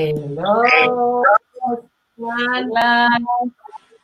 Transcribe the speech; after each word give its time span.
Hello. 0.00 0.62
Hola. 2.16 3.08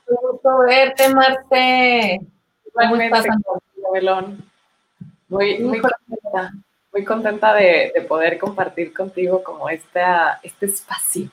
Qué 0.06 0.14
gusto 0.20 0.58
verte, 0.58 1.14
Marce. 1.14 2.20
¿Cómo 2.74 2.96
estás, 2.96 3.24
Muy, 5.28 5.58
muy 5.58 5.80
contenta, 5.80 6.52
muy 6.92 7.04
contenta 7.04 7.54
de, 7.54 7.92
de, 7.94 8.02
poder 8.02 8.38
compartir 8.38 8.92
contigo 8.92 9.42
como 9.42 9.70
esta, 9.70 10.38
este 10.42 10.66
espacio. 10.66 11.30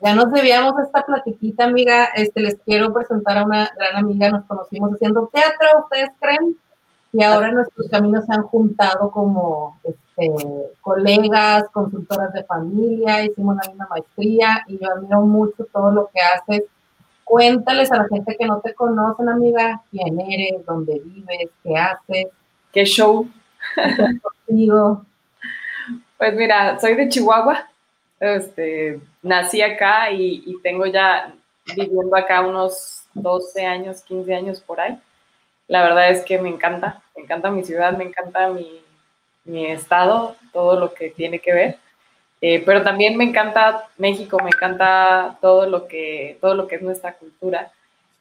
Ya 0.00 0.14
nos 0.14 0.30
debíamos 0.30 0.74
esta 0.78 1.04
platiquita, 1.04 1.64
amiga. 1.64 2.04
Este, 2.14 2.40
les 2.40 2.56
quiero 2.64 2.92
presentar 2.92 3.38
a 3.38 3.44
una 3.44 3.68
gran 3.76 3.96
amiga. 3.96 4.30
Nos 4.30 4.44
conocimos 4.44 4.92
haciendo 4.94 5.28
teatro, 5.32 5.66
¿ustedes 5.80 6.10
creen? 6.20 6.56
Y 7.12 7.22
ahora 7.22 7.52
nuestros 7.52 7.88
caminos 7.88 8.24
se 8.24 8.32
han 8.32 8.42
juntado 8.44 9.10
como 9.10 9.78
este, 9.84 10.32
colegas, 10.80 11.64
consultoras 11.70 12.32
de 12.32 12.42
familia, 12.44 13.22
hicimos 13.22 13.56
la 13.56 13.68
misma 13.68 13.86
maestría 13.90 14.64
y 14.66 14.78
yo 14.78 14.90
admiro 14.90 15.20
mucho 15.22 15.66
todo 15.72 15.90
lo 15.90 16.10
que 16.12 16.20
haces. 16.20 16.64
Cuéntales 17.24 17.92
a 17.92 17.98
la 17.98 18.08
gente 18.08 18.36
que 18.38 18.46
no 18.46 18.60
te 18.60 18.74
conocen, 18.74 19.28
amiga, 19.28 19.82
quién 19.90 20.20
eres, 20.20 20.64
dónde 20.64 21.00
vives, 21.00 21.50
qué 21.62 21.76
haces. 21.76 22.26
¿Qué 22.72 22.84
show? 22.84 23.28
contigo. 24.22 25.04
Pues 26.16 26.34
mira, 26.34 26.78
soy 26.78 26.94
de 26.94 27.08
Chihuahua, 27.08 27.68
este, 28.20 29.00
nací 29.22 29.60
acá 29.60 30.10
y, 30.10 30.42
y 30.46 30.60
tengo 30.62 30.86
ya 30.86 31.34
viviendo 31.76 32.16
acá 32.16 32.40
unos 32.40 33.02
12 33.14 33.66
años, 33.66 34.02
15 34.02 34.34
años 34.34 34.60
por 34.60 34.80
ahí. 34.80 34.98
La 35.72 35.82
verdad 35.82 36.10
es 36.10 36.22
que 36.22 36.38
me 36.38 36.50
encanta, 36.50 37.00
me 37.16 37.22
encanta 37.22 37.50
mi 37.50 37.64
ciudad, 37.64 37.96
me 37.96 38.04
encanta 38.04 38.50
mi, 38.50 38.82
mi 39.44 39.64
estado, 39.64 40.36
todo 40.52 40.78
lo 40.78 40.92
que 40.92 41.08
tiene 41.08 41.38
que 41.38 41.54
ver. 41.54 41.78
Eh, 42.42 42.62
pero 42.66 42.82
también 42.82 43.16
me 43.16 43.24
encanta 43.24 43.88
México, 43.96 44.36
me 44.42 44.50
encanta 44.50 45.38
todo 45.40 45.64
lo 45.64 45.88
que, 45.88 46.36
todo 46.42 46.54
lo 46.54 46.68
que 46.68 46.74
es 46.74 46.82
nuestra 46.82 47.14
cultura. 47.14 47.72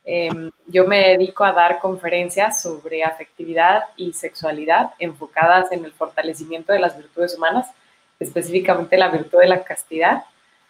Em, 0.06 0.50
yo 0.68 0.88
me 0.88 1.10
dedico 1.10 1.44
a 1.44 1.52
dar 1.52 1.80
conferencias 1.80 2.62
sobre 2.62 3.04
afectividad 3.04 3.84
y 3.98 4.14
sexualidad 4.14 4.92
enfocadas 4.98 5.74
en 5.74 5.84
el 5.84 5.92
fortalecimiento 5.92 6.72
de 6.72 6.80
las 6.80 6.98
virtudes 6.98 7.36
humanas, 7.36 7.68
específicamente 8.18 8.96
la 8.96 9.10
virtud 9.10 9.40
de 9.40 9.50
la 9.50 9.66
castidad, 9.66 10.24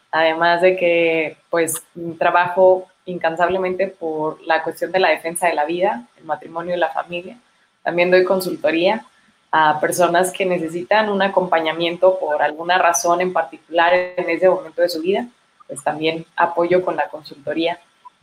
además 0.09 0.63
de 0.63 0.75
que 0.75 1.37
pues 1.51 1.75
trabajo 2.17 2.90
incansablemente 3.05 3.87
por 3.87 4.41
la 4.43 4.63
cuestión 4.63 4.91
de 4.91 4.99
la 4.99 5.09
defensa 5.09 5.47
de 5.47 5.53
la 5.53 5.65
vida, 5.65 6.07
el 6.17 6.25
matrimonio 6.25 6.75
y 6.75 6.79
la 6.79 6.89
familia. 6.89 7.37
También 7.83 8.11
doy 8.11 8.23
consultoría 8.23 9.05
a 9.51 9.79
personas 9.79 10.31
que 10.31 10.45
necesitan 10.45 11.09
un 11.09 11.21
acompañamiento 11.21 12.17
por 12.19 12.41
alguna 12.41 12.77
razón 12.77 13.21
en 13.21 13.33
particular 13.33 13.93
en 13.93 14.29
ese 14.29 14.49
momento 14.49 14.81
de 14.81 14.89
su 14.89 15.01
vida, 15.01 15.27
pues 15.67 15.83
también 15.83 16.25
apoyo 16.35 16.83
con 16.83 16.95
la 16.95 17.09
consultoría. 17.09 17.79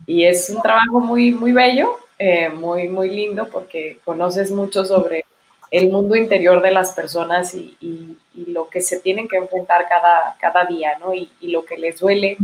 Y 0.07 0.25
es 0.25 0.49
un 0.51 0.63
trabajo 0.63 1.01
muy, 1.01 1.33
muy 1.33 1.53
bello, 1.53 1.99
eh, 2.19 2.49
muy, 2.49 2.89
muy 2.89 3.11
lindo, 3.11 3.49
porque 3.49 3.99
conoces 4.05 4.51
mucho 4.51 4.85
sobre 4.85 5.25
el 5.71 5.91
mundo 5.91 6.17
interior 6.17 6.63
de 6.63 6.71
las 6.71 6.93
personas 6.93 7.55
y, 7.55 7.77
y, 7.81 8.17
lo 8.47 8.69
que 8.69 8.81
se 8.81 9.01
tienen 9.01 9.29
que 9.29 9.37
enfrentar 9.37 9.87
cada, 9.89 10.37
cada 10.41 10.65
día, 10.65 10.97
¿no? 10.99 11.13
Y, 11.13 11.31
y, 11.41 11.49
lo 11.49 11.65
que 11.65 11.77
les 11.77 11.99
duele, 11.99 12.39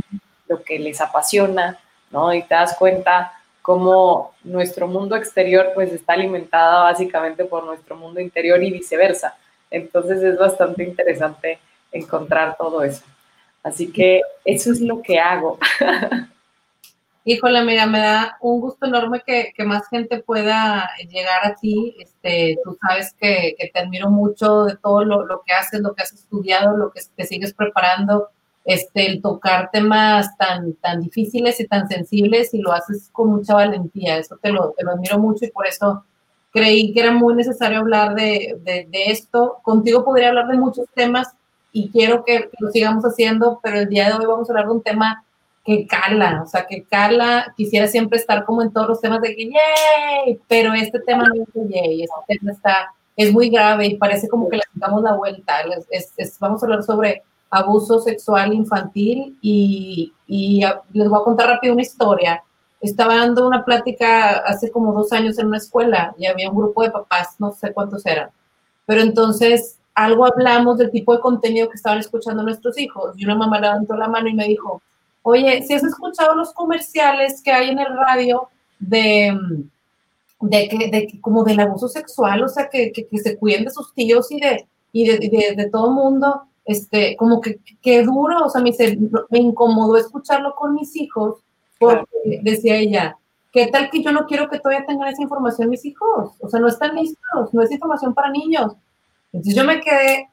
lo 0.48 0.62
que 0.62 0.78
les 0.78 1.00
apasiona, 1.00 1.78
Y 2.34 2.42
te 2.42 2.54
das 2.54 2.76
cuenta 2.76 3.32
cómo 3.62 4.34
nuestro 4.44 4.86
mundo 4.86 5.16
exterior 5.16 5.72
pues 5.74 5.92
está 5.92 6.12
alimentada 6.12 6.82
básicamente 6.82 7.44
por 7.44 7.64
nuestro 7.64 7.96
mundo 7.96 8.20
interior 8.20 8.62
y 8.62 8.70
viceversa. 8.70 9.36
Entonces 9.70 10.22
es 10.22 10.38
bastante 10.38 10.84
interesante 10.84 11.58
encontrar 11.90 12.56
todo 12.58 12.84
eso. 12.84 13.02
Así 13.62 13.90
que 13.90 14.20
eso 14.44 14.70
es 14.70 14.80
lo 14.80 15.00
que 15.00 15.18
hago. 15.18 15.58
Híjole, 17.24 17.58
amiga, 17.58 17.86
me 17.86 18.00
da 18.00 18.36
un 18.42 18.60
gusto 18.60 18.84
enorme 18.84 19.22
que, 19.26 19.54
más 19.64 19.88
gente 19.88 20.18
pueda 20.18 20.90
llegar 21.08 21.46
a 21.46 21.54
ti. 21.54 21.96
Este, 21.98 22.58
tú 22.62 22.76
sabes 22.86 23.14
que, 23.18 23.56
te 23.72 23.78
admiro 23.78 24.10
mucho 24.10 24.64
de 24.64 24.76
todo 24.76 25.02
lo, 25.06 25.24
lo, 25.24 25.42
que 25.42 25.54
haces, 25.54 25.80
lo 25.80 25.94
que 25.94 26.02
has 26.02 26.12
estudiado, 26.12 26.76
lo 26.76 26.90
que 26.90 27.00
te 27.16 27.24
sigues 27.24 27.54
preparando 27.54 28.28
este, 28.64 29.06
el 29.06 29.20
tocar 29.20 29.70
temas 29.70 30.36
tan, 30.38 30.72
tan 30.74 31.02
difíciles 31.02 31.60
y 31.60 31.66
tan 31.66 31.86
sensibles 31.88 32.54
y 32.54 32.58
lo 32.58 32.72
haces 32.72 33.10
con 33.12 33.30
mucha 33.30 33.54
valentía. 33.54 34.16
Eso 34.16 34.38
te 34.40 34.50
lo, 34.50 34.70
te 34.76 34.84
lo 34.84 34.92
admiro 34.92 35.18
mucho 35.18 35.44
y 35.44 35.50
por 35.50 35.66
eso 35.66 36.04
creí 36.50 36.92
que 36.92 37.00
era 37.00 37.12
muy 37.12 37.34
necesario 37.34 37.80
hablar 37.80 38.14
de, 38.14 38.56
de, 38.64 39.04
esto. 39.06 39.58
Contigo 39.62 40.04
podría 40.04 40.28
hablar 40.28 40.46
de 40.48 40.56
muchos 40.56 40.86
temas 40.94 41.34
y 41.72 41.90
quiero 41.90 42.24
que, 42.24 42.48
lo 42.58 42.70
sigamos 42.70 43.04
haciendo, 43.04 43.60
pero 43.62 43.80
el 43.80 43.88
día 43.88 44.08
de 44.08 44.14
hoy 44.14 44.26
vamos 44.26 44.48
a 44.48 44.52
hablar 44.52 44.66
de 44.66 44.72
un 44.72 44.82
tema 44.82 45.24
que 45.64 45.86
cala, 45.86 46.42
o 46.44 46.46
sea, 46.46 46.66
que 46.66 46.84
cala, 46.84 47.52
quisiera 47.56 47.88
siempre 47.88 48.18
estar 48.18 48.44
como 48.44 48.62
en 48.62 48.70
todos 48.70 48.86
los 48.86 49.00
temas 49.00 49.20
de 49.22 49.34
que, 49.34 49.46
yay, 49.46 50.38
pero 50.46 50.74
este 50.74 51.00
tema 51.00 51.24
no 51.24 51.42
es 51.42 51.48
de 51.54 51.74
yay, 51.74 52.02
este 52.02 52.38
tema 52.38 52.52
está, 52.52 52.94
es 53.16 53.32
muy 53.32 53.48
grave 53.48 53.86
y 53.86 53.96
parece 53.96 54.28
como 54.28 54.48
que 54.48 54.58
le 54.58 54.62
damos 54.74 55.02
la 55.02 55.14
vuelta. 55.14 55.54
vamos 56.38 56.62
a 56.62 56.66
hablar 56.66 56.82
sobre 56.82 57.22
abuso 57.54 58.00
sexual 58.00 58.52
infantil 58.52 59.38
y, 59.40 60.12
les 60.26 61.08
voy 61.08 61.20
a 61.20 61.24
contar 61.24 61.48
rápido 61.48 61.74
una 61.74 61.82
historia. 61.82 62.42
Estaba 62.80 63.16
dando 63.16 63.46
una 63.46 63.64
plática 63.64 64.38
hace 64.38 64.70
como 64.70 64.92
dos 64.92 65.12
años 65.12 65.38
en 65.38 65.46
una 65.46 65.58
escuela 65.58 66.14
y 66.18 66.26
había 66.26 66.50
un 66.50 66.56
grupo 66.56 66.82
de 66.82 66.90
papás, 66.90 67.36
no 67.38 67.52
sé 67.52 67.72
cuántos 67.72 68.04
eran, 68.04 68.30
pero 68.84 69.00
entonces 69.00 69.78
algo 69.94 70.26
hablamos 70.26 70.78
del 70.78 70.90
tipo 70.90 71.14
de 71.14 71.20
contenido 71.20 71.68
que 71.68 71.76
estaban 71.76 72.00
escuchando 72.00 72.42
nuestros 72.42 72.76
hijos 72.78 73.14
y 73.16 73.24
una 73.24 73.36
mamá 73.36 73.60
levantó 73.60 73.94
la 73.94 74.08
mano 74.08 74.28
y 74.28 74.34
me 74.34 74.48
dijo, 74.48 74.82
oye, 75.22 75.62
si 75.62 75.74
has 75.74 75.84
escuchado 75.84 76.34
los 76.34 76.52
comerciales 76.52 77.40
que 77.42 77.52
hay 77.52 77.70
en 77.70 77.78
el 77.78 77.96
radio 77.96 78.48
de, 78.80 79.38
de, 80.40 80.68
que, 80.68 80.90
de 80.90 81.20
como 81.20 81.44
del 81.44 81.60
abuso 81.60 81.88
sexual, 81.88 82.42
o 82.42 82.48
sea, 82.48 82.68
que, 82.68 82.92
que, 82.92 83.18
se 83.18 83.38
cuiden 83.38 83.64
de 83.64 83.70
sus 83.70 83.94
tíos 83.94 84.30
y 84.32 84.40
de, 84.40 84.66
y 84.92 85.06
de, 85.06 85.18
de, 85.18 85.54
de 85.56 85.70
todo 85.70 85.92
mundo 85.92 86.48
este, 86.64 87.16
como 87.16 87.40
que, 87.40 87.58
que 87.82 88.02
duro, 88.02 88.44
o 88.44 88.48
sea, 88.48 88.62
me, 88.62 88.72
me 89.30 89.38
incomodó 89.38 89.96
escucharlo 89.96 90.54
con 90.54 90.74
mis 90.74 90.96
hijos, 90.96 91.36
porque 91.78 92.40
decía 92.42 92.76
ella, 92.76 93.18
¿qué 93.52 93.66
tal 93.68 93.90
que 93.90 94.02
yo 94.02 94.12
no 94.12 94.26
quiero 94.26 94.48
que 94.48 94.58
todavía 94.58 94.86
tengan 94.86 95.08
esa 95.08 95.22
información 95.22 95.70
mis 95.70 95.84
hijos? 95.84 96.32
O 96.40 96.48
sea, 96.48 96.60
no 96.60 96.68
están 96.68 96.94
listos, 96.96 97.52
no 97.52 97.62
es 97.62 97.70
información 97.70 98.14
para 98.14 98.30
niños. 98.30 98.72
Entonces 99.32 99.54
yo 99.54 99.64
me 99.64 99.80
quedé 99.80 100.28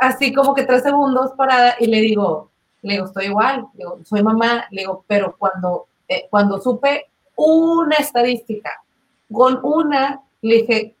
así 0.00 0.32
como 0.32 0.54
que 0.54 0.64
tres 0.64 0.82
segundos 0.82 1.32
parada 1.36 1.76
y 1.78 1.86
le 1.86 2.00
digo, 2.00 2.50
le 2.82 2.94
digo, 2.94 3.06
estoy 3.06 3.26
igual, 3.26 3.66
le 3.74 3.84
digo, 3.84 3.98
soy 4.04 4.22
mamá, 4.22 4.66
le 4.70 4.82
digo, 4.82 5.04
pero 5.06 5.34
cuando, 5.38 5.86
eh, 6.08 6.26
cuando 6.30 6.60
supe 6.60 7.06
una 7.36 7.96
estadística, 7.96 8.70
con 9.32 9.60
una, 9.62 10.20
le 10.42 10.54
dije, 10.56 10.94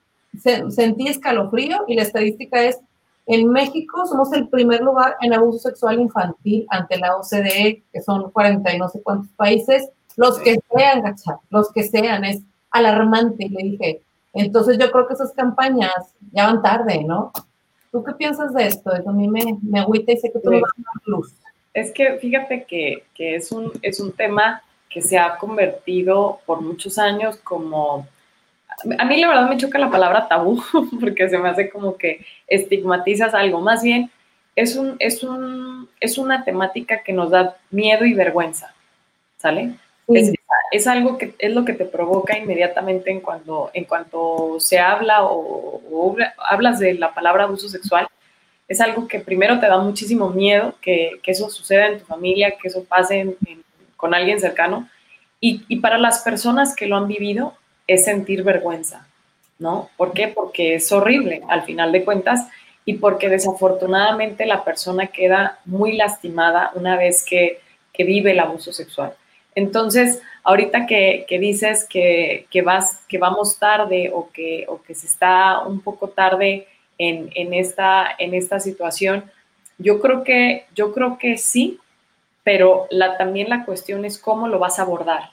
sentí 0.70 1.08
escalofrío 1.08 1.84
y 1.86 1.94
la 1.94 2.02
estadística 2.02 2.62
es 2.62 2.80
en 3.26 3.48
México 3.48 4.06
somos 4.06 4.32
el 4.32 4.48
primer 4.48 4.80
lugar 4.80 5.16
en 5.20 5.32
abuso 5.32 5.58
sexual 5.58 6.00
infantil 6.00 6.66
ante 6.68 6.98
la 6.98 7.16
OCDE, 7.16 7.82
que 7.92 8.02
son 8.02 8.30
40 8.30 8.74
y 8.74 8.78
no 8.78 8.88
sé 8.88 9.02
cuántos 9.02 9.30
países, 9.32 9.88
los 10.16 10.38
que 10.38 10.60
sean, 10.74 11.02
los 11.50 11.72
que 11.72 11.84
sean, 11.84 12.24
es 12.24 12.40
alarmante, 12.70 13.48
le 13.48 13.62
dije. 13.62 14.02
Entonces 14.34 14.78
yo 14.78 14.90
creo 14.90 15.06
que 15.06 15.14
esas 15.14 15.32
campañas 15.32 15.92
ya 16.32 16.46
van 16.46 16.62
tarde, 16.62 17.02
¿no? 17.04 17.32
¿Tú 17.90 18.02
qué 18.02 18.12
piensas 18.12 18.52
de 18.52 18.66
esto? 18.66 18.92
Eso 18.92 19.10
a 19.10 19.12
mí 19.12 19.28
me, 19.28 19.58
me 19.62 19.80
agüita 19.80 20.12
y 20.12 20.16
sé 20.18 20.30
que 20.30 20.40
tú 20.40 20.50
me 20.50 20.60
vas 20.60 20.72
a 20.76 20.82
dar 20.82 21.02
luz. 21.06 21.32
Es 21.72 21.92
que 21.92 22.18
fíjate 22.18 22.64
que, 22.64 23.04
que, 23.14 23.36
es, 23.36 23.52
un, 23.52 23.72
es 23.82 24.00
un 24.00 24.12
tema 24.12 24.62
que 24.90 25.00
se 25.00 25.18
ha 25.18 25.36
convertido 25.38 26.40
por 26.46 26.60
muchos 26.60 26.98
años 26.98 27.36
como 27.38 28.06
a 28.98 29.04
mí 29.04 29.20
la 29.20 29.28
verdad 29.28 29.48
me 29.48 29.56
choca 29.56 29.78
la 29.78 29.90
palabra 29.90 30.28
tabú, 30.28 30.62
porque 31.00 31.28
se 31.28 31.38
me 31.38 31.48
hace 31.48 31.70
como 31.70 31.96
que 31.96 32.24
estigmatizas 32.46 33.34
algo. 33.34 33.60
Más 33.60 33.82
bien, 33.82 34.10
es, 34.56 34.76
un, 34.76 34.96
es, 34.98 35.22
un, 35.22 35.88
es 36.00 36.18
una 36.18 36.44
temática 36.44 37.02
que 37.02 37.12
nos 37.12 37.30
da 37.30 37.56
miedo 37.70 38.04
y 38.04 38.14
vergüenza, 38.14 38.74
¿sale? 39.36 39.74
Es, 40.70 40.86
algo 40.86 41.16
que 41.16 41.34
es 41.38 41.54
lo 41.54 41.64
que 41.64 41.72
te 41.72 41.84
provoca 41.84 42.36
inmediatamente 42.36 43.10
en 43.10 43.20
cuanto, 43.20 43.70
en 43.72 43.84
cuanto 43.84 44.56
se 44.58 44.78
habla 44.78 45.24
o, 45.24 46.16
hablas 46.38 46.78
de 46.78 46.94
la 46.94 47.14
palabra 47.14 47.44
abuso 47.44 47.68
sexual. 47.68 48.06
Es 48.68 48.80
algo 48.80 49.08
que 49.08 49.20
primero 49.20 49.60
te 49.60 49.66
da 49.66 49.78
muchísimo 49.78 50.30
miedo 50.30 50.74
que, 50.80 51.20
que 51.22 51.30
eso 51.30 51.48
suceda 51.48 51.86
en 51.86 52.00
tu 52.00 52.04
familia, 52.06 52.54
que 52.60 52.68
eso 52.68 52.84
pase 52.84 53.36
con 53.96 54.14
alguien 54.14 54.40
cercano. 54.40 54.88
Y, 55.40 55.64
y 55.68 55.76
para 55.76 55.98
las 55.98 56.22
personas 56.22 56.74
que 56.74 56.86
lo 56.86 56.96
han 56.96 57.08
vivido, 57.08 57.54
es 57.86 58.04
sentir 58.04 58.42
vergüenza, 58.42 59.06
¿no? 59.58 59.90
¿Por 59.96 60.12
qué? 60.12 60.28
Porque 60.28 60.76
es 60.76 60.90
horrible 60.92 61.42
al 61.48 61.62
final 61.62 61.92
de 61.92 62.04
cuentas 62.04 62.48
y 62.84 62.94
porque 62.94 63.28
desafortunadamente 63.28 64.46
la 64.46 64.64
persona 64.64 65.06
queda 65.06 65.58
muy 65.64 65.96
lastimada 65.96 66.70
una 66.74 66.96
vez 66.96 67.24
que, 67.24 67.60
vive 67.96 68.32
el 68.32 68.40
abuso 68.40 68.72
sexual. 68.72 69.14
Entonces, 69.54 70.20
ahorita 70.42 70.84
que, 70.86 71.26
dices 71.28 71.86
que, 71.88 72.62
vas, 72.64 73.02
que 73.08 73.18
vamos 73.18 73.58
tarde 73.58 74.10
o 74.12 74.30
que, 74.32 74.64
o 74.68 74.82
que 74.82 74.96
se 74.96 75.06
está 75.06 75.60
un 75.60 75.80
poco 75.80 76.08
tarde 76.08 76.66
en, 76.98 77.54
esta, 77.54 78.08
en 78.18 78.34
esta 78.34 78.58
situación, 78.58 79.30
yo 79.78 80.00
creo, 80.00 80.24
que, 80.24 80.66
yo 80.74 80.92
creo 80.92 81.18
que 81.18 81.38
sí, 81.38 81.78
pero 82.42 82.88
también 83.16 83.48
la 83.48 83.64
cuestión 83.64 84.04
es 84.04 84.18
cómo 84.18 84.48
lo 84.48 84.58
vas 84.58 84.78
a 84.78 84.82
abordar. 84.82 85.30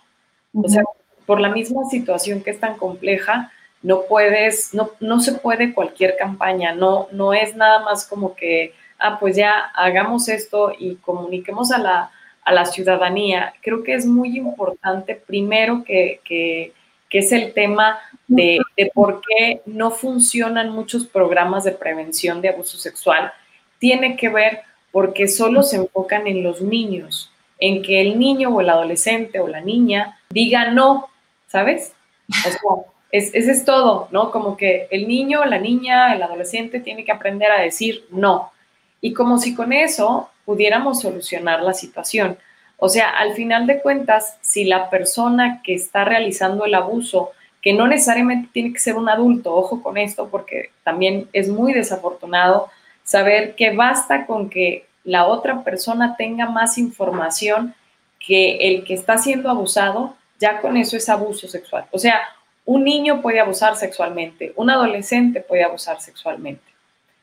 O 0.54 0.70
sea, 0.70 0.84
por 1.26 1.40
la 1.40 1.50
misma 1.50 1.86
situación 1.90 2.42
que 2.42 2.52
es 2.52 2.60
tan 2.60 2.78
compleja, 2.78 3.52
no 3.84 4.04
puedes, 4.08 4.74
no, 4.74 4.92
no 5.00 5.20
se 5.20 5.34
puede 5.34 5.74
cualquier 5.74 6.16
campaña, 6.18 6.74
no, 6.74 7.08
no 7.12 7.34
es 7.34 7.56
nada 7.56 7.80
más 7.80 8.06
como 8.06 8.36
que, 8.36 8.74
ah, 9.00 9.20
pues 9.20 9.36
ya 9.36 9.72
hagamos 9.74 10.30
esto 10.30 10.72
y 10.78 10.96
comuniquemos 10.96 11.72
a 11.72 11.80
la, 11.80 12.12
a 12.44 12.54
la 12.54 12.66
ciudadanía. 12.66 13.54
Creo 13.62 13.84
que 13.84 13.94
es 13.94 14.06
muy 14.06 14.38
importante, 14.38 15.16
primero, 15.16 15.84
que, 15.84 16.22
que, 16.24 16.74
que 17.10 17.20
es 17.20 17.32
el 17.32 17.54
tema 17.54 18.00
de, 18.28 18.60
de, 18.78 18.92
por 18.94 19.22
qué 19.22 19.62
no 19.66 19.92
funcionan 19.92 20.70
muchos 20.72 21.06
programas 21.06 21.64
de 21.64 21.72
prevención 21.72 22.42
de 22.42 22.50
abuso 22.50 22.78
sexual. 22.78 23.32
Tiene 23.80 24.16
que 24.16 24.30
ver 24.30 24.62
porque 24.92 25.28
solo 25.28 25.64
se 25.64 25.78
enfocan 25.78 26.28
en 26.28 26.44
los 26.44 26.62
niños, 26.62 27.32
en 27.60 27.82
que 27.82 28.02
el 28.02 28.20
niño 28.20 28.50
o 28.50 28.62
el 28.62 28.70
adolescente 28.70 29.40
o 29.40 29.48
la 29.48 29.62
niña 29.62 30.20
diga 30.30 30.72
no, 30.72 31.11
¿sabes? 31.52 31.94
O 32.64 32.86
ese 33.12 33.52
es 33.52 33.66
todo, 33.66 34.08
¿no? 34.12 34.32
Como 34.32 34.56
que 34.56 34.88
el 34.90 35.08
niño, 35.08 35.44
la 35.44 35.58
niña, 35.58 36.14
el 36.14 36.24
adolescente 36.24 36.80
tiene 36.80 37.04
que 37.04 37.12
aprender 37.12 37.52
a 37.52 37.62
decir 37.62 38.06
no. 38.10 38.52
Y 39.02 39.14
como 39.14 39.38
si 39.38 39.54
con 39.54 39.74
eso 39.74 40.30
pudiéramos 40.46 41.02
solucionar 41.02 41.62
la 41.62 41.74
situación. 41.74 42.38
O 42.78 42.88
sea, 42.88 43.10
al 43.10 43.34
final 43.34 43.68
de 43.68 43.82
cuentas, 43.82 44.38
si 44.42 44.64
la 44.64 44.90
persona 44.90 45.62
que 45.62 45.74
está 45.74 46.06
realizando 46.06 46.66
el 46.66 46.74
abuso, 46.74 47.32
que 47.62 47.74
no 47.74 47.86
necesariamente 47.86 48.50
tiene 48.54 48.72
que 48.72 48.80
ser 48.80 48.96
un 48.96 49.10
adulto, 49.10 49.54
ojo 49.54 49.84
con 49.84 49.98
esto, 49.98 50.30
porque 50.30 50.72
también 50.84 51.28
es 51.34 51.50
muy 51.50 51.74
desafortunado 51.74 52.70
saber 53.04 53.56
que 53.56 53.76
basta 53.76 54.26
con 54.26 54.50
que 54.50 54.86
la 55.04 55.28
otra 55.28 55.64
persona 55.64 56.16
tenga 56.16 56.50
más 56.50 56.78
información 56.78 57.76
que 58.20 58.70
el 58.70 58.84
que 58.84 58.94
está 58.94 59.18
siendo 59.18 59.50
abusado, 59.50 60.16
ya 60.42 60.60
con 60.60 60.76
eso 60.76 60.98
es 60.98 61.08
abuso 61.08 61.48
sexual. 61.48 61.86
O 61.92 62.00
sea, 62.00 62.20
un 62.66 62.84
niño 62.84 63.22
puede 63.22 63.40
abusar 63.40 63.76
sexualmente, 63.76 64.54
un 64.56 64.70
adolescente 64.72 65.40
puede 65.40 65.64
abusar 65.64 66.02
sexualmente. 66.02 66.64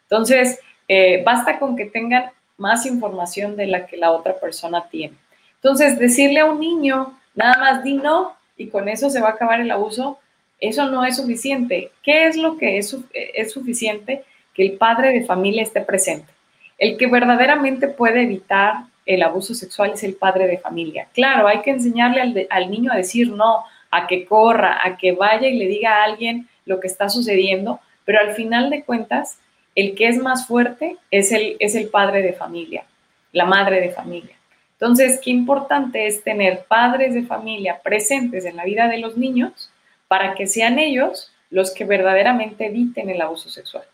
Entonces, 0.04 0.60
eh, 0.87 1.22
basta 1.25 1.58
con 1.58 1.76
que 1.76 1.87
tengan 1.87 2.30
más 2.56 2.87
información 2.87 3.56
de 3.56 3.66
la 3.66 3.87
que 3.87 3.96
la 3.96 4.12
otra 4.12 4.38
persona 4.38 4.88
tiene. 4.88 5.16
Entonces, 5.56 5.98
decirle 5.98 6.40
a 6.40 6.46
un 6.46 6.60
niño, 6.60 7.18
nada 7.34 7.58
más 7.58 7.82
di 7.82 7.94
no 7.94 8.37
y 8.56 8.68
con 8.68 8.88
eso 8.88 9.10
se 9.10 9.20
va 9.20 9.28
a 9.28 9.32
acabar 9.32 9.60
el 9.60 9.70
abuso, 9.70 10.18
eso 10.60 10.87
no 10.87 11.04
es 11.04 11.16
suficiente. 11.16 11.90
¿Qué 12.02 12.26
es 12.26 12.37
lo 12.37 12.56
que 12.56 12.78
es, 12.78 12.96
es 13.12 13.52
suficiente? 13.52 14.25
Que 14.54 14.64
el 14.64 14.72
padre 14.72 15.12
de 15.12 15.25
familia 15.25 15.62
esté 15.62 15.80
presente. 15.80 16.32
El 16.78 16.96
que 16.96 17.08
verdaderamente 17.08 17.88
puede 17.88 18.22
evitar 18.22 18.84
el 19.08 19.22
abuso 19.22 19.54
sexual 19.54 19.92
es 19.94 20.04
el 20.04 20.14
padre 20.14 20.46
de 20.46 20.58
familia. 20.58 21.08
Claro, 21.14 21.48
hay 21.48 21.62
que 21.62 21.70
enseñarle 21.70 22.46
al, 22.50 22.70
niño 22.70 22.92
a 22.92 22.96
decir 22.96 23.30
no, 23.30 23.64
a 23.90 24.06
que 24.06 24.26
corra, 24.26 24.80
a 24.84 24.98
que 24.98 25.12
vaya 25.12 25.48
y 25.48 25.58
le 25.58 25.66
diga 25.66 25.96
a 25.96 26.04
alguien 26.04 26.46
lo 26.66 26.78
que 26.78 26.88
está 26.88 27.08
sucediendo, 27.08 27.80
pero 28.04 28.20
al 28.20 28.34
final 28.34 28.68
de 28.68 28.84
cuentas, 28.84 29.38
el 29.74 29.94
que 29.94 30.08
es 30.08 30.18
más 30.18 30.46
fuerte 30.46 30.98
es 31.10 31.32
el, 31.32 31.56
es 31.58 31.74
el 31.74 31.88
padre 31.88 32.20
de 32.20 32.34
familia, 32.34 32.84
la 33.32 33.46
madre 33.46 33.80
de 33.80 33.90
familia. 33.90 34.36
Entonces, 34.72 35.18
qué 35.24 35.30
importante 35.30 36.06
es 36.06 36.22
tener 36.22 36.66
padres 36.68 37.14
de 37.14 37.24
familia 37.24 37.80
presentes 37.82 38.44
en 38.44 38.56
la 38.56 38.64
vida 38.64 38.88
de 38.88 38.98
los 38.98 39.16
niños 39.16 39.70
para 40.06 40.34
que 40.34 40.46
sean 40.46 40.78
ellos 40.78 41.32
los 41.48 41.72
que 41.72 41.86
verdaderamente 41.86 42.66
eviten 42.66 43.08
el 43.08 43.22
abuso 43.22 43.48
sexual. 43.48 43.84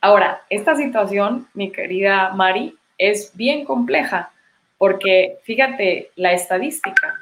Ahora, 0.00 0.42
esta 0.50 0.74
situación, 0.74 1.46
mi 1.54 1.70
querida 1.70 2.30
Mari, 2.34 2.74
es 2.98 3.30
bien 3.34 3.64
compleja 3.64 4.32
porque 4.80 5.40
fíjate 5.42 6.10
la 6.16 6.32
estadística. 6.32 7.14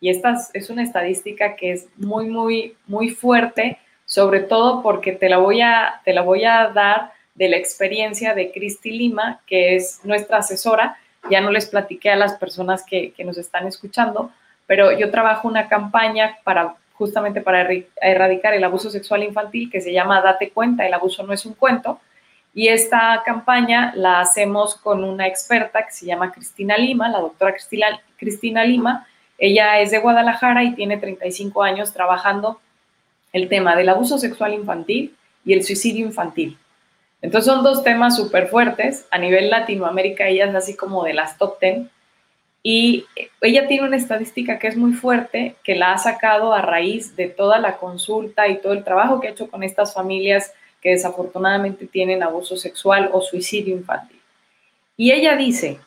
Y 0.00 0.08
esta 0.08 0.34
es 0.54 0.70
una 0.70 0.82
estadística 0.82 1.56
que 1.56 1.72
es 1.72 1.86
muy, 1.98 2.26
muy, 2.26 2.74
muy 2.86 3.10
fuerte, 3.10 3.78
sobre 4.06 4.40
todo 4.40 4.82
porque 4.82 5.12
te 5.12 5.28
la 5.28 5.36
voy 5.36 5.60
a, 5.60 6.00
te 6.06 6.14
la 6.14 6.22
voy 6.22 6.46
a 6.46 6.68
dar 6.68 7.12
de 7.34 7.50
la 7.50 7.58
experiencia 7.58 8.32
de 8.32 8.50
Cristi 8.50 8.92
Lima, 8.92 9.42
que 9.46 9.76
es 9.76 10.00
nuestra 10.04 10.38
asesora. 10.38 10.96
Ya 11.30 11.42
no 11.42 11.50
les 11.50 11.66
platiqué 11.66 12.08
a 12.08 12.16
las 12.16 12.32
personas 12.38 12.82
que, 12.82 13.12
que 13.12 13.24
nos 13.24 13.36
están 13.36 13.66
escuchando, 13.66 14.32
pero 14.66 14.90
yo 14.98 15.10
trabajo 15.10 15.46
una 15.46 15.68
campaña 15.68 16.38
para 16.44 16.76
justamente 16.94 17.42
para 17.42 17.68
erradicar 18.00 18.54
el 18.54 18.64
abuso 18.64 18.88
sexual 18.88 19.22
infantil 19.22 19.70
que 19.70 19.82
se 19.82 19.92
llama 19.92 20.22
Date 20.22 20.48
cuenta, 20.48 20.86
el 20.86 20.94
abuso 20.94 21.22
no 21.24 21.34
es 21.34 21.44
un 21.44 21.52
cuento. 21.52 22.00
Y 22.54 22.68
esta 22.68 23.22
campaña 23.24 23.92
la 23.96 24.20
hacemos 24.20 24.76
con 24.76 25.04
una 25.04 25.26
experta 25.26 25.86
que 25.86 25.92
se 25.92 26.06
llama 26.06 26.32
Cristina 26.32 26.76
Lima, 26.76 27.08
la 27.08 27.20
doctora 27.20 27.54
Cristina, 28.16 28.64
Lima, 28.64 29.06
ella 29.38 29.80
es 29.80 29.90
de 29.90 29.98
Guadalajara 29.98 30.62
y 30.62 30.74
tiene 30.74 30.98
35 30.98 31.62
años 31.62 31.92
trabajando 31.92 32.60
el 33.32 33.48
tema 33.48 33.74
del 33.74 33.88
abuso 33.88 34.18
sexual 34.18 34.54
infantil 34.54 35.16
y 35.44 35.54
el 35.54 35.64
suicidio 35.64 36.06
infantil. 36.06 36.58
Entonces 37.22 37.52
son 37.52 37.64
dos 37.64 37.82
temas 37.82 38.16
súper 38.16 38.48
fuertes. 38.48 39.06
A 39.10 39.18
nivel 39.18 39.48
Latinoamérica 39.48 40.28
ella 40.28 40.46
es 40.46 40.54
así 40.54 40.76
como 40.76 41.04
de 41.04 41.14
las 41.14 41.38
top 41.38 41.58
10. 41.60 41.86
Y 42.62 43.06
ella 43.40 43.66
tiene 43.66 43.86
una 43.86 43.96
estadística 43.96 44.58
que 44.58 44.68
es 44.68 44.76
muy 44.76 44.92
fuerte, 44.92 45.56
que 45.64 45.74
la 45.74 45.92
ha 45.92 45.98
sacado 45.98 46.52
a 46.52 46.62
raíz 46.62 47.16
de 47.16 47.28
toda 47.28 47.58
la 47.58 47.78
consulta 47.78 48.46
y 48.46 48.58
todo 48.58 48.72
el 48.72 48.84
trabajo 48.84 49.20
que 49.20 49.28
ha 49.28 49.30
hecho 49.30 49.50
con 49.50 49.64
estas 49.64 49.94
familias 49.94 50.52
que 50.82 50.90
desafortunadamente 50.90 51.86
tienen 51.86 52.22
abuso 52.22 52.56
sexual 52.56 53.08
o 53.12 53.22
suicidio 53.22 53.74
infantil. 53.76 54.20
Y 54.96 55.12
ella 55.12 55.36
dice 55.36 55.78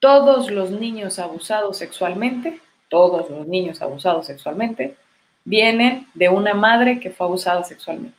todos 0.00 0.50
los 0.50 0.70
niños 0.70 1.18
abusados 1.18 1.76
sexualmente, 1.76 2.60
todos 2.88 3.30
los 3.30 3.46
niños 3.46 3.82
abusados 3.82 4.26
sexualmente, 4.26 4.96
vienen 5.44 6.06
de 6.14 6.30
una 6.30 6.54
madre 6.54 6.98
que 6.98 7.10
fue 7.10 7.26
abusada 7.26 7.62
sexualmente. 7.62 8.16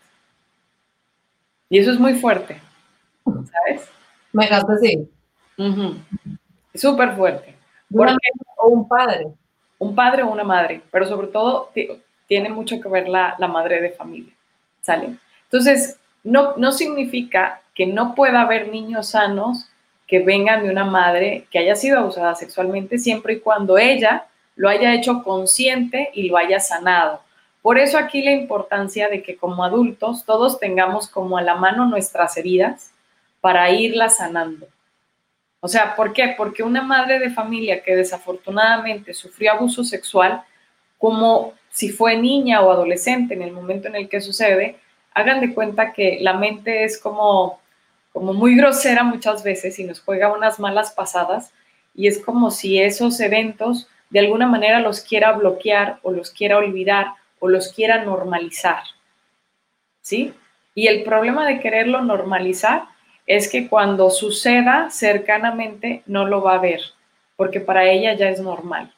Y 1.67 1.79
eso 1.79 1.91
es 1.91 2.00
muy 2.00 2.13
fuerte, 2.13 2.61
¿sabes? 3.25 3.89
Me 4.31 4.45
encanta, 4.45 4.77
sí. 4.77 5.09
Súper 6.75 7.15
fuerte. 7.15 7.55
o 8.57 8.67
un 8.67 8.88
padre. 8.88 9.27
Un 9.79 9.95
padre 9.95 10.21
o 10.21 10.27
una 10.27 10.43
madre, 10.43 10.83
pero 10.91 11.07
sobre 11.07 11.27
todo 11.27 11.71
tiene 12.27 12.50
mucho 12.50 12.79
que 12.79 12.88
ver 12.88 13.07
la, 13.09 13.35
la 13.39 13.47
madre 13.47 13.81
de 13.81 13.89
familia, 13.89 14.33
¿sale? 14.81 15.17
Entonces, 15.51 15.98
no, 16.24 16.55
no 16.55 16.72
significa 16.72 17.62
que 17.75 17.86
no 17.86 18.15
pueda 18.15 18.41
haber 18.41 18.70
niños 18.70 19.10
sanos 19.10 19.67
que 20.08 20.20
vengan 20.20 20.63
de 20.63 20.70
una 20.70 20.86
madre 20.86 21.46
que 21.51 21.60
haya 21.60 21.75
sido 21.75 22.00
abusada 22.00 22.36
sexualmente 22.36 22.98
siempre 22.98 23.34
y 23.34 23.39
cuando 23.39 23.77
ella 23.77 24.27
lo 24.55 24.70
haya 24.70 24.93
hecho 24.93 25.24
consciente 25.24 26.10
y 26.13 26.29
lo 26.29 26.38
haya 26.38 26.60
sanado. 26.60 27.22
Por 27.62 27.77
eso 27.77 27.98
aquí 27.98 28.22
la 28.22 28.31
importancia 28.31 29.08
de 29.08 29.24
que 29.24 29.38
como 29.38 29.63
adultos 29.63 30.25
todos 30.25 30.60
tengamos 30.60 31.08
como 31.08 31.38
a 31.38 31.41
la 31.41 31.55
mano 31.55 31.86
nuestras 31.86 32.38
heridas 32.38 32.91
para 33.39 33.70
irlas 33.72 34.17
sanando. 34.17 34.67
O 35.60 35.67
sea, 35.67 35.96
¿por 35.96 36.12
qué? 36.12 36.34
Porque 36.38 36.63
una 36.63 36.81
madre 36.81 37.20
de 37.20 37.29
familia 37.29 37.84
que 37.84 37.96
desafortunadamente 37.96 39.13
sufrió 39.13 39.53
abuso 39.53 39.84
sexual, 39.84 40.43
como 40.98 41.53
si 41.70 41.89
fue 41.89 42.17
niña 42.17 42.62
o 42.62 42.72
adolescente 42.72 43.34
en 43.34 43.43
el 43.43 43.51
momento 43.51 43.88
en 43.88 43.96
el 43.96 44.10
que 44.10 44.22
sucede, 44.22 44.77
hagan 45.13 45.41
de 45.41 45.53
cuenta 45.53 45.94
que 45.94 46.18
la 46.22 46.34
mente 46.34 46.84
es 46.84 47.00
como 47.00 47.62
como 48.12 48.34
muy 48.34 48.56
grosera 48.56 49.03
muchas 49.03 49.44
veces 49.44 49.80
y 49.80 49.84
nos 49.84 50.01
juega 50.01 50.34
unas 50.34 50.60
malas 50.60 50.91
pasadas 50.91 51.53
y 51.96 52.08
es 52.08 52.20
como 52.20 52.51
si 52.51 52.80
esos 52.80 53.20
eventos 53.20 53.88
de 54.10 54.20
alguna 54.20 54.48
manera 54.48 54.80
los 54.80 55.01
quiera 55.01 55.32
bloquear 55.32 56.00
o 56.03 56.12
los 56.12 56.32
quiera 56.32 56.58
olvidar 56.58 57.13
o 57.39 57.48
los 57.48 57.72
quiera 57.72 58.03
normalizar. 58.03 58.84
¿Sí? 60.01 60.34
Y 60.75 60.88
el 60.88 61.03
problema 61.03 61.46
de 61.48 61.60
quererlo 61.60 62.01
normalizar 62.01 62.86
es 63.27 63.50
que 63.50 63.68
cuando 63.68 64.10
suceda 64.10 64.89
cercanamente 64.89 66.03
no 66.06 66.25
lo 66.25 66.41
va 66.41 66.56
a 66.56 66.60
ver, 66.60 66.82
porque 67.36 67.60
para 67.60 67.86
ella 67.86 68.13
ya 68.13 68.30
es 68.30 68.39
normal. 68.39 68.94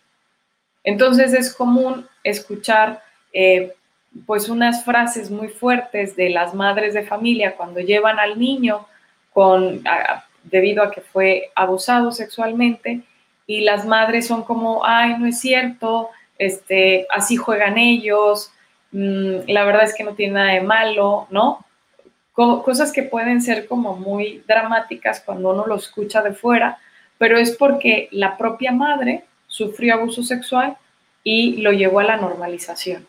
Entonces 0.83 1.33
es 1.33 1.53
común 1.53 2.07
escuchar 2.23 3.03
eh, 3.31 3.75
pues 4.25 4.49
unas 4.49 4.85
frases 4.85 5.31
muy 5.31 5.49
fuertes 5.49 6.15
de 6.15 6.29
las 6.29 6.53
madres 6.53 6.93
de 6.93 7.03
familia 7.03 7.55
cuando 7.55 7.79
llevan 7.79 8.19
al 8.19 8.39
niño 8.39 8.87
con, 9.33 9.83
debido 10.43 10.83
a 10.83 10.91
que 10.91 11.01
fue 11.01 11.51
abusado 11.55 12.11
sexualmente 12.11 13.01
y 13.47 13.61
las 13.61 13.85
madres 13.85 14.27
son 14.27 14.43
como, 14.43 14.85
ay, 14.85 15.17
no 15.17 15.25
es 15.25 15.39
cierto, 15.39 16.09
este, 16.37 17.07
así 17.09 17.35
juegan 17.35 17.77
ellos, 17.77 18.51
mm, 18.91 19.47
la 19.47 19.65
verdad 19.65 19.83
es 19.83 19.95
que 19.95 20.03
no 20.03 20.13
tiene 20.13 20.33
nada 20.33 20.53
de 20.53 20.61
malo, 20.61 21.27
¿no? 21.29 21.65
cosas 22.33 22.91
que 22.91 23.03
pueden 23.03 23.43
ser 23.43 23.67
como 23.67 23.95
muy 23.95 24.43
dramáticas 24.47 25.21
cuando 25.21 25.51
uno 25.51 25.67
lo 25.67 25.75
escucha 25.75 26.23
de 26.23 26.33
fuera, 26.33 26.79
pero 27.19 27.37
es 27.37 27.51
porque 27.55 28.09
la 28.11 28.37
propia 28.37 28.71
madre 28.71 29.25
sufrió 29.45 29.93
abuso 29.93 30.23
sexual 30.23 30.75
y 31.23 31.61
lo 31.61 31.71
llevó 31.71 31.99
a 31.99 32.05
la 32.05 32.17
normalización. 32.17 33.05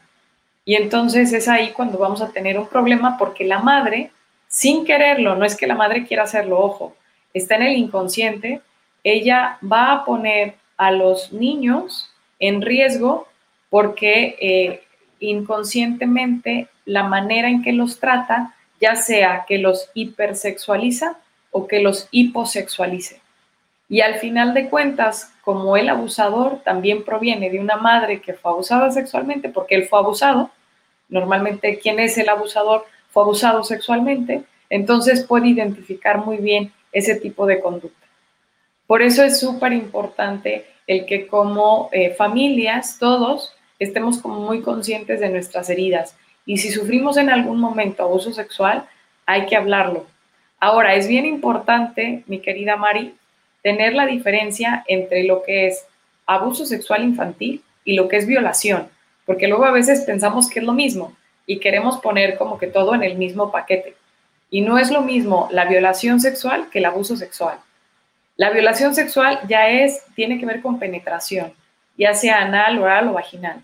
Y 0.64 0.76
entonces 0.76 1.32
es 1.32 1.48
ahí 1.48 1.72
cuando 1.72 1.98
vamos 1.98 2.22
a 2.22 2.30
tener 2.30 2.58
un 2.58 2.68
problema 2.68 3.16
porque 3.18 3.44
la 3.44 3.58
madre, 3.58 4.10
sin 4.48 4.84
quererlo, 4.84 5.36
no 5.36 5.44
es 5.44 5.56
que 5.56 5.66
la 5.66 5.74
madre 5.74 6.06
quiera 6.06 6.22
hacerlo, 6.22 6.58
ojo, 6.58 6.96
está 7.34 7.56
en 7.56 7.62
el 7.62 7.76
inconsciente, 7.76 8.62
ella 9.02 9.58
va 9.60 9.92
a 9.92 10.04
poner 10.04 10.54
a 10.76 10.90
los 10.90 11.32
niños 11.32 12.10
en 12.38 12.62
riesgo 12.62 13.28
porque 13.68 14.36
eh, 14.40 14.82
inconscientemente 15.20 16.68
la 16.84 17.02
manera 17.02 17.48
en 17.48 17.62
que 17.62 17.72
los 17.72 17.98
trata, 17.98 18.54
ya 18.80 18.96
sea 18.96 19.44
que 19.46 19.58
los 19.58 19.90
hipersexualiza 19.94 21.18
o 21.50 21.66
que 21.66 21.80
los 21.80 22.08
hiposexualice. 22.10 23.20
Y 23.88 24.00
al 24.00 24.16
final 24.16 24.54
de 24.54 24.68
cuentas, 24.68 25.32
como 25.42 25.76
el 25.76 25.88
abusador 25.88 26.60
también 26.64 27.04
proviene 27.04 27.50
de 27.50 27.60
una 27.60 27.76
madre 27.76 28.20
que 28.20 28.34
fue 28.34 28.50
abusada 28.50 28.90
sexualmente, 28.90 29.48
porque 29.48 29.74
él 29.74 29.86
fue 29.86 29.98
abusado, 29.98 30.50
normalmente 31.08 31.78
quien 31.78 32.00
es 32.00 32.18
el 32.18 32.28
abusador 32.28 32.84
fue 33.10 33.22
abusado 33.22 33.62
sexualmente, 33.64 34.42
entonces 34.70 35.24
puede 35.24 35.48
identificar 35.48 36.24
muy 36.24 36.38
bien 36.38 36.72
ese 36.92 37.16
tipo 37.16 37.46
de 37.46 37.60
conducta. 37.60 38.06
Por 38.86 39.02
eso 39.02 39.22
es 39.22 39.40
súper 39.40 39.72
importante 39.72 40.66
el 40.86 41.06
que 41.06 41.26
como 41.26 41.88
eh, 41.92 42.14
familias, 42.14 42.98
todos, 42.98 43.54
estemos 43.78 44.24
muy 44.24 44.60
conscientes 44.60 45.20
de 45.20 45.30
nuestras 45.30 45.70
heridas. 45.70 46.16
Y 46.46 46.58
si 46.58 46.70
sufrimos 46.70 47.16
en 47.16 47.30
algún 47.30 47.58
momento 47.58 48.02
abuso 48.02 48.32
sexual, 48.32 48.86
hay 49.26 49.46
que 49.46 49.56
hablarlo. 49.56 50.06
Ahora, 50.60 50.94
es 50.94 51.08
bien 51.08 51.26
importante, 51.26 52.22
mi 52.26 52.40
querida 52.40 52.76
Mari, 52.76 53.14
tener 53.62 53.94
la 53.94 54.06
diferencia 54.06 54.84
entre 54.86 55.24
lo 55.24 55.42
que 55.42 55.68
es 55.68 55.86
abuso 56.26 56.66
sexual 56.66 57.02
infantil 57.02 57.62
y 57.84 57.94
lo 57.94 58.08
que 58.08 58.16
es 58.16 58.26
violación, 58.26 58.88
porque 59.24 59.48
luego 59.48 59.64
a 59.64 59.72
veces 59.72 60.02
pensamos 60.02 60.48
que 60.48 60.60
es 60.60 60.64
lo 60.64 60.72
mismo 60.72 61.16
y 61.46 61.60
queremos 61.60 61.98
poner 62.00 62.36
como 62.36 62.58
que 62.58 62.66
todo 62.66 62.94
en 62.94 63.02
el 63.02 63.16
mismo 63.16 63.50
paquete. 63.50 63.96
Y 64.50 64.60
no 64.60 64.78
es 64.78 64.90
lo 64.90 65.02
mismo 65.02 65.48
la 65.50 65.64
violación 65.64 66.20
sexual 66.20 66.68
que 66.70 66.78
el 66.78 66.84
abuso 66.84 67.16
sexual. 67.16 67.58
La 68.36 68.50
violación 68.50 68.94
sexual 68.94 69.40
ya 69.48 69.68
es, 69.68 70.04
tiene 70.14 70.38
que 70.38 70.46
ver 70.46 70.60
con 70.60 70.78
penetración, 70.78 71.52
ya 71.96 72.14
sea 72.14 72.42
anal, 72.42 72.78
oral 72.78 73.08
o 73.08 73.12
vaginal. 73.12 73.62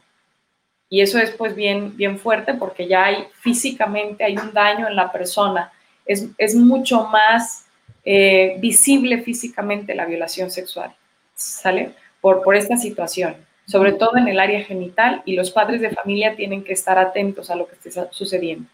Y 0.88 1.00
eso 1.00 1.18
es 1.18 1.30
pues 1.30 1.54
bien, 1.54 1.96
bien 1.96 2.18
fuerte 2.18 2.54
porque 2.54 2.88
ya 2.88 3.04
hay 3.04 3.26
físicamente, 3.40 4.24
hay 4.24 4.36
un 4.36 4.52
daño 4.52 4.88
en 4.88 4.96
la 4.96 5.12
persona. 5.12 5.72
Es, 6.04 6.26
es 6.38 6.54
mucho 6.54 7.04
más 7.04 7.66
eh, 8.04 8.56
visible 8.58 9.22
físicamente 9.22 9.94
la 9.94 10.06
violación 10.06 10.50
sexual, 10.50 10.94
¿sale? 11.34 11.94
Por, 12.20 12.42
por 12.42 12.56
esta 12.56 12.76
situación, 12.76 13.36
sobre 13.70 13.92
todo 13.92 14.16
en 14.16 14.26
el 14.26 14.40
área 14.40 14.64
genital 14.64 15.22
y 15.24 15.34
los 15.34 15.52
padres 15.52 15.80
de 15.80 15.90
familia 15.90 16.34
tienen 16.34 16.64
que 16.64 16.72
estar 16.72 16.98
atentos 16.98 17.50
a 17.50 17.54
lo 17.54 17.68
que 17.68 17.76
está 17.88 18.08
sucediendo. 18.10 18.68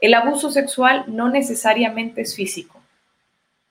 El 0.00 0.14
abuso 0.14 0.50
sexual 0.50 1.04
no 1.06 1.28
necesariamente 1.28 2.22
es 2.22 2.34
físico 2.34 2.80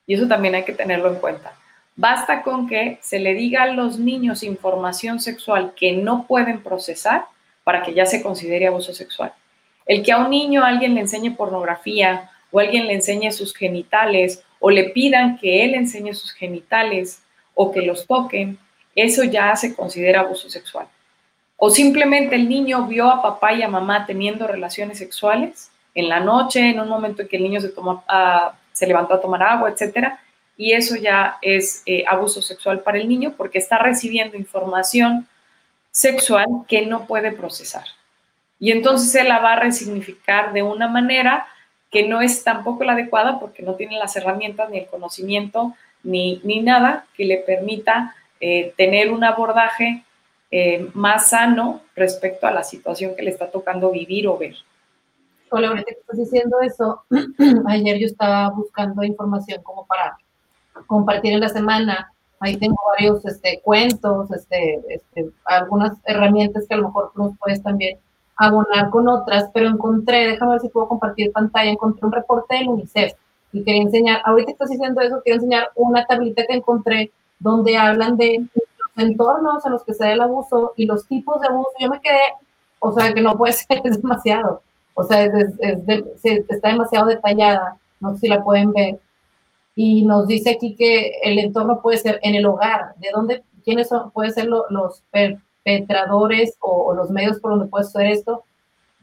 y 0.06 0.14
eso 0.14 0.26
también 0.26 0.54
hay 0.54 0.64
que 0.64 0.72
tenerlo 0.72 1.12
en 1.12 1.16
cuenta. 1.16 1.52
Basta 1.94 2.42
con 2.42 2.66
que 2.66 2.98
se 3.02 3.18
le 3.18 3.34
diga 3.34 3.64
a 3.64 3.66
los 3.66 3.98
niños 3.98 4.42
información 4.42 5.20
sexual 5.20 5.74
que 5.76 5.92
no 5.92 6.26
pueden 6.26 6.62
procesar 6.62 7.26
para 7.64 7.82
que 7.82 7.92
ya 7.92 8.06
se 8.06 8.22
considere 8.22 8.66
abuso 8.66 8.94
sexual. 8.94 9.34
El 9.84 10.02
que 10.02 10.12
a 10.12 10.18
un 10.18 10.30
niño 10.30 10.64
alguien 10.64 10.94
le 10.94 11.02
enseñe 11.02 11.36
pornografía 11.36 12.30
o 12.50 12.60
alguien 12.60 12.86
le 12.86 12.94
enseñe 12.94 13.30
sus 13.30 13.54
genitales 13.54 14.42
o 14.58 14.70
le 14.70 14.84
pidan 14.84 15.36
que 15.36 15.64
él 15.64 15.74
enseñe 15.74 16.14
sus 16.14 16.32
genitales 16.32 17.22
o 17.54 17.70
que 17.72 17.82
los 17.82 18.06
toquen, 18.06 18.58
eso 18.94 19.24
ya 19.24 19.54
se 19.56 19.74
considera 19.74 20.20
abuso 20.20 20.48
sexual. 20.50 20.86
O 21.56 21.70
simplemente 21.70 22.34
el 22.34 22.48
niño 22.48 22.86
vio 22.86 23.08
a 23.08 23.22
papá 23.22 23.52
y 23.52 23.62
a 23.62 23.68
mamá 23.68 24.04
teniendo 24.04 24.46
relaciones 24.46 24.98
sexuales 24.98 25.70
en 25.94 26.08
la 26.08 26.20
noche, 26.20 26.70
en 26.70 26.80
un 26.80 26.88
momento 26.88 27.22
en 27.22 27.28
que 27.28 27.36
el 27.36 27.44
niño 27.44 27.60
se, 27.60 27.68
tomó, 27.68 28.02
ah, 28.08 28.54
se 28.72 28.86
levantó 28.86 29.14
a 29.14 29.20
tomar 29.20 29.42
agua, 29.42 29.70
etc. 29.70 30.08
Y 30.56 30.72
eso 30.72 30.96
ya 30.96 31.38
es 31.40 31.82
eh, 31.86 32.04
abuso 32.08 32.42
sexual 32.42 32.80
para 32.80 32.98
el 32.98 33.08
niño 33.08 33.34
porque 33.36 33.58
está 33.58 33.78
recibiendo 33.78 34.36
información 34.36 35.28
sexual 35.90 36.46
que 36.66 36.86
no 36.86 37.06
puede 37.06 37.32
procesar. 37.32 37.84
Y 38.58 38.72
entonces 38.72 39.14
él 39.14 39.28
la 39.28 39.38
va 39.38 39.52
a 39.52 39.60
resignificar 39.60 40.52
de 40.52 40.62
una 40.62 40.88
manera 40.88 41.46
que 41.90 42.08
no 42.08 42.22
es 42.22 42.42
tampoco 42.42 42.84
la 42.84 42.92
adecuada 42.92 43.38
porque 43.38 43.62
no 43.62 43.74
tiene 43.74 43.98
las 43.98 44.16
herramientas 44.16 44.70
ni 44.70 44.78
el 44.78 44.86
conocimiento 44.86 45.74
ni, 46.02 46.40
ni 46.42 46.60
nada 46.60 47.06
que 47.14 47.24
le 47.24 47.36
permita 47.38 48.16
eh, 48.44 48.74
tener 48.76 49.12
un 49.12 49.22
abordaje 49.22 50.04
eh, 50.50 50.90
más 50.94 51.28
sano 51.28 51.80
respecto 51.94 52.44
a 52.48 52.50
la 52.50 52.64
situación 52.64 53.14
que 53.14 53.22
le 53.22 53.30
está 53.30 53.48
tocando 53.48 53.92
vivir 53.92 54.26
o 54.26 54.36
ver. 54.36 54.56
Hola, 55.48 55.68
ahorita 55.68 55.92
que 55.92 56.00
estás 56.00 56.18
diciendo 56.18 56.56
eso, 56.60 57.04
ayer 57.68 58.00
yo 58.00 58.06
estaba 58.06 58.50
buscando 58.50 59.04
información 59.04 59.62
como 59.62 59.86
para 59.86 60.18
compartir 60.88 61.34
en 61.34 61.40
la 61.40 61.50
semana. 61.50 62.12
Ahí 62.40 62.56
tengo 62.56 62.76
varios 62.96 63.24
este, 63.26 63.60
cuentos, 63.62 64.28
este, 64.32 64.80
este, 64.88 65.30
algunas 65.44 65.92
herramientas 66.04 66.66
que 66.66 66.74
a 66.74 66.78
lo 66.78 66.88
mejor 66.88 67.12
tú 67.14 67.36
puedes 67.38 67.62
también 67.62 68.00
abonar 68.34 68.90
con 68.90 69.06
otras, 69.06 69.50
pero 69.54 69.68
encontré, 69.68 70.26
déjame 70.26 70.54
ver 70.54 70.62
si 70.62 70.68
puedo 70.68 70.88
compartir 70.88 71.30
pantalla, 71.30 71.70
encontré 71.70 72.06
un 72.06 72.12
reporte 72.12 72.56
del 72.56 72.70
UNICEF 72.70 73.12
y 73.52 73.62
quería 73.62 73.82
enseñar, 73.82 74.20
ahorita 74.24 74.50
estás 74.50 74.70
diciendo 74.70 75.00
eso, 75.00 75.20
quiero 75.22 75.36
enseñar 75.36 75.70
una 75.76 76.04
tablita 76.06 76.44
que 76.44 76.54
encontré 76.54 77.12
donde 77.42 77.76
hablan 77.76 78.16
de 78.16 78.46
los 78.54 79.04
entornos 79.04 79.66
en 79.66 79.72
los 79.72 79.84
que 79.84 79.94
se 79.94 80.04
da 80.04 80.12
el 80.12 80.20
abuso 80.20 80.72
y 80.76 80.86
los 80.86 81.06
tipos 81.06 81.40
de 81.40 81.48
abuso. 81.48 81.70
Yo 81.78 81.90
me 81.90 82.00
quedé, 82.00 82.34
o 82.78 82.92
sea, 82.92 83.12
que 83.12 83.20
no 83.20 83.36
puede 83.36 83.52
ser, 83.52 83.80
es 83.84 84.00
demasiado, 84.00 84.62
o 84.94 85.02
sea, 85.04 85.24
está 85.24 86.68
demasiado 86.68 87.06
detallada, 87.06 87.76
no 88.00 88.14
sé 88.14 88.20
si 88.20 88.28
la 88.28 88.44
pueden 88.44 88.72
ver. 88.72 89.00
Y 89.74 90.04
nos 90.04 90.26
dice 90.26 90.50
aquí 90.50 90.76
que 90.76 91.12
el 91.22 91.38
entorno 91.38 91.80
puede 91.80 91.98
ser 91.98 92.20
en 92.22 92.34
el 92.34 92.46
hogar, 92.46 92.94
de 92.98 93.08
dónde, 93.12 93.42
quiénes 93.64 93.88
son, 93.88 94.10
pueden 94.10 94.32
ser 94.32 94.46
los, 94.46 94.64
los 94.70 95.02
perpetradores 95.10 96.56
o, 96.60 96.94
los 96.94 97.10
medios 97.10 97.40
por 97.40 97.52
donde 97.52 97.66
puede 97.66 97.84
ser 97.84 98.06
esto, 98.06 98.44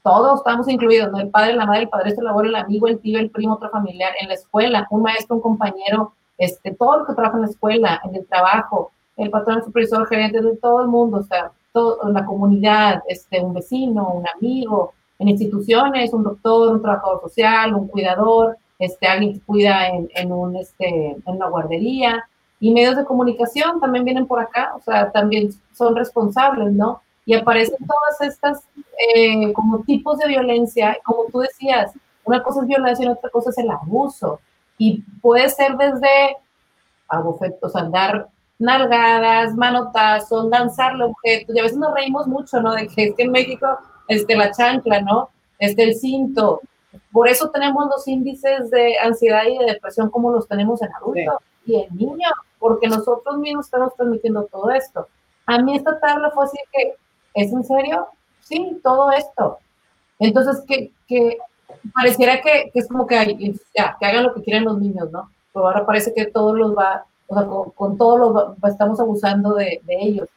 todos 0.04 0.40
estamos 0.40 0.68
incluidos, 0.70 1.12
¿no? 1.12 1.20
El 1.20 1.30
padre, 1.30 1.56
la 1.56 1.66
madre, 1.66 1.84
el 1.84 1.90
padre, 1.90 2.14
el 2.18 2.28
abuelo, 2.28 2.50
el 2.50 2.56
amigo, 2.56 2.88
el 2.88 3.00
tío, 3.00 3.20
el 3.20 3.32
primo, 3.32 3.56
otro 3.56 3.70
familiar, 3.70 4.14
en 4.22 4.30
la 4.30 4.36
escuela, 4.36 4.88
un 4.92 5.02
maestro, 5.02 5.36
un 5.36 5.42
compañero, 5.42 6.14
este, 6.40 6.74
todo 6.74 7.00
lo 7.00 7.06
que 7.06 7.14
trabaja 7.14 7.36
en 7.36 7.44
la 7.44 7.50
escuela, 7.50 8.02
en 8.04 8.16
el 8.16 8.26
trabajo, 8.26 8.92
el 9.18 9.30
patrón, 9.30 9.58
el 9.58 9.64
supervisor, 9.66 10.02
el 10.02 10.08
gerente, 10.08 10.42
de 10.42 10.56
todo 10.58 10.82
el 10.82 10.88
mundo, 10.88 11.18
o 11.18 11.24
sea, 11.24 11.52
toda 11.72 12.10
la 12.10 12.26
comunidad, 12.26 13.04
este, 13.08 13.42
un 13.42 13.54
vecino, 13.54 14.10
un 14.14 14.26
amigo, 14.36 14.94
en 15.20 15.28
instituciones, 15.28 16.14
un 16.14 16.24
doctor, 16.24 16.74
un 16.74 16.82
trabajador 16.82 17.22
social, 17.22 17.76
un 17.76 17.88
cuidador, 17.88 18.58
este, 18.80 19.06
alguien 19.08 19.34
que 19.34 19.42
cuida 19.42 19.90
en, 19.90 20.10
en 20.16 20.32
un, 20.32 20.56
este, 20.56 21.12
en 21.12 21.24
una 21.26 21.48
guardería, 21.50 22.24
y 22.60 22.72
medios 22.74 22.96
de 22.96 23.06
comunicación 23.06 23.80
también 23.80 24.06
vienen 24.06 24.28
por 24.28 24.40
acá, 24.40 24.74
o 24.76 24.82
sea, 24.82 25.12
también 25.12 25.50
son 25.74 25.96
responsables, 25.96 26.72
¿no? 26.74 27.02
Y 27.26 27.34
aparecen 27.34 27.78
todas 27.78 28.34
estas 28.34 28.64
eh, 29.16 29.54
como 29.54 29.80
tipos 29.84 30.18
de 30.18 30.28
violencia, 30.28 30.98
como 31.06 31.26
tú 31.32 31.40
decías, 31.40 31.94
una 32.26 32.44
cosa 32.44 32.62
es 32.62 32.68
violación, 32.68 33.14
otra 33.14 33.30
cosa 33.30 33.50
es 33.50 33.58
el 33.58 33.70
abuso. 33.70 34.40
Y 34.80 35.04
puede 35.22 35.48
ser 35.50 35.78
desde 35.78 36.38
abofetos, 37.08 37.76
andar 37.76 38.30
nalgadas, 38.58 39.54
manotazos, 39.54 40.46
lanzarle 40.46 41.04
objetos. 41.04 41.56
Y 41.56 41.60
a 41.60 41.64
veces 41.64 41.78
nos 41.78 41.94
reímos 41.94 42.26
mucho, 42.26 42.60
¿no? 42.60 42.74
De 42.74 42.88
que 42.88 43.04
es 43.04 43.16
que 43.16 43.24
en 43.24 43.32
México, 43.32 43.68
este, 44.08 44.36
la 44.36 44.52
chancla, 44.52 45.02
¿no? 45.02 45.30
Este, 45.60 45.84
el 45.84 45.96
cinto. 45.96 46.62
Por 47.12 47.28
eso 47.28 47.52
tenemos 47.52 47.86
los 47.86 48.08
índices 48.08 48.72
de 48.72 48.98
ansiedad 48.98 49.44
y 49.46 49.60
de 49.60 49.74
depresión 49.74 50.10
como 50.10 50.32
los 50.32 50.48
tenemos 50.48 50.82
en 50.82 50.90
adultos 50.96 51.36
y 51.68 51.76
en 51.76 51.96
niños 51.96 52.32
porque 52.58 52.88
nosotros 52.88 53.38
mismos 53.38 53.66
estamos 53.66 53.94
transmitiendo 53.96 54.46
todo 54.46 54.72
esto. 54.72 55.08
A 55.46 55.62
mí 55.62 55.76
esta 55.76 56.00
tabla 56.00 56.32
fue 56.32 56.46
así 56.46 56.58
que, 56.72 56.96
¿es 57.36 57.54
en 57.54 57.64
serio? 57.64 58.08
sí, 58.50 58.80
todo 58.84 59.12
esto. 59.12 59.60
Entonces, 60.18 60.64
que, 60.68 60.92
que 61.08 61.38
pareciera 61.94 62.42
que, 62.42 62.72
es 62.74 62.88
como 62.88 63.08
que, 63.08 63.56
ya, 63.76 63.98
que 64.00 64.06
hagan 64.06 64.24
lo 64.24 64.34
que 64.34 64.42
quieren 64.42 64.66
los 64.66 64.80
niños, 64.80 65.12
¿no? 65.12 65.30
Pero 65.54 65.68
ahora 65.68 65.86
parece 65.86 66.14
que 66.14 66.26
todos 66.26 66.58
los 66.58 66.78
va, 66.78 67.06
o 67.28 67.36
sea, 67.36 67.48
con, 67.76 67.98
todos 67.98 68.20
los 68.20 68.72
estamos 68.72 69.00
abusando 69.00 69.56
de, 69.56 69.82
de, 69.84 69.96
ellos. 70.02 70.28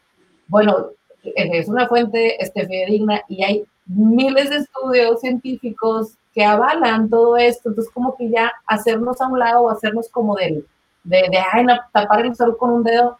Bueno, 0.49 0.89
es 1.23 1.69
una 1.69 1.89
fuente 1.89 2.43
este, 2.43 2.67
fidedigna 2.67 3.23
y 3.29 3.45
hay 3.45 3.65
miles 3.87 4.51
de 4.51 4.57
estudios 4.57 5.21
científicos 5.21 6.15
que 6.35 6.45
avalan 6.45 7.11
todo 7.11 7.37
esto, 7.37 7.69
entonces 7.69 7.93
como 7.93 8.17
que 8.17 8.31
ya 8.31 8.53
hacernos 8.67 9.21
a 9.21 9.29
un 9.29 9.39
lado 9.39 9.63
o 9.63 9.71
hacernos 9.71 10.09
como 10.09 10.35
del, 10.35 10.67
de, 11.05 11.29
de 11.31 11.39
ay, 11.53 11.67
tapar 11.93 12.25
el 12.25 12.35
sol 12.35 12.57
con 12.57 12.71
un 12.71 12.83
dedo, 12.83 13.19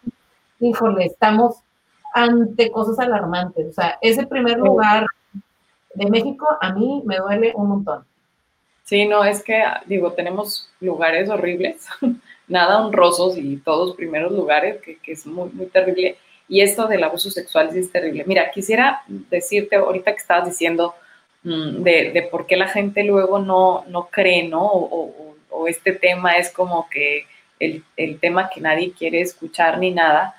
híjole, 0.59 1.05
estamos 1.05 1.57
ante 2.13 2.71
cosas 2.71 2.99
alarmantes, 2.99 3.67
o 3.69 3.73
sea, 3.73 3.97
ese 4.01 4.25
primer 4.25 4.57
lugar 4.57 5.05
de 5.93 6.09
México 6.09 6.47
a 6.59 6.73
mí 6.73 7.01
me 7.05 7.17
duele 7.17 7.53
un 7.55 7.69
montón. 7.69 8.05
Sí, 8.83 9.05
no, 9.05 9.23
es 9.23 9.41
que, 9.43 9.63
digo, 9.85 10.11
tenemos 10.11 10.69
lugares 10.81 11.29
horribles, 11.29 11.87
nada 12.47 12.85
honrosos 12.85 13.37
y 13.37 13.57
todos 13.57 13.95
primeros 13.95 14.31
lugares, 14.33 14.81
que, 14.81 14.99
es 15.05 15.25
muy, 15.25 15.49
muy 15.51 15.67
terrible. 15.67 16.17
Y 16.49 16.61
esto 16.61 16.87
del 16.87 17.03
abuso 17.03 17.31
sexual 17.31 17.71
sí 17.71 17.79
es 17.79 17.91
terrible. 17.91 18.25
Mira, 18.27 18.51
quisiera 18.51 19.01
decirte 19.07 19.77
ahorita 19.77 20.11
que 20.11 20.17
estabas 20.17 20.49
diciendo 20.49 20.93
mm, 21.43 21.81
de, 21.81 22.11
de, 22.11 22.21
por 22.23 22.45
qué 22.45 22.57
la 22.57 22.67
gente 22.67 23.03
luego 23.03 23.39
no, 23.39 23.85
no 23.87 24.09
cree, 24.11 24.43
¿no? 24.47 24.65
O, 24.65 25.35
o, 25.49 25.67
este 25.67 25.93
tema 25.93 26.33
es 26.33 26.51
como 26.51 26.89
que 26.89 27.25
el, 27.59 27.83
el, 27.95 28.19
tema 28.19 28.49
que 28.49 28.59
nadie 28.59 28.91
quiere 28.91 29.21
escuchar 29.21 29.77
ni 29.77 29.91
nada, 29.91 30.35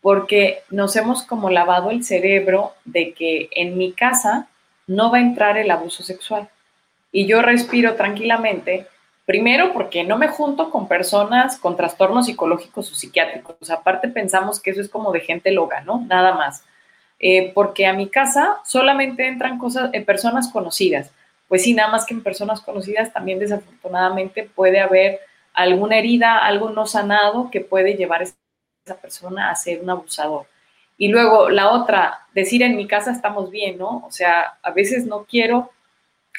porque 0.00 0.62
nos 0.70 0.96
hemos 0.96 1.22
como 1.22 1.50
lavado 1.50 1.90
el 1.90 2.02
cerebro 2.02 2.72
de 2.84 3.12
que 3.12 3.48
en 3.52 3.78
mi 3.78 3.92
casa 3.92 4.48
no 4.86 5.10
va 5.10 5.18
a 5.18 5.22
entrar 5.22 5.56
el 5.58 5.70
abuso 5.70 6.02
sexual 6.02 6.48
y 7.12 7.26
yo 7.26 7.42
respiro 7.42 7.94
tranquilamente, 7.94 8.86
primero 9.24 9.72
porque 9.72 10.04
no 10.04 10.18
me 10.18 10.28
junto 10.28 10.70
con 10.70 10.86
personas 10.86 11.58
con 11.58 11.76
trastornos 11.76 12.26
psicológicos 12.26 12.90
o 12.90 12.94
psiquiátricos. 12.94 13.70
Aparte 13.70 14.08
pensamos 14.08 14.60
que 14.60 14.70
eso 14.70 14.80
es 14.80 14.88
como 14.88 15.12
de 15.12 15.20
gente 15.20 15.50
loca, 15.50 15.80
¿no? 15.80 16.00
Nada 16.00 16.34
más. 16.34 16.64
Eh, 17.18 17.52
porque 17.54 17.86
a 17.86 17.94
mi 17.94 18.08
casa 18.08 18.58
solamente 18.64 19.26
entran 19.26 19.58
cosas, 19.58 19.90
eh, 19.94 20.02
personas 20.02 20.48
conocidas. 20.52 21.10
Pues 21.48 21.62
sí, 21.62 21.72
nada 21.72 21.90
más 21.90 22.04
que 22.04 22.14
en 22.14 22.22
personas 22.22 22.60
conocidas 22.60 23.12
también 23.12 23.38
desafortunadamente 23.38 24.50
puede 24.54 24.80
haber 24.80 25.20
alguna 25.54 25.96
herida, 25.96 26.38
algo 26.38 26.70
no 26.70 26.86
sanado 26.86 27.50
que 27.50 27.62
puede 27.62 27.94
llevar 27.94 28.20
a 28.20 28.24
esa 28.24 29.00
persona 29.00 29.50
a 29.50 29.54
ser 29.54 29.80
un 29.80 29.88
abusador. 29.88 30.46
Y 30.98 31.08
luego 31.08 31.50
la 31.50 31.70
otra, 31.70 32.26
decir 32.34 32.62
en 32.62 32.76
mi 32.76 32.86
casa 32.86 33.12
estamos 33.12 33.50
bien, 33.50 33.78
¿no? 33.78 34.04
O 34.06 34.10
sea, 34.10 34.58
a 34.62 34.70
veces 34.70 35.06
no 35.06 35.24
quiero 35.24 35.70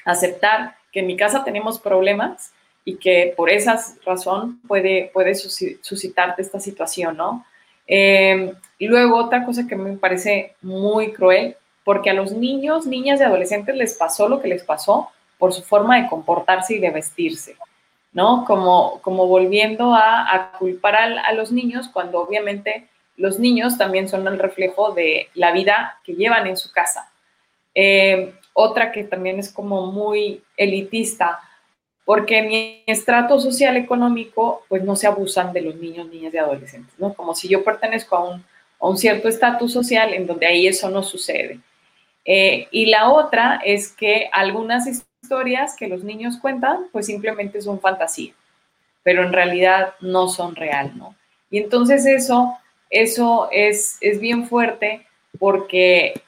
aceptar 0.05 0.75
que 0.91 1.01
en 1.01 1.07
mi 1.07 1.17
casa 1.17 1.43
tenemos 1.43 1.79
problemas 1.79 2.51
y 2.83 2.95
que 2.95 3.33
por 3.35 3.49
esa 3.49 3.79
razón 4.05 4.61
puede, 4.67 5.11
puede 5.13 5.35
suscitarte 5.35 6.41
esta 6.41 6.59
situación, 6.59 7.17
¿no? 7.17 7.45
Em, 7.85 8.53
y 8.77 8.87
luego 8.87 9.17
otra 9.17 9.45
cosa 9.45 9.67
que 9.67 9.75
me 9.75 9.97
parece 9.97 10.55
muy 10.61 11.13
cruel, 11.13 11.55
porque 11.83 12.09
a 12.09 12.13
los 12.13 12.31
niños, 12.31 12.85
niñas 12.85 13.19
y 13.19 13.23
adolescentes 13.23 13.75
les 13.75 13.93
pasó 13.93 14.27
lo 14.27 14.41
que 14.41 14.49
les 14.49 14.63
pasó 14.63 15.09
por 15.37 15.53
su 15.53 15.63
forma 15.63 16.01
de 16.01 16.09
comportarse 16.09 16.75
y 16.75 16.79
de 16.79 16.89
vestirse, 16.89 17.55
¿no? 18.11 18.43
Como, 18.45 19.01
como 19.01 19.27
volviendo 19.27 19.93
a, 19.93 20.51
culpar 20.59 20.95
a, 20.95 21.31
los 21.33 21.51
niños 21.51 21.87
cuando 21.87 22.19
obviamente 22.19 22.87
los 23.17 23.39
niños 23.39 23.77
también 23.77 24.07
son 24.07 24.27
el 24.27 24.39
reflejo 24.39 24.93
de 24.93 25.29
la 25.33 25.51
vida 25.51 25.99
que 26.03 26.13
llevan 26.13 26.47
en 26.47 26.55
su 26.55 26.71
casa. 26.71 27.11
Eh, 27.75 28.33
otra 28.53 28.91
que 28.91 29.03
también 29.03 29.39
es 29.39 29.51
como 29.51 29.91
muy 29.91 30.41
elitista, 30.55 31.39
porque 32.05 32.41
mi 32.41 32.83
estrato 32.87 33.39
social 33.39 33.75
económico, 33.75 34.63
pues 34.69 34.83
no 34.83 34.95
se 34.95 35.07
abusan 35.07 35.51
de 35.51 35.61
los 35.61 35.75
niños, 35.75 36.07
niñas 36.07 36.33
y 36.33 36.37
adolescentes, 36.37 36.93
¿no? 36.97 37.13
Como 37.13 37.35
si 37.35 37.49
yo 37.49 37.63
pertenezco 37.63 38.15
a 38.15 38.23
un, 38.23 38.45
a 38.79 38.87
un 38.87 38.97
cierto 38.97 39.27
estatus 39.27 39.73
social 39.73 40.13
en 40.13 40.25
donde 40.25 40.45
ahí 40.45 40.67
eso 40.67 40.89
no 40.89 41.03
sucede. 41.03 41.59
Eh, 42.23 42.67
y 42.71 42.87
la 42.87 43.09
otra 43.09 43.61
es 43.63 43.91
que 43.91 44.29
algunas 44.31 44.87
historias 44.87 45.75
que 45.75 45.87
los 45.87 46.03
niños 46.03 46.37
cuentan, 46.37 46.87
pues 46.91 47.05
simplemente 47.05 47.61
son 47.61 47.79
fantasía, 47.79 48.33
pero 49.03 49.23
en 49.23 49.33
realidad 49.33 49.93
no 50.01 50.27
son 50.27 50.55
real, 50.55 50.91
¿no? 50.97 51.15
Y 51.49 51.59
entonces 51.59 52.05
eso, 52.05 52.57
eso 52.89 53.49
es, 53.51 53.97
es 54.01 54.19
bien 54.19 54.47
fuerte 54.47 55.05
porque 55.39 56.21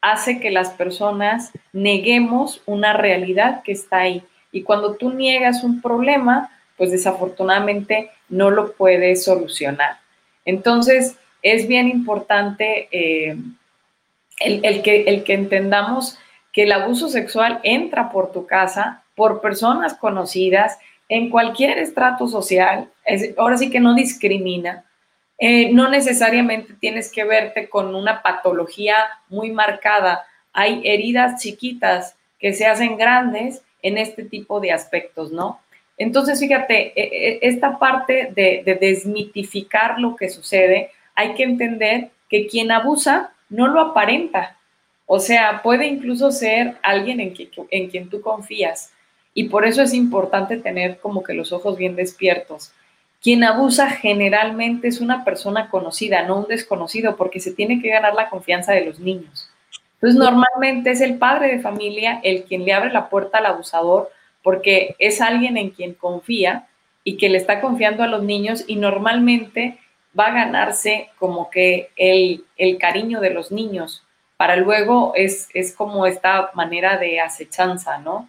hace 0.00 0.40
que 0.40 0.50
las 0.50 0.70
personas 0.70 1.52
neguemos 1.72 2.62
una 2.66 2.92
realidad 2.92 3.62
que 3.62 3.72
está 3.72 3.98
ahí. 3.98 4.22
Y 4.52 4.62
cuando 4.62 4.94
tú 4.94 5.12
niegas 5.12 5.64
un 5.64 5.82
problema, 5.82 6.50
pues 6.76 6.90
desafortunadamente 6.90 8.10
no 8.28 8.50
lo 8.50 8.72
puedes 8.72 9.24
solucionar. 9.24 9.98
Entonces, 10.44 11.16
es 11.42 11.68
bien 11.68 11.88
importante 11.88 12.88
eh, 12.90 13.36
el, 14.40 14.82
que, 14.82 15.02
el 15.02 15.24
que 15.24 15.34
entendamos 15.34 16.18
que 16.52 16.62
el 16.62 16.72
abuso 16.72 17.08
sexual 17.08 17.60
entra 17.62 18.10
por 18.10 18.32
tu 18.32 18.46
casa, 18.46 19.04
por 19.14 19.40
personas 19.40 19.94
conocidas, 19.94 20.78
en 21.08 21.30
cualquier 21.30 21.78
estrato 21.78 22.26
social, 22.26 22.88
ahora 23.36 23.58
sí 23.58 23.70
que 23.70 23.78
no 23.78 23.94
discrimina, 23.94 24.85
eh, 25.38 25.72
no 25.72 25.90
necesariamente 25.90 26.74
tienes 26.74 27.12
que 27.12 27.24
verte 27.24 27.68
con 27.68 27.94
una 27.94 28.22
patología 28.22 28.96
muy 29.28 29.50
marcada. 29.50 30.24
Hay 30.52 30.80
heridas 30.84 31.42
chiquitas 31.42 32.16
que 32.38 32.54
se 32.54 32.66
hacen 32.66 32.96
grandes 32.96 33.62
en 33.82 33.98
este 33.98 34.24
tipo 34.24 34.60
de 34.60 34.72
aspectos, 34.72 35.30
¿no? 35.30 35.60
Entonces, 35.98 36.40
fíjate, 36.40 36.92
e, 36.94 37.02
e, 37.02 37.38
esta 37.42 37.78
parte 37.78 38.30
de, 38.34 38.78
desmitificar 38.80 39.98
lo 39.98 40.16
que 40.16 40.28
sucede, 40.28 40.90
hay 41.14 41.34
que 41.34 41.44
entender 41.44 42.10
que 42.28 42.46
quien 42.46 42.70
abusa 42.70 43.32
no 43.48 43.68
lo 43.68 43.80
aparenta. 43.80 44.56
O 45.06 45.20
sea, 45.20 45.62
puede 45.62 45.86
incluso 45.86 46.32
ser 46.32 46.76
alguien 46.82 47.20
en, 47.20 47.34
en 47.70 47.88
quien 47.88 48.10
tú 48.10 48.20
confías. 48.20 48.92
Y 49.32 49.44
por 49.44 49.66
eso 49.66 49.82
es 49.82 49.94
importante 49.94 50.56
tener 50.56 50.98
como 50.98 51.22
que 51.22 51.34
los 51.34 51.52
ojos 51.52 51.76
bien 51.76 51.94
despiertos. 51.94 52.72
Quien 53.22 53.44
abusa 53.44 53.90
generalmente 53.90 54.88
es 54.88 55.00
una 55.00 55.24
persona 55.24 55.68
conocida, 55.68 56.22
no 56.22 56.38
un 56.38 56.46
desconocido, 56.46 57.16
porque 57.16 57.40
se 57.40 57.52
tiene 57.52 57.80
que 57.80 57.88
ganar 57.88 58.14
la 58.14 58.30
confianza 58.30 58.72
de 58.72 58.84
los 58.84 59.00
niños. 59.00 59.50
Entonces, 59.94 60.18
normalmente 60.18 60.90
es 60.90 61.00
el 61.00 61.18
padre 61.18 61.48
de 61.48 61.60
familia 61.60 62.20
el 62.22 62.44
quien 62.44 62.64
le 62.64 62.72
abre 62.72 62.92
la 62.92 63.08
puerta 63.08 63.38
al 63.38 63.46
abusador, 63.46 64.10
porque 64.42 64.94
es 64.98 65.20
alguien 65.20 65.56
en 65.56 65.70
quien 65.70 65.94
confía 65.94 66.66
y 67.02 67.16
que 67.16 67.28
le 67.28 67.38
está 67.38 67.60
confiando 67.60 68.02
a 68.02 68.08
los 68.08 68.22
niños 68.22 68.64
y 68.66 68.76
normalmente 68.76 69.78
va 70.18 70.26
a 70.26 70.34
ganarse 70.34 71.10
como 71.18 71.50
que 71.50 71.90
el, 71.96 72.44
el 72.56 72.78
cariño 72.78 73.20
de 73.20 73.30
los 73.30 73.50
niños. 73.52 74.04
Para 74.36 74.56
luego 74.56 75.12
es, 75.14 75.48
es 75.54 75.74
como 75.74 76.06
esta 76.06 76.50
manera 76.54 76.98
de 76.98 77.20
acechanza, 77.20 77.98
¿no? 77.98 78.28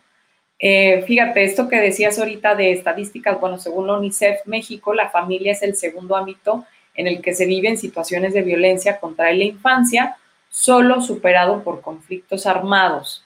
Eh, 0.59 1.03
fíjate, 1.05 1.43
esto 1.43 1.69
que 1.69 1.79
decías 1.79 2.17
ahorita 2.17 2.55
de 2.55 2.71
estadísticas, 2.71 3.39
bueno, 3.39 3.57
según 3.57 3.89
UNICEF 3.89 4.45
México, 4.45 4.93
la 4.93 5.09
familia 5.09 5.51
es 5.51 5.61
el 5.61 5.75
segundo 5.75 6.15
ámbito 6.15 6.65
en 6.95 7.07
el 7.07 7.21
que 7.21 7.33
se 7.33 7.45
viven 7.45 7.77
situaciones 7.77 8.33
de 8.33 8.41
violencia 8.41 8.99
contra 8.99 9.31
la 9.31 9.43
infancia, 9.43 10.17
solo 10.49 11.01
superado 11.01 11.63
por 11.63 11.81
conflictos 11.81 12.47
armados. 12.47 13.23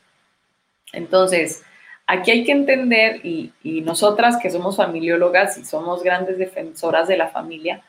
Entonces, 0.92 1.64
aquí 2.06 2.32
hay 2.32 2.44
que 2.44 2.52
entender, 2.52 3.26
y, 3.26 3.54
nosotras 3.64 4.38
que 4.42 4.52
somos 4.52 4.76
familiólogas 4.76 5.58
y 5.58 5.64
somos 5.64 6.04
grandes 6.04 6.38
defensoras 6.38 7.08
de 7.08 7.18
la 7.18 7.30
familia, 7.30 7.82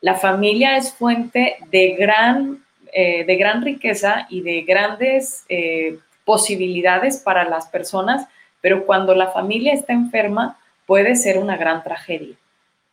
la 0.00 0.14
familia 0.14 0.76
es 0.76 0.92
fuente 0.92 1.56
de 1.70 1.94
gran, 1.98 2.64
eh, 2.92 3.24
de 3.24 3.36
gran 3.36 3.62
riqueza 3.62 4.26
y 4.28 4.42
de 4.42 4.62
grandes 4.62 5.44
eh, 5.48 5.98
posibilidades 6.24 7.18
para 7.18 7.48
las 7.48 7.66
personas 7.68 8.26
pero 8.60 8.86
cuando 8.86 9.14
la 9.14 9.28
familia 9.28 9.72
está 9.72 9.92
enferma 9.92 10.58
puede 10.86 11.16
ser 11.16 11.38
una 11.38 11.56
gran 11.56 11.82
tragedia. 11.82 12.34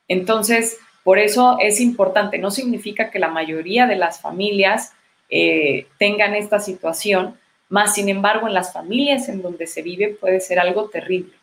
Entonces, 0.08 0.78
por 1.04 1.20
eso 1.20 1.58
es 1.60 1.80
importante, 1.80 2.38
no 2.38 2.52
significa 2.52 3.12
que 3.12 3.20
la 3.20 3.30
mayoría 3.30 3.88
de 3.88 3.96
las 3.96 4.20
familias 4.20 4.94
eh, 5.30 5.88
tengan 5.98 6.36
esta 6.36 6.60
situación, 6.60 7.38
más 7.70 7.96
sin 7.96 8.10
embargo 8.10 8.48
en 8.48 8.54
las 8.54 8.74
familias 8.74 9.28
en 9.30 9.42
donde 9.42 9.68
se 9.68 9.82
vive 9.82 10.10
puede 10.20 10.40
ser 10.40 10.60
algo 10.60 10.90
terrible. 10.90 11.34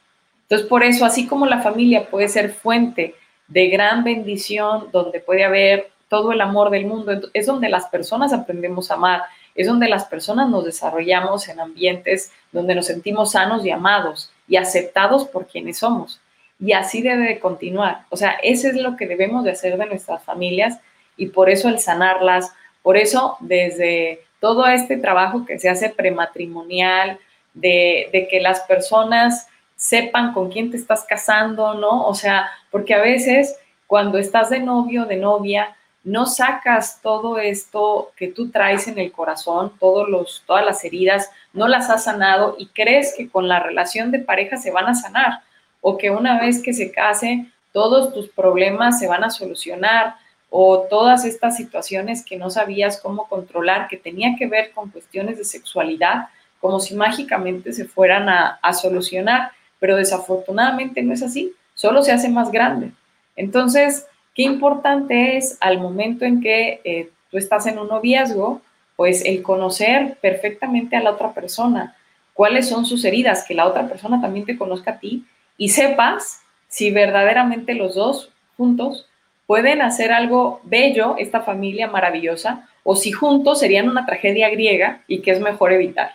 Entonces, 0.42 0.68
por 0.68 0.84
eso, 0.84 1.04
así 1.04 1.26
como 1.26 1.46
la 1.46 1.62
familia 1.62 2.10
puede 2.10 2.28
ser 2.28 2.52
fuente 2.52 3.14
de 3.48 3.68
gran 3.68 4.04
bendición, 4.04 4.88
donde 4.92 5.20
puede 5.20 5.44
haber 5.44 5.90
todo 6.08 6.32
el 6.32 6.40
amor 6.40 6.70
del 6.70 6.86
mundo, 6.86 7.12
es 7.32 7.46
donde 7.46 7.68
las 7.68 7.86
personas 7.86 8.32
aprendemos 8.32 8.90
a 8.90 8.94
amar, 8.94 9.22
es 9.54 9.66
donde 9.66 9.88
las 9.88 10.04
personas 10.06 10.48
nos 10.48 10.64
desarrollamos 10.64 11.48
en 11.48 11.60
ambientes 11.60 12.32
donde 12.52 12.74
nos 12.74 12.86
sentimos 12.86 13.32
sanos 13.32 13.64
y 13.64 13.70
amados 13.70 14.30
y 14.48 14.56
aceptados 14.56 15.26
por 15.26 15.46
quienes 15.46 15.78
somos. 15.78 16.20
Y 16.58 16.72
así 16.72 17.02
debe 17.02 17.26
de 17.26 17.40
continuar. 17.40 18.02
O 18.10 18.16
sea, 18.16 18.32
eso 18.42 18.68
es 18.68 18.76
lo 18.76 18.96
que 18.96 19.06
debemos 19.06 19.44
de 19.44 19.50
hacer 19.50 19.76
de 19.76 19.86
nuestras 19.86 20.22
familias 20.22 20.78
y 21.16 21.26
por 21.26 21.50
eso 21.50 21.68
el 21.68 21.78
sanarlas, 21.78 22.52
por 22.82 22.96
eso 22.96 23.36
desde 23.40 24.20
todo 24.40 24.66
este 24.66 24.96
trabajo 24.96 25.44
que 25.44 25.58
se 25.58 25.68
hace 25.68 25.90
prematrimonial, 25.90 27.18
de, 27.54 28.08
de 28.12 28.28
que 28.28 28.40
las 28.40 28.60
personas 28.60 29.46
sepan 29.76 30.32
con 30.32 30.50
quién 30.50 30.70
te 30.70 30.76
estás 30.76 31.04
casando, 31.04 31.74
¿no? 31.74 32.06
O 32.06 32.14
sea, 32.14 32.50
porque 32.70 32.94
a 32.94 33.00
veces 33.00 33.56
cuando 33.86 34.18
estás 34.18 34.48
de 34.48 34.60
novio, 34.60 35.04
de 35.04 35.16
novia, 35.16 35.76
no 36.04 36.26
sacas 36.26 37.00
todo 37.00 37.38
esto 37.38 38.12
que 38.16 38.28
tú 38.28 38.50
traes 38.50 38.88
en 38.88 38.98
el 38.98 39.12
corazón, 39.12 39.72
todos 39.78 40.08
los, 40.08 40.42
todas 40.46 40.64
las 40.64 40.84
heridas, 40.84 41.30
no 41.52 41.68
las 41.68 41.90
has 41.90 42.04
sanado 42.04 42.56
y 42.58 42.66
crees 42.66 43.14
que 43.16 43.28
con 43.28 43.48
la 43.48 43.60
relación 43.60 44.10
de 44.10 44.18
pareja 44.18 44.56
se 44.56 44.70
van 44.70 44.86
a 44.86 44.94
sanar 44.94 45.40
o 45.80 45.96
que 45.98 46.10
una 46.10 46.40
vez 46.40 46.62
que 46.62 46.72
se 46.72 46.90
case 46.90 47.46
todos 47.72 48.12
tus 48.12 48.28
problemas 48.28 48.98
se 48.98 49.08
van 49.08 49.24
a 49.24 49.30
solucionar 49.30 50.16
o 50.50 50.86
todas 50.90 51.24
estas 51.24 51.56
situaciones 51.56 52.24
que 52.24 52.36
no 52.36 52.50
sabías 52.50 53.00
cómo 53.00 53.26
controlar, 53.26 53.88
que 53.88 53.96
tenía 53.96 54.36
que 54.38 54.46
ver 54.46 54.72
con 54.72 54.90
cuestiones 54.90 55.38
de 55.38 55.44
sexualidad, 55.44 56.28
como 56.60 56.78
si 56.78 56.94
mágicamente 56.94 57.72
se 57.72 57.86
fueran 57.86 58.28
a, 58.28 58.72
solucionar, 58.74 59.52
pero 59.80 59.96
desafortunadamente 59.96 61.02
no 61.02 61.14
es 61.14 61.22
así, 61.22 61.54
solo 61.74 62.02
se 62.02 62.12
hace 62.12 62.28
más 62.28 62.52
grande. 62.52 62.92
Entonces, 63.34 64.06
qué 64.34 64.42
importante 64.42 65.36
es 65.36 65.56
al 65.60 65.78
momento 65.78 66.24
en 66.24 66.40
que 66.40 66.80
eh, 66.84 67.10
tú 67.30 67.38
estás 67.38 67.66
en 67.66 67.78
un 67.78 67.88
noviazgo, 67.88 68.60
pues 68.96 69.24
el 69.24 69.42
conocer 69.42 70.18
perfectamente 70.20 70.96
a 70.96 71.02
la 71.02 71.10
otra 71.10 71.32
persona, 71.32 71.96
cuáles 72.34 72.68
son 72.68 72.86
sus 72.86 73.04
heridas, 73.04 73.44
que 73.46 73.54
la 73.54 73.66
otra 73.66 73.88
persona 73.88 74.20
también 74.20 74.46
te 74.46 74.56
conozca 74.56 74.92
a 74.92 74.98
ti 74.98 75.24
y 75.56 75.70
sepas 75.70 76.42
si 76.68 76.90
verdaderamente 76.90 77.74
los 77.74 77.94
dos 77.94 78.30
juntos 78.56 79.08
pueden 79.46 79.82
hacer 79.82 80.12
algo 80.12 80.60
bello, 80.64 81.16
esta 81.18 81.42
familia 81.42 81.88
maravillosa, 81.88 82.68
o 82.84 82.96
si 82.96 83.12
juntos 83.12 83.60
serían 83.60 83.88
una 83.88 84.06
tragedia 84.06 84.48
griega 84.48 85.02
y 85.06 85.20
que 85.20 85.32
es 85.32 85.40
mejor 85.40 85.72
evitar, 85.72 86.12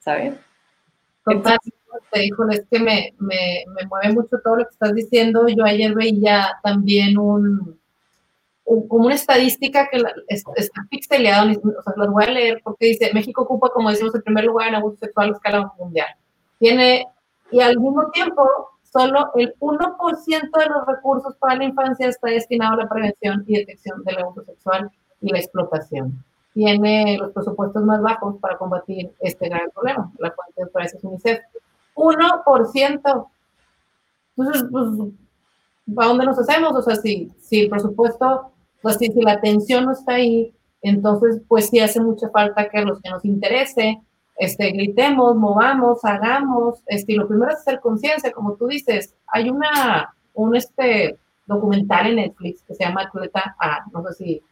¿sabes? 0.00 0.34
Totalmente, 1.94 2.26
híjole, 2.26 2.54
es 2.56 2.66
que 2.70 2.78
me, 2.80 3.14
me, 3.18 3.64
me, 3.68 3.86
mueve 3.86 4.12
mucho 4.12 4.38
todo 4.42 4.56
lo 4.56 4.64
que 4.64 4.72
estás 4.72 4.94
diciendo. 4.94 5.46
Yo 5.48 5.64
ayer 5.64 5.94
veía 5.94 6.58
también 6.62 7.18
un, 7.18 7.78
como 8.64 9.06
una 9.06 9.14
estadística 9.14 9.88
que 9.88 10.02
está 10.28 10.82
pixeleada, 10.90 11.52
o 11.52 11.82
sea, 11.82 11.92
los 11.96 12.10
voy 12.10 12.24
a 12.24 12.30
leer 12.30 12.60
porque 12.64 12.86
dice, 12.86 13.10
México 13.12 13.42
ocupa, 13.42 13.68
como 13.70 13.90
decimos, 13.90 14.14
el 14.14 14.22
primer 14.22 14.44
lugar 14.44 14.68
en 14.68 14.76
abuso 14.76 14.96
sexual 14.96 15.30
a 15.30 15.32
escala 15.32 15.72
mundial. 15.78 16.08
Tiene, 16.58 17.06
y 17.50 17.60
al 17.60 17.78
mismo 17.78 18.10
tiempo, 18.10 18.48
solo 18.82 19.30
el 19.34 19.54
1% 19.58 20.58
de 20.58 20.66
los 20.66 20.86
recursos 20.86 21.36
para 21.36 21.56
la 21.56 21.64
infancia 21.64 22.08
está 22.08 22.30
destinado 22.30 22.74
a 22.74 22.84
la 22.84 22.88
prevención 22.88 23.44
y 23.46 23.58
detección 23.58 24.02
del 24.04 24.18
abuso 24.18 24.44
sexual 24.44 24.90
y 25.20 25.30
la 25.30 25.38
explotación. 25.38 26.24
Tiene 26.54 27.18
los 27.18 27.32
presupuestos 27.32 27.82
más 27.84 28.00
bajos 28.00 28.36
para 28.40 28.56
combatir 28.56 29.10
este 29.20 29.48
gran 29.48 29.70
problema. 29.70 30.10
La 30.18 30.32
eso 30.84 30.96
es 30.96 31.04
UNICEF. 31.04 31.40
1%. 31.94 33.28
Entonces, 34.36 34.64
pues, 34.70 34.86
¿para 35.94 36.08
dónde 36.08 36.26
nos 36.26 36.38
hacemos? 36.38 36.74
O 36.74 36.82
sea, 36.82 36.96
si, 36.96 37.30
si 37.40 37.62
el 37.62 37.70
presupuesto, 37.70 38.52
pues 38.82 38.96
si, 38.96 39.06
si 39.06 39.20
la 39.20 39.32
atención 39.32 39.84
no 39.84 39.92
está 39.92 40.14
ahí, 40.14 40.52
entonces, 40.82 41.40
pues 41.48 41.70
sí 41.70 41.80
hace 41.80 42.00
mucha 42.00 42.28
falta 42.28 42.68
que 42.68 42.78
a 42.78 42.82
los 42.82 43.00
que 43.00 43.10
nos 43.10 43.24
interese 43.24 44.02
este, 44.36 44.70
gritemos, 44.72 45.36
movamos, 45.36 46.04
hagamos, 46.04 46.80
este, 46.86 47.14
lo 47.14 47.28
primero 47.28 47.52
es 47.52 47.58
hacer 47.58 47.80
conciencia, 47.80 48.32
como 48.32 48.54
tú 48.54 48.66
dices, 48.66 49.14
hay 49.28 49.48
una, 49.48 50.14
un 50.34 50.56
este, 50.56 51.16
documental 51.46 52.08
en 52.08 52.16
Netflix 52.16 52.62
que 52.62 52.74
se 52.74 52.84
llama 52.84 53.02
Atleta 53.02 53.54
A, 53.58 53.84
no 53.92 54.02
sé 54.08 54.14
si, 54.14 54.42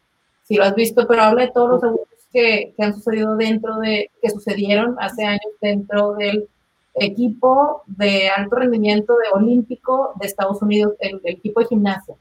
si 0.45 0.55
lo 0.55 0.65
has 0.65 0.75
visto, 0.75 1.07
pero 1.09 1.23
habla 1.23 1.47
de 1.47 1.53
todos 1.53 1.71
los 1.71 1.85
abusos 1.85 2.07
que, 2.33 2.73
que 2.77 2.85
han 2.85 2.95
sucedido 2.95 3.37
dentro 3.37 3.79
de, 3.79 4.11
que 4.21 4.31
sucedieron 4.31 4.97
hace 5.01 5.25
años 5.25 5.53
dentro 5.61 6.15
del 6.15 6.49
equipo 6.95 7.83
de 7.87 8.29
alto 8.29 8.57
rendimiento 8.57 9.15
de 9.17 9.31
olímpico 9.33 10.13
de 10.21 10.27
Estados 10.27 10.61
Unidos, 10.63 10.95
el, 10.99 11.21
equipo 11.25 11.61
de 11.61 11.67
gimnasia. 11.67 12.15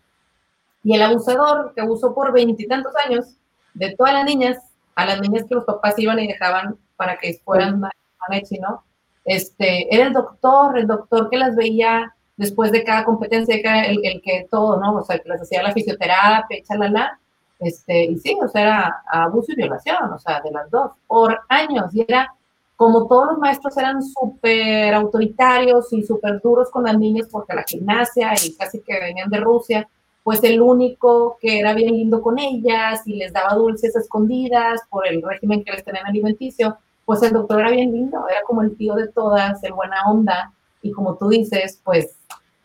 Y 0.84 0.96
el 0.96 1.02
abusador 1.02 1.74
que 1.74 1.82
abusó 1.82 2.14
por 2.14 2.32
veintitantos 2.32 2.94
años 3.06 3.36
de 3.74 3.96
todas 3.96 4.14
las 4.14 4.26
niñas, 4.26 4.58
a 4.96 5.06
las 5.06 5.22
niñas 5.22 5.46
que 5.48 5.56
los 5.56 5.66
papás 5.66 5.98
iban 5.98 6.20
y 6.20 6.28
dejaban 6.28 6.78
para 6.96 7.18
que 7.18 7.40
fueran 7.44 7.82
Manexi, 8.30 8.60
¿no? 8.60 8.84
Este, 9.24 9.94
era 9.94 10.08
el 10.08 10.14
doctor, 10.14 10.78
el 10.78 10.88
doctor 10.88 11.30
que 11.30 11.38
las 11.38 11.56
veía 11.56 12.16
después 12.38 12.72
de 12.72 12.84
cada 12.84 13.06
competencia, 13.06 13.56
el, 13.86 14.04
el 14.04 14.22
que 14.22 14.48
todo, 14.50 14.80
¿no? 14.80 14.96
O 14.96 15.04
sea, 15.04 15.20
que 15.20 15.30
les 15.30 15.42
hacía 15.42 15.62
la 15.62 15.74
fisioterapia, 15.74 16.58
la 16.90 17.20
este, 17.62 18.06
y 18.06 18.18
sí, 18.18 18.36
o 18.44 18.48
sea, 18.48 18.62
era 18.62 19.04
abuso 19.08 19.52
y 19.52 19.56
violación, 19.56 20.12
o 20.12 20.18
sea, 20.18 20.42
de 20.42 20.52
las 20.52 20.70
dos, 20.72 20.94
por 21.06 21.42
años, 21.48 21.94
y 21.94 22.02
era 22.02 22.34
como 22.82 23.06
todos 23.06 23.28
los 23.28 23.38
maestros 23.38 23.78
eran 23.78 24.02
súper 24.02 24.92
autoritarios 24.96 25.94
y 25.94 26.02
súper 26.02 26.42
duros 26.42 26.72
con 26.72 26.86
las 26.86 26.98
niñas 26.98 27.28
porque 27.30 27.54
la 27.54 27.62
gimnasia 27.62 28.34
y 28.44 28.56
casi 28.56 28.80
que 28.82 29.00
venían 29.00 29.30
de 29.30 29.38
Rusia, 29.40 29.88
pues 30.24 30.44
el 30.44 30.60
único 30.60 31.38
que 31.40 31.60
era 31.60 31.76
bien 31.76 31.94
lindo 31.94 32.24
con 32.24 32.40
ellas 32.40 33.04
y 33.06 33.18
les 33.18 33.32
daba 33.32 33.54
dulces 33.54 33.96
escondidas 33.96 34.82
por 34.90 35.06
el 35.06 35.22
régimen 35.22 35.64
que 35.64 35.74
les 35.74 35.84
tenían 35.84 36.08
alimenticio, 36.08 36.76
pues 37.06 37.22
el 37.22 37.34
doctor 37.34 37.60
era 37.60 37.70
bien 37.70 37.92
lindo, 37.92 38.28
era 38.28 38.42
como 38.48 38.64
el 38.64 38.76
tío 38.76 38.96
de 38.96 39.10
todas, 39.10 39.64
el 39.64 39.74
buena 39.74 40.02
onda, 40.08 40.52
y 40.82 40.92
como 40.92 41.18
tú 41.18 41.30
dices, 41.30 41.80
pues, 41.84 42.16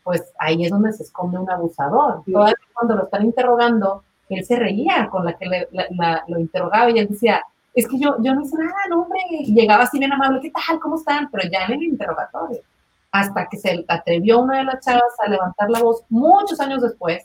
pues 0.03 0.33
ahí 0.39 0.65
es 0.65 0.71
donde 0.71 0.95
se 0.95 1.03
esconde 1.03 1.39
un 1.39 1.51
abusador. 1.51 2.23
Todavía 2.25 2.57
cuando 2.73 2.97
lo 2.97 3.05
están 3.05 3.27
interrogando, 3.27 4.03
él 4.31 4.47
se 4.47 4.57
reía 4.57 5.11
con 5.11 5.27
la 5.27 5.35
que 5.35 5.69
lo 6.27 6.41
interrogaba 6.41 6.91
y 6.91 7.01
él 7.01 7.09
decía, 7.09 7.43
es 7.77 7.87
que 7.87 7.99
yo, 7.99 8.17
yo 8.21 8.35
no 8.35 8.43
hice 8.43 8.57
nada, 8.57 8.75
no, 8.89 9.03
hombre, 9.03 9.21
y 9.31 9.55
llegaba 9.55 9.85
así 9.85 9.99
bien 9.99 10.13
amable, 10.13 10.41
¿qué 10.41 10.51
tal? 10.51 10.81
¿Cómo 10.81 10.97
están? 10.97 11.31
Pero 11.31 11.49
ya 11.49 11.67
en 11.67 11.75
el 11.75 11.83
interrogatorio, 11.85 12.63
hasta 13.13 13.47
que 13.47 13.59
se 13.59 13.85
atrevió 13.87 14.41
una 14.41 14.59
de 14.59 14.65
las 14.65 14.85
chavas 14.85 15.15
a 15.25 15.29
levantar 15.29 15.71
la 15.71 15.83
voz 15.83 16.03
muchos 16.09 16.59
años 16.59 16.83
después, 16.83 17.25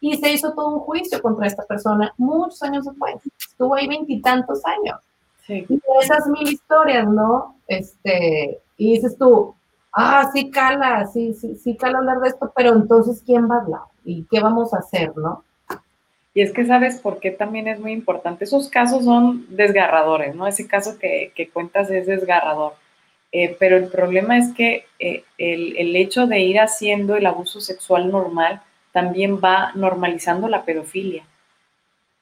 y 0.00 0.16
se 0.16 0.32
hizo 0.32 0.52
todo 0.52 0.74
un 0.74 0.80
juicio 0.80 1.22
contra 1.22 1.46
esta 1.46 1.64
persona 1.64 2.12
muchos 2.18 2.60
años 2.64 2.84
después. 2.84 3.14
Estuvo 3.38 3.76
ahí 3.76 3.86
veintitantos 3.86 4.60
años. 4.66 4.98
Y 5.46 5.80
esas 6.02 6.26
mil 6.26 6.48
historias, 6.48 7.06
¿no? 7.06 7.54
Este, 7.68 8.60
y 8.76 8.94
dices 8.94 9.16
tú, 9.16 9.54
ah, 9.92 10.28
sí 10.32 10.50
cala, 10.50 11.06
sí, 11.06 11.34
sí, 11.34 11.54
sí 11.54 11.76
cala 11.76 11.98
hablar 11.98 12.18
de 12.18 12.30
esto, 12.30 12.52
pero 12.56 12.72
entonces, 12.72 13.22
¿quién 13.24 13.48
va 13.48 13.56
a 13.56 13.60
hablar? 13.60 13.82
¿Y 14.04 14.24
qué 14.24 14.40
vamos 14.40 14.74
a 14.74 14.78
hacer, 14.78 15.16
no? 15.16 15.44
Y 16.34 16.40
es 16.40 16.52
que 16.52 16.64
sabes 16.64 16.98
por 16.98 17.20
qué 17.20 17.30
también 17.30 17.68
es 17.68 17.78
muy 17.78 17.92
importante. 17.92 18.44
Esos 18.44 18.68
casos 18.68 19.04
son 19.04 19.46
desgarradores, 19.50 20.34
¿no? 20.34 20.46
Ese 20.46 20.66
caso 20.66 20.98
que, 20.98 21.32
que 21.34 21.48
cuentas 21.48 21.90
es 21.90 22.06
desgarrador. 22.06 22.74
Eh, 23.32 23.56
pero 23.58 23.76
el 23.76 23.88
problema 23.88 24.38
es 24.38 24.52
que 24.52 24.86
eh, 24.98 25.24
el, 25.38 25.76
el, 25.76 25.96
hecho 25.96 26.26
de 26.26 26.40
ir 26.40 26.60
haciendo 26.60 27.16
el 27.16 27.26
abuso 27.26 27.60
sexual 27.60 28.10
normal 28.10 28.62
también 28.92 29.40
va 29.42 29.72
normalizando 29.74 30.48
la 30.48 30.64
pedofilia. 30.64 31.24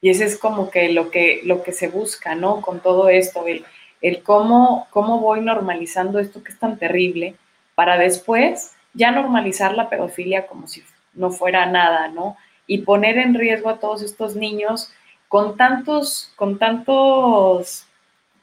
Y 0.00 0.10
ese 0.10 0.24
es 0.24 0.38
como 0.38 0.70
que 0.70 0.92
lo 0.92 1.10
que, 1.10 1.42
lo 1.44 1.62
que 1.62 1.72
se 1.72 1.88
busca, 1.88 2.34
¿no? 2.34 2.60
Con 2.60 2.80
todo 2.80 3.08
esto, 3.08 3.46
el, 3.46 3.64
el 4.00 4.22
cómo, 4.22 4.86
cómo 4.90 5.20
voy 5.20 5.40
normalizando 5.40 6.18
esto 6.18 6.42
que 6.42 6.52
es 6.52 6.58
tan 6.58 6.78
terrible 6.78 7.34
para 7.74 7.98
después 7.98 8.72
ya 8.94 9.10
normalizar 9.10 9.74
la 9.74 9.88
pedofilia 9.88 10.46
como 10.46 10.68
si 10.68 10.82
no 11.14 11.30
fuera 11.30 11.66
nada, 11.66 12.08
¿no? 12.08 12.36
Y 12.70 12.82
poner 12.82 13.18
en 13.18 13.34
riesgo 13.34 13.68
a 13.68 13.80
todos 13.80 14.00
estos 14.00 14.36
niños 14.36 14.92
con 15.26 15.56
tantos, 15.56 16.32
con 16.36 16.56
tantos 16.56 17.88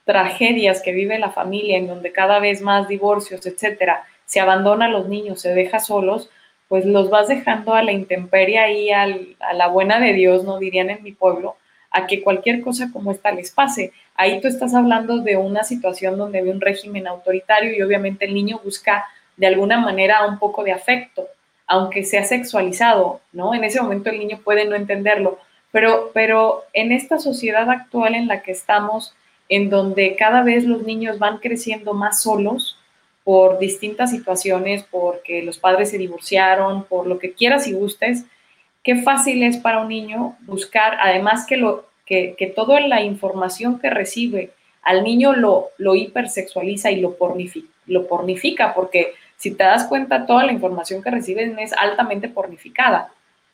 tragedias 0.03 0.81
que 0.81 0.91
vive 0.91 1.17
la 1.17 1.31
familia, 1.31 1.77
en 1.77 1.87
donde 1.87 2.11
cada 2.11 2.39
vez 2.39 2.61
más 2.61 2.89
divorcios, 2.89 3.45
etcétera, 3.45 4.03
se 4.25 4.41
abandona 4.41 4.87
a 4.87 4.89
los 4.89 5.07
niños, 5.07 5.39
se 5.39 5.53
deja 5.53 5.79
solos, 5.79 6.29
pues 6.67 6.85
los 6.85 7.09
vas 7.09 7.29
dejando 7.29 7.73
a 7.73 7.83
la 7.83 7.93
intemperie 7.93 8.73
y 8.73 8.89
a 8.91 9.07
la 9.53 9.67
buena 9.67 9.97
de 10.01 10.11
Dios, 10.11 10.43
no 10.43 10.59
dirían 10.59 10.89
en 10.89 11.03
mi 11.03 11.13
pueblo, 11.13 11.55
a 11.89 12.05
que 12.05 12.21
cualquier 12.21 12.59
cosa 12.61 12.89
como 12.91 13.13
esta 13.13 13.31
les 13.31 13.51
pase. 13.51 13.93
Ahí 14.15 14.41
tú 14.41 14.49
estás 14.49 14.75
hablando 14.75 15.19
de 15.19 15.37
una 15.37 15.63
situación 15.63 16.17
donde 16.17 16.39
hay 16.39 16.49
un 16.49 16.59
régimen 16.59 17.07
autoritario 17.07 17.73
y 17.73 17.81
obviamente 17.81 18.25
el 18.25 18.33
niño 18.33 18.59
busca 18.61 19.05
de 19.37 19.47
alguna 19.47 19.79
manera 19.79 20.25
un 20.25 20.37
poco 20.37 20.65
de 20.65 20.73
afecto, 20.73 21.27
aunque 21.67 22.03
sea 22.03 22.23
sexualizado, 22.23 23.19
¿no? 23.33 23.53
En 23.53 23.63
ese 23.63 23.81
momento 23.81 24.09
el 24.09 24.19
niño 24.19 24.39
puede 24.43 24.65
no 24.65 24.75
entenderlo, 24.75 25.37
pero, 25.71 26.11
pero 26.13 26.63
en 26.73 26.91
esta 26.91 27.19
sociedad 27.19 27.69
actual 27.69 28.15
en 28.15 28.27
la 28.27 28.41
que 28.41 28.51
estamos, 28.51 29.13
en 29.49 29.69
donde 29.69 30.15
cada 30.15 30.43
vez 30.43 30.63
los 30.63 30.83
niños 30.83 31.19
van 31.19 31.37
creciendo 31.39 31.93
más 31.93 32.21
solos, 32.21 32.77
por 33.27 33.59
distintas 33.59 34.11
situaciones, 34.11 34.85
porque 34.89 35.43
los 35.43 35.57
padres 35.57 35.89
se 35.89 35.97
divorciaron, 35.97 36.85
por 36.85 37.07
lo 37.07 37.19
que 37.19 37.33
quieras 37.33 37.67
y 37.67 37.73
gustes, 37.73 38.23
qué 38.83 39.01
fácil 39.01 39.43
es 39.43 39.57
para 39.57 39.81
un 39.81 39.89
niño 39.89 40.37
buscar, 40.43 40.97
además 41.01 41.45
que, 41.45 41.57
lo, 41.57 41.89
que, 42.05 42.35
que 42.37 42.47
toda 42.47 42.79
la 42.79 43.01
información 43.01 43.79
que 43.79 43.89
recibe 43.89 44.51
al 44.81 45.03
niño 45.03 45.33
lo, 45.33 45.71
lo 45.77 45.93
hipersexualiza 45.93 46.89
y 46.91 47.01
lo 47.01 47.15
pornifica, 47.15 47.67
lo 47.85 48.07
pornifica, 48.07 48.73
porque 48.73 49.11
si 49.37 49.51
te 49.51 49.63
das 49.63 49.85
cuenta, 49.85 50.25
toda 50.25 50.45
la 50.45 50.51
información 50.51 51.01
que 51.01 51.11
reciben 51.11 51.57
es 51.59 51.71
altamente 51.73 52.27
pornificada. 52.27 53.11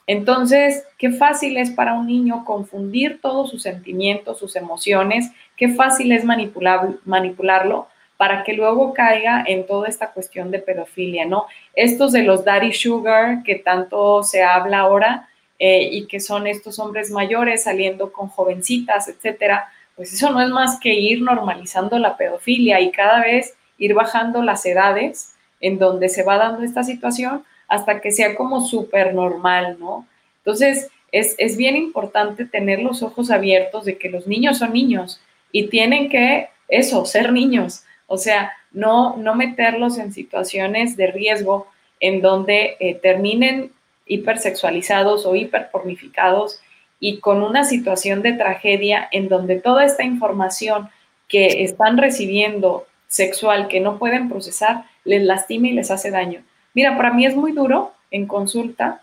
Entonces, 0.08 0.84
qué 0.98 1.12
fácil 1.12 1.58
es 1.58 1.72
para 1.72 1.94
un 1.94 2.08
niño 2.08 2.44
confundir 2.46 3.22
todos 3.22 3.50
sus 3.50 3.62
sentimientos, 3.62 4.40
sus 4.40 4.56
emociones, 4.56 5.32
qué 5.56 5.70
fácil 5.70 6.12
es 6.12 6.26
manipularlo 6.26 7.88
para 8.18 8.44
que 8.44 8.54
luego 8.54 8.94
caiga 8.94 9.44
en 9.46 9.66
toda 9.66 9.88
esta 9.88 10.12
cuestión 10.12 10.52
de 10.52 10.60
pedofilia, 10.60 11.26
¿no? 11.26 11.46
Estos 11.74 12.12
de 12.12 12.24
los 12.24 12.46
daddy 12.46 12.74
sugar 12.74 13.44
que 13.44 13.56
tanto 13.56 14.24
se 14.24 14.44
habla 14.44 14.80
ahora 14.80 15.30
eh, 15.60 15.90
y 15.92 16.06
que 16.08 16.20
son 16.20 16.48
estos 16.48 16.80
hombres 16.80 17.12
mayores 17.12 17.64
saliendo 17.64 18.12
con 18.12 18.28
jovencitas, 18.28 19.08
etcétera, 19.08 19.70
pues 19.96 20.14
eso 20.14 20.32
no 20.32 20.42
es 20.42 20.50
más 20.50 20.80
que 20.80 20.94
ir 20.94 21.22
normalizando 21.22 22.00
la 22.00 22.18
pedofilia 22.18 22.80
y 22.82 22.92
cada 22.92 23.22
vez 23.22 23.56
ir 23.78 23.94
bajando 23.94 24.42
las 24.42 24.66
edades 24.66 25.33
en 25.64 25.80
donde 25.80 26.10
se 26.10 26.24
va 26.24 26.38
dando 26.38 26.64
esta 26.64 26.84
situación 26.84 27.44
hasta 27.68 28.02
que 28.02 28.12
sea 28.12 28.36
como 28.36 28.62
súper 28.62 29.16
normal, 29.16 29.78
¿no? 29.80 30.06
Entonces, 30.40 30.90
es, 31.12 31.36
es 31.38 31.56
bien 31.58 31.78
importante 31.78 32.46
tener 32.46 32.82
los 32.82 33.02
ojos 33.02 33.32
abiertos 33.32 33.86
de 33.86 33.98
que 33.98 34.10
los 34.10 34.28
niños 34.28 34.58
son 34.58 34.74
niños 34.74 35.22
y 35.52 35.70
tienen 35.70 36.10
que, 36.10 36.50
eso, 36.68 37.06
ser 37.06 37.32
niños. 37.32 37.84
O 38.08 38.18
sea, 38.18 38.52
no, 38.72 39.16
no 39.18 39.36
meterlos 39.36 39.98
en 39.98 40.12
situaciones 40.12 40.98
de 40.98 41.08
riesgo 41.08 41.68
en 42.00 42.22
donde 42.22 42.76
eh, 42.80 42.96
terminen 42.96 43.72
hipersexualizados 44.06 45.26
o 45.26 45.36
hiperpornificados 45.36 46.60
y 47.00 47.20
con 47.20 47.42
una 47.42 47.64
situación 47.64 48.22
de 48.22 48.34
tragedia 48.34 49.08
en 49.12 49.30
donde 49.30 49.62
toda 49.62 49.86
esta 49.86 50.04
información 50.04 50.90
que 51.30 51.64
están 51.64 51.98
recibiendo 51.98 52.86
sexual 53.14 53.68
que 53.68 53.80
no 53.80 54.00
pueden 54.00 54.28
procesar 54.28 54.86
les 55.06 55.22
lastima 55.22 55.68
y 55.68 55.74
les 55.74 55.92
hace 55.92 56.10
daño. 56.10 56.42
Mira, 56.74 56.98
para 56.98 57.14
mí 57.14 57.28
es 57.28 57.36
muy 57.36 57.52
duro 57.52 57.94
en 58.10 58.26
consulta 58.26 59.02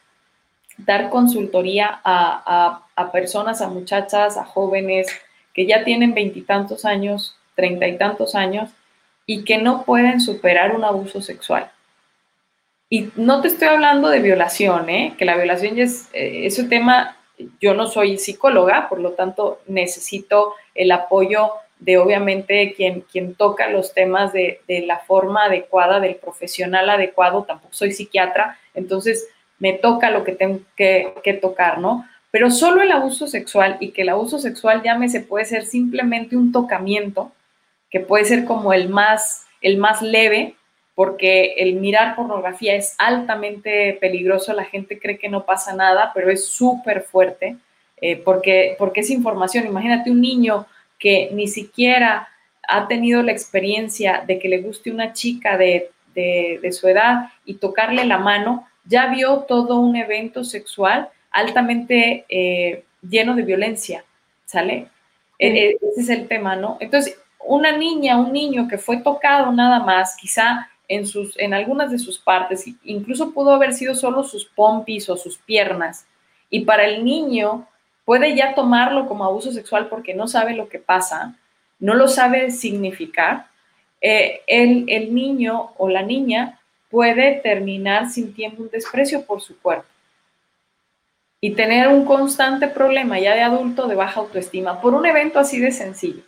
dar 0.79 1.11
consultoría 1.11 2.01
a, 2.05 2.83
personas, 3.13 3.61
a 3.61 3.69
muchachas, 3.69 4.37
a 4.37 4.45
jóvenes 4.45 5.07
que 5.55 5.65
ya 5.67 5.85
tienen 5.85 6.13
veintitantos 6.13 6.85
años, 6.85 7.37
treinta 7.55 7.87
y 7.87 7.99
tantos 7.99 8.35
años 8.35 8.71
y 9.27 9.45
que 9.45 9.59
no 9.59 9.85
pueden 9.85 10.21
superar 10.21 10.75
un 10.75 10.83
abuso 10.85 11.21
sexual. 11.21 11.71
Y 12.89 13.11
no 13.15 13.41
te 13.41 13.49
estoy 13.49 13.69
hablando 13.69 14.09
de 14.09 14.19
violación, 14.19 14.91
¿eh? 14.91 15.15
que 15.17 15.25
la 15.25 15.37
violación 15.37 15.77
ya 15.77 15.85
es, 15.85 16.09
eh, 16.13 16.49
un 16.59 16.69
tema, 16.69 17.17
yo 17.61 17.75
no 17.75 17.87
soy 17.87 18.19
psicóloga, 18.19 18.89
por 18.89 18.99
lo 18.99 19.13
tanto 19.13 19.61
necesito 19.69 20.55
el 20.75 20.91
apoyo 20.91 21.53
de 21.81 21.99
obviamente 21.99 22.75
quien, 22.75 23.01
quien 23.01 23.35
toca 23.35 23.69
los 23.71 23.95
temas 23.95 24.33
de, 24.33 24.61
la 24.87 24.99
forma 24.99 25.47
adecuada, 25.47 25.99
del 25.99 26.17
profesional 26.17 26.89
adecuado, 26.91 27.45
tampoco 27.45 27.73
soy 27.73 27.93
psiquiatra, 27.93 28.59
entonces 28.75 29.29
me 29.59 29.73
toca 29.73 30.11
lo 30.11 30.23
que 30.23 30.33
tengo 30.33 30.61
que, 30.77 31.15
que, 31.25 31.33
tocar, 31.35 31.79
¿no? 31.79 32.07
Pero 32.31 32.51
solo 32.51 32.83
el 32.83 32.93
abuso 32.93 33.27
sexual 33.27 33.77
y 33.81 33.91
que 33.91 34.03
el 34.03 34.11
abuso 34.11 34.39
sexual 34.39 34.83
llámese 34.83 35.21
puede 35.21 35.47
ser 35.47 35.65
simplemente 35.65 36.37
un 36.37 36.53
tocamiento, 36.53 37.33
que 37.91 38.01
puede 38.01 38.25
ser 38.25 38.45
como 38.45 38.73
el 38.73 38.89
más, 38.89 39.47
el 39.61 39.79
más 39.79 40.01
leve, 40.03 40.55
porque 40.95 41.55
el 41.57 41.77
mirar 41.77 42.15
pornografía 42.15 42.75
es 42.75 42.95
altamente 42.99 43.97
peligroso, 44.01 44.53
la 44.53 44.65
gente 44.65 44.99
cree 44.99 45.19
que 45.19 45.31
no 45.31 45.47
pasa 45.47 45.75
nada, 45.75 46.13
pero 46.15 46.31
es 46.31 46.47
súper 46.47 47.03
fuerte, 47.03 47.57
eh, 48.03 48.17
porque, 48.17 48.77
porque 48.79 49.01
es 49.01 49.11
información. 49.11 49.67
Imagínate 49.67 50.11
un 50.11 50.21
niño 50.21 50.67
que 51.01 51.31
ni 51.33 51.49
siquiera 51.49 52.29
ha 52.69 52.87
tenido 52.87 53.23
la 53.23 53.33
experiencia 53.33 54.23
de 54.25 54.39
que 54.39 54.49
le 54.49 54.61
guste 54.61 54.93
una 54.93 55.13
chica 55.13 55.59
de, 55.59 55.91
su 56.71 56.87
edad 56.87 57.31
y 57.45 57.55
tocarle 57.55 58.05
la 58.05 58.19
mano, 58.19 58.69
ya 58.85 59.07
vio 59.07 59.41
todo 59.49 59.81
un 59.81 59.97
evento 59.97 60.45
sexual 60.45 61.09
altamente 61.31 62.27
eh, 62.29 62.85
lleno 63.09 63.35
de 63.35 63.43
violencia, 63.43 64.05
¿sale? 64.45 64.89
E, 65.39 65.49
e, 65.49 65.79
ese 65.93 66.01
es 66.03 66.09
el 66.11 66.29
tema, 66.29 66.55
¿no? 66.55 66.77
Entonces, 66.81 67.19
una 67.45 67.77
niña, 67.77 68.19
un 68.19 68.33
niño 68.33 68.69
que 68.69 68.77
fue 68.77 68.99
tocado 68.99 69.51
nada 69.53 69.81
más, 69.81 70.17
quizá 70.21 70.69
en, 70.87 71.07
sus, 71.07 71.39
en 71.39 71.55
algunas 71.55 71.91
de 71.91 71.99
sus 71.99 72.19
partes, 72.19 72.67
incluso 72.85 73.33
pudo 73.33 73.55
haber 73.55 73.73
sido 73.73 73.95
solo 73.95 74.23
sus 74.23 74.45
pompis 74.45 75.09
o 75.09 75.17
sus 75.17 75.39
piernas, 75.39 76.07
y 76.51 76.65
para 76.65 76.85
el 76.85 77.05
niño 77.05 77.67
puede 78.05 78.35
ya 78.35 78.55
tomarlo 78.55 79.07
como 79.07 79.25
abuso 79.25 79.53
sexual 79.53 79.89
porque 79.89 80.15
no 80.15 80.27
sabe 80.27 80.55
lo 80.55 80.69
que 80.69 80.79
pasa, 80.79 81.37
no 81.79 81.95
lo 81.95 82.09
sabe 82.09 82.51
significar, 82.51 83.47
eh, 84.01 84.41
el, 84.47 85.15
niño 85.15 85.73
o 85.77 85.89
la 85.89 86.03
niña 86.03 86.59
puede 86.91 87.35
terminar 87.43 88.09
sintiendo 88.11 88.63
un 88.63 88.71
desprecio 88.71 89.25
por 89.27 89.43
su 89.43 89.61
cuerpo 89.61 89.89
y 91.41 91.53
tener 91.53 91.89
un 91.89 92.05
constante 92.05 92.69
problema 92.69 93.19
ya 93.19 93.35
de 93.35 93.43
adulto 93.43 93.87
de 93.89 93.95
baja 93.95 94.21
autoestima 94.21 94.81
por 94.81 94.95
un 94.95 95.05
evento 95.07 95.39
así 95.39 95.61
de 95.61 95.71
sencillo. 95.71 96.23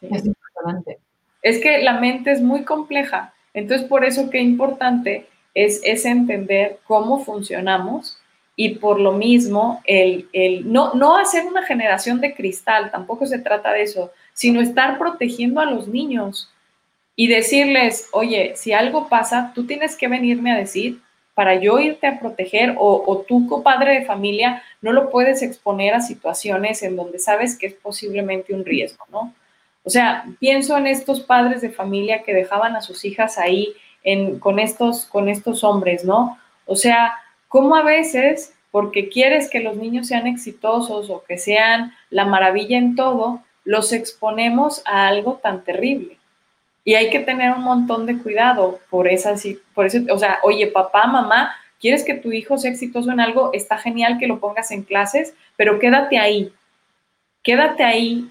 Es 0.00 0.24
importante. 0.24 0.98
Es 1.42 1.60
que 1.60 1.82
la 1.82 2.00
mente 2.00 2.30
es 2.30 2.40
muy 2.40 2.64
compleja, 2.64 3.34
entonces 3.52 3.86
por 3.86 4.04
eso 4.04 4.30
que 4.30 4.40
importante 4.40 5.26
es, 5.54 5.80
es 5.84 6.04
entender 6.04 6.78
cómo 6.86 7.24
funcionamos 7.24 8.21
y 8.54 8.76
por 8.76 9.00
lo 9.00 9.12
mismo, 9.12 9.80
el, 9.84 10.28
no, 10.70 10.92
no 10.94 11.16
hacer 11.16 11.46
una 11.46 11.64
generación 11.64 12.20
de 12.20 12.34
cristal, 12.34 12.90
tampoco 12.90 13.26
se 13.26 13.38
trata 13.38 13.72
de 13.72 13.82
eso, 13.82 14.10
sino 14.34 14.60
estar 14.60 14.98
protegiendo 14.98 15.60
a 15.60 15.66
los 15.66 15.88
niños 15.88 16.50
y 17.16 17.28
decirles, 17.28 18.08
oye, 18.12 18.52
si 18.56 18.72
algo 18.72 19.08
pasa, 19.08 19.52
tú 19.54 19.66
tienes 19.66 19.96
que 19.96 20.08
venirme 20.08 20.52
a 20.52 20.58
decir 20.58 21.00
para 21.34 21.54
yo 21.54 21.78
irte 21.78 22.06
a 22.06 22.20
proteger 22.20 22.74
o, 22.78 23.02
o 23.06 23.20
tú, 23.20 23.46
copadre 23.46 24.00
de 24.00 24.04
familia, 24.04 24.62
no 24.82 24.92
lo 24.92 25.10
puedes 25.10 25.42
exponer 25.42 25.94
a 25.94 26.02
situaciones 26.02 26.82
en 26.82 26.94
donde 26.94 27.18
sabes 27.18 27.56
que 27.56 27.66
es 27.66 27.74
posiblemente 27.74 28.52
un 28.52 28.66
riesgo, 28.66 29.06
¿no? 29.10 29.34
O 29.84 29.90
sea, 29.90 30.26
pienso 30.38 30.76
en 30.76 30.86
estos 30.86 31.20
padres 31.20 31.60
de 31.60 31.70
familia 31.70 32.22
que 32.22 32.34
dejaban 32.34 32.76
a 32.76 32.82
sus 32.82 33.04
hijas 33.04 33.38
ahí 33.38 33.74
en, 34.04 34.38
con, 34.38 34.58
estos, 34.58 35.06
con 35.06 35.28
estos 35.28 35.64
hombres, 35.64 36.04
¿no? 36.04 36.38
O 36.66 36.76
sea, 36.76 37.14
cómo 37.52 37.76
a 37.76 37.82
veces, 37.82 38.54
porque 38.70 39.10
quieres 39.10 39.50
que 39.50 39.60
los 39.60 39.76
niños 39.76 40.06
sean 40.06 40.26
exitosos 40.26 41.10
o 41.10 41.22
que 41.22 41.36
sean 41.36 41.92
la 42.08 42.24
maravilla 42.24 42.78
en 42.78 42.96
todo, 42.96 43.42
los 43.64 43.92
exponemos 43.92 44.80
a 44.86 45.06
algo 45.06 45.34
tan 45.34 45.62
terrible. 45.62 46.16
Y 46.82 46.94
hay 46.94 47.10
que 47.10 47.20
tener 47.20 47.52
un 47.52 47.62
montón 47.62 48.06
de 48.06 48.16
cuidado 48.16 48.80
por 48.88 49.06
esa, 49.06 49.34
por 49.74 49.84
eso, 49.84 49.98
o 50.10 50.18
sea, 50.18 50.38
oye, 50.42 50.66
papá, 50.68 51.06
mamá, 51.06 51.54
quieres 51.78 52.04
que 52.04 52.14
tu 52.14 52.32
hijo 52.32 52.56
sea 52.56 52.70
exitoso 52.70 53.12
en 53.12 53.20
algo, 53.20 53.50
está 53.52 53.76
genial 53.76 54.16
que 54.18 54.28
lo 54.28 54.40
pongas 54.40 54.70
en 54.70 54.82
clases, 54.82 55.34
pero 55.54 55.78
quédate 55.78 56.18
ahí, 56.18 56.54
quédate 57.42 57.84
ahí 57.84 58.30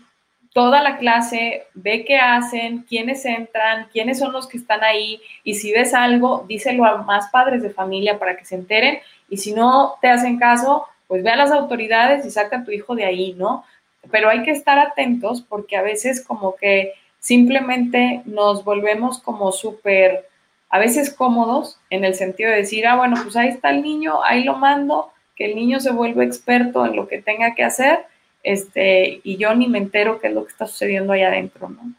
toda 0.53 0.83
la 0.83 0.97
clase, 0.97 1.67
ve 1.73 2.03
qué 2.05 2.17
hacen, 2.17 2.83
quiénes 2.83 3.25
entran, 3.25 3.87
quiénes 3.91 4.19
son 4.19 4.33
los 4.33 4.47
que 4.47 4.57
están 4.57 4.83
ahí 4.83 5.21
y 5.43 5.55
si 5.55 5.71
ves 5.71 5.93
algo, 5.93 6.45
díselo 6.47 6.85
a 6.85 7.03
más 7.03 7.29
padres 7.31 7.63
de 7.63 7.69
familia 7.69 8.19
para 8.19 8.35
que 8.35 8.45
se 8.45 8.55
enteren 8.55 8.99
y 9.29 9.37
si 9.37 9.53
no 9.53 9.95
te 10.01 10.09
hacen 10.09 10.37
caso, 10.37 10.85
pues 11.07 11.23
ve 11.23 11.29
a 11.29 11.37
las 11.37 11.51
autoridades 11.51 12.25
y 12.25 12.31
saca 12.31 12.57
a 12.57 12.63
tu 12.65 12.71
hijo 12.71 12.95
de 12.95 13.05
ahí, 13.05 13.33
¿no? 13.33 13.63
Pero 14.11 14.29
hay 14.29 14.43
que 14.43 14.51
estar 14.51 14.77
atentos 14.77 15.41
porque 15.41 15.77
a 15.77 15.81
veces 15.81 16.25
como 16.25 16.55
que 16.55 16.93
simplemente 17.19 18.21
nos 18.25 18.65
volvemos 18.65 19.19
como 19.19 19.53
súper, 19.53 20.27
a 20.69 20.79
veces 20.79 21.13
cómodos 21.13 21.79
en 21.89 22.03
el 22.03 22.15
sentido 22.15 22.49
de 22.49 22.57
decir, 22.57 22.87
ah, 22.87 22.95
bueno, 22.95 23.15
pues 23.23 23.37
ahí 23.37 23.49
está 23.49 23.69
el 23.69 23.83
niño, 23.83 24.21
ahí 24.23 24.43
lo 24.43 24.55
mando, 24.55 25.11
que 25.35 25.45
el 25.45 25.55
niño 25.55 25.79
se 25.79 25.91
vuelva 25.91 26.25
experto 26.25 26.85
en 26.85 26.95
lo 26.95 27.07
que 27.07 27.21
tenga 27.21 27.55
que 27.55 27.63
hacer 27.63 28.10
este, 28.43 29.21
y 29.23 29.37
yo 29.37 29.53
ni 29.55 29.67
me 29.67 29.77
entero 29.77 30.19
qué 30.19 30.27
es 30.27 30.33
lo 30.33 30.45
que 30.45 30.51
está 30.51 30.67
sucediendo 30.67 31.13
ahí 31.13 31.23
adentro, 31.23 31.69
¿no? 31.69 31.93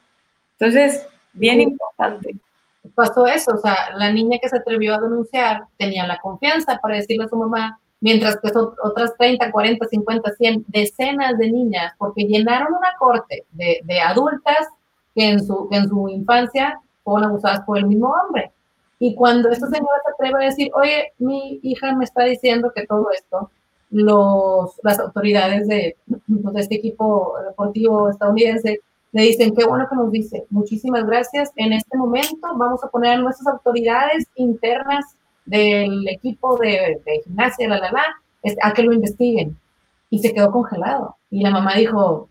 Entonces, 0.59 1.07
bien 1.33 1.61
importante. 1.61 2.37
Pasó 2.94 3.26
eso, 3.26 3.52
o 3.55 3.59
sea, 3.59 3.90
la 3.96 4.12
niña 4.12 4.38
que 4.40 4.48
se 4.48 4.57
atrevió 4.59 4.94
a 4.94 5.00
denunciar 5.00 5.64
tenía 5.76 6.07
la 6.07 6.18
confianza 6.18 6.78
para 6.78 6.96
decirle 6.96 7.24
a 7.24 7.28
su 7.28 7.37
mamá, 7.37 7.78
mientras 8.00 8.37
que 8.40 8.50
otras 8.83 9.16
30, 9.16 9.50
40, 9.50 9.87
50, 9.87 10.33
100, 10.33 10.64
decenas 10.68 11.38
de 11.38 11.50
niñas, 11.50 11.94
porque 11.98 12.24
llenaron 12.24 12.74
una 12.74 12.94
corte 12.98 13.44
de, 13.52 13.81
de 13.85 14.00
adultas 14.00 14.66
que 15.14 15.28
en, 15.28 15.44
su, 15.44 15.68
que 15.68 15.76
en 15.76 15.88
su 15.88 16.09
infancia 16.09 16.81
fueron 17.05 17.31
abusadas 17.31 17.61
por 17.62 17.78
el 17.78 17.87
mismo 17.87 18.11
hombre. 18.11 18.50
Y 18.98 19.14
cuando 19.14 19.50
esta 19.50 19.66
señora 19.66 20.00
se 20.05 20.12
atreve 20.12 20.44
a 20.44 20.48
decir, 20.48 20.70
oye, 20.74 21.12
mi 21.18 21.61
hija 21.62 21.92
me 21.94 22.05
está 22.05 22.24
diciendo 22.24 22.72
que 22.74 22.87
todo 22.87 23.11
esto, 23.11 23.50
los, 23.92 24.81
las 24.83 24.98
autoridades 24.98 25.68
de, 25.68 25.96
de 26.07 26.61
este 26.61 26.76
equipo 26.76 27.35
deportivo 27.46 28.09
estadounidense 28.11 28.81
le 29.12 29.22
dicen, 29.22 29.55
qué 29.55 29.64
bueno 29.64 29.87
que 29.88 29.96
nos 29.96 30.11
dice, 30.11 30.46
muchísimas 30.48 31.07
gracias. 31.07 31.52
En 31.57 31.74
este 31.74 31.96
momento 31.98 32.48
vamos 32.57 32.83
a 32.83 32.88
poner 32.88 33.12
a 33.12 33.16
nuestras 33.18 33.46
autoridades 33.46 34.26
internas 34.37 35.05
del 35.44 36.09
equipo 36.09 36.57
de, 36.57 37.00
de 37.05 37.20
gimnasia, 37.24 37.68
la, 37.68 37.78
la, 37.78 37.92
la, 37.92 38.05
a 38.62 38.72
que 38.72 38.83
lo 38.83 38.92
investiguen. 38.92 39.59
Y 40.09 40.18
se 40.20 40.33
quedó 40.33 40.50
congelado. 40.50 41.16
Y 41.31 41.42
la 41.42 41.50
mamá 41.50 41.74
dijo, 41.76 42.28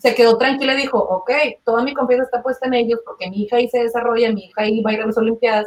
se 0.00 0.14
quedó 0.14 0.38
tranquila 0.38 0.74
y 0.74 0.82
dijo, 0.82 0.98
ok, 0.98 1.30
toda 1.64 1.82
mi 1.82 1.92
confianza 1.92 2.24
está 2.24 2.42
puesta 2.42 2.66
en 2.66 2.74
ellos 2.74 3.00
porque 3.04 3.28
mi 3.28 3.42
hija 3.42 3.56
ahí 3.56 3.68
se 3.68 3.82
desarrolla, 3.82 4.32
mi 4.32 4.44
hija 4.46 4.62
ahí 4.62 4.80
va 4.80 4.90
a 4.90 4.94
ir 4.94 5.02
a 5.02 5.06
las 5.06 5.18
Olimpiadas, 5.18 5.66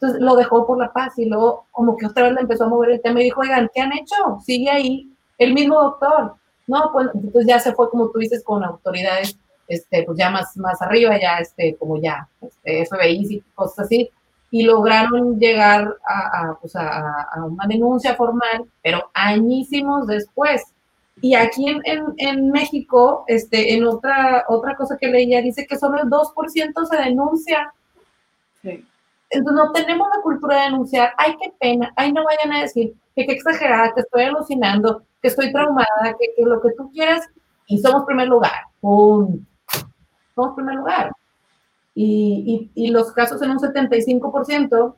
Entonces 0.00 0.22
lo 0.22 0.34
dejó 0.34 0.66
por 0.66 0.78
la 0.78 0.92
paz 0.92 1.18
y 1.18 1.26
luego 1.26 1.66
como 1.72 1.94
que 1.96 2.06
otra 2.06 2.22
vez 2.22 2.32
le 2.32 2.40
empezó 2.40 2.64
a 2.64 2.68
mover 2.68 2.92
el 2.92 3.02
tema 3.02 3.20
y 3.20 3.24
dijo, 3.24 3.42
oigan, 3.42 3.70
¿qué 3.74 3.82
han 3.82 3.92
hecho? 3.92 4.16
Sigue 4.42 4.70
ahí 4.70 5.10
el 5.36 5.52
mismo 5.52 5.78
doctor. 5.78 6.36
No, 6.66 6.90
pues 6.90 7.08
entonces 7.12 7.46
ya 7.46 7.58
se 7.58 7.74
fue, 7.74 7.90
como 7.90 8.08
tú 8.08 8.18
dices, 8.18 8.42
con 8.42 8.64
autoridades, 8.64 9.36
este, 9.68 10.04
pues 10.04 10.16
ya 10.16 10.30
más, 10.30 10.56
más 10.56 10.80
arriba, 10.80 11.20
ya, 11.20 11.36
este, 11.38 11.76
como 11.76 12.00
ya, 12.00 12.28
este, 12.40 12.86
FBI 12.86 13.26
y 13.28 13.40
cosas 13.54 13.80
así, 13.80 14.10
y 14.50 14.62
lograron 14.62 15.38
llegar 15.38 15.96
a, 16.06 16.56
pues 16.60 16.74
a, 16.76 17.22
a, 17.22 17.44
una 17.44 17.66
denuncia 17.66 18.14
formal, 18.14 18.64
pero 18.82 19.10
añísimos 19.12 20.06
después. 20.06 20.62
Y 21.20 21.34
aquí 21.34 21.68
en, 21.68 21.82
en, 21.84 22.14
en, 22.16 22.50
México, 22.50 23.24
este, 23.26 23.74
en 23.74 23.84
otra, 23.84 24.44
otra 24.48 24.76
cosa 24.76 24.96
que 24.96 25.08
leía, 25.08 25.42
dice 25.42 25.66
que 25.66 25.76
solo 25.76 26.00
el 26.00 26.08
2% 26.08 26.86
se 26.86 26.96
denuncia. 26.96 27.74
Sí. 28.62 28.86
Entonces 29.30 29.64
no 29.64 29.72
tenemos 29.72 30.08
la 30.14 30.22
cultura 30.22 30.56
de 30.56 30.62
denunciar, 30.64 31.12
ay, 31.16 31.36
qué 31.40 31.52
pena, 31.58 31.92
ay, 31.96 32.12
no 32.12 32.24
vayan 32.24 32.52
a 32.52 32.62
decir 32.62 32.94
que 33.14 33.26
qué 33.26 33.32
exagerada, 33.32 33.92
que 33.94 34.00
estoy 34.00 34.24
alucinando, 34.24 35.02
que 35.22 35.28
estoy 35.28 35.52
traumada, 35.52 36.16
que, 36.18 36.44
lo 36.44 36.60
que 36.60 36.72
tú 36.72 36.90
quieras, 36.92 37.28
y 37.66 37.78
somos 37.78 38.04
primer 38.04 38.28
lugar. 38.28 38.52
¡Pum! 38.80 39.44
Somos 40.34 40.54
primer 40.56 40.74
lugar. 40.76 41.12
Y, 41.94 42.70
y, 42.74 42.86
y 42.86 42.90
los 42.90 43.12
casos 43.12 43.40
en 43.42 43.50
un 43.50 43.58
75% 43.58 44.94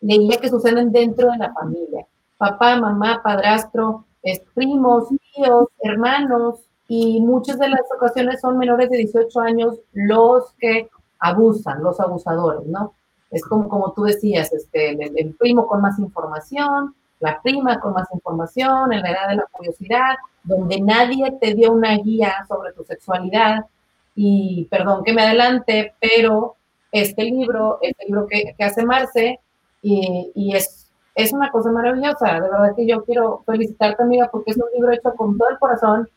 leía 0.00 0.36
que 0.38 0.48
suceden 0.48 0.90
dentro 0.90 1.30
de 1.30 1.38
la 1.38 1.52
familia. 1.52 2.06
Papá, 2.38 2.76
mamá, 2.76 3.20
padrastro, 3.22 4.06
primos, 4.54 5.08
tíos, 5.08 5.68
hermanos, 5.82 6.60
y 6.88 7.20
muchas 7.20 7.58
de 7.58 7.68
las 7.68 7.82
ocasiones 7.96 8.40
son 8.40 8.58
menores 8.58 8.90
de 8.90 8.98
18 8.98 9.40
años 9.40 9.78
los 9.92 10.52
que 10.58 10.88
abusan, 11.20 11.82
los 11.82 12.00
abusadores, 12.00 12.66
¿no? 12.66 12.94
Es 13.30 13.44
como, 13.44 13.68
como 13.68 13.92
tú 13.92 14.04
decías, 14.04 14.52
este, 14.52 14.90
el, 14.90 15.34
primo 15.34 15.66
con 15.66 15.80
más 15.80 15.98
información, 15.98 16.94
la 17.20 17.40
prima 17.42 17.78
con 17.80 17.92
más 17.92 18.08
información, 18.12 18.92
en 18.92 19.02
la 19.02 19.10
edad 19.10 19.28
de 19.28 19.36
la 19.36 19.46
curiosidad, 19.50 20.16
donde 20.42 20.80
nadie 20.80 21.30
te 21.40 21.54
dio 21.54 21.72
una 21.72 21.96
guía 21.98 22.44
sobre 22.48 22.72
tu 22.72 22.84
sexualidad. 22.84 23.66
Y 24.14 24.66
perdón 24.70 25.04
que 25.04 25.12
me 25.12 25.22
adelante, 25.22 25.94
pero 26.00 26.56
este 26.90 27.24
libro, 27.24 27.78
este 27.82 28.06
libro 28.06 28.26
que, 28.26 28.54
que 28.56 28.64
hace 28.64 28.84
Marce, 28.84 29.38
y, 29.82 30.32
y, 30.34 30.56
es, 30.56 30.90
es 31.14 31.32
una 31.32 31.50
cosa 31.50 31.70
maravillosa. 31.70 32.34
De 32.34 32.40
verdad 32.40 32.74
que 32.76 32.86
yo 32.86 33.04
quiero 33.04 33.42
felicitarte, 33.46 34.02
amiga, 34.02 34.28
porque 34.30 34.50
es 34.50 34.56
un 34.56 34.66
libro 34.74 34.92
hecho 34.92 35.14
con 35.14 35.38
todo 35.38 35.48
el 35.50 35.58
corazón 35.58 36.08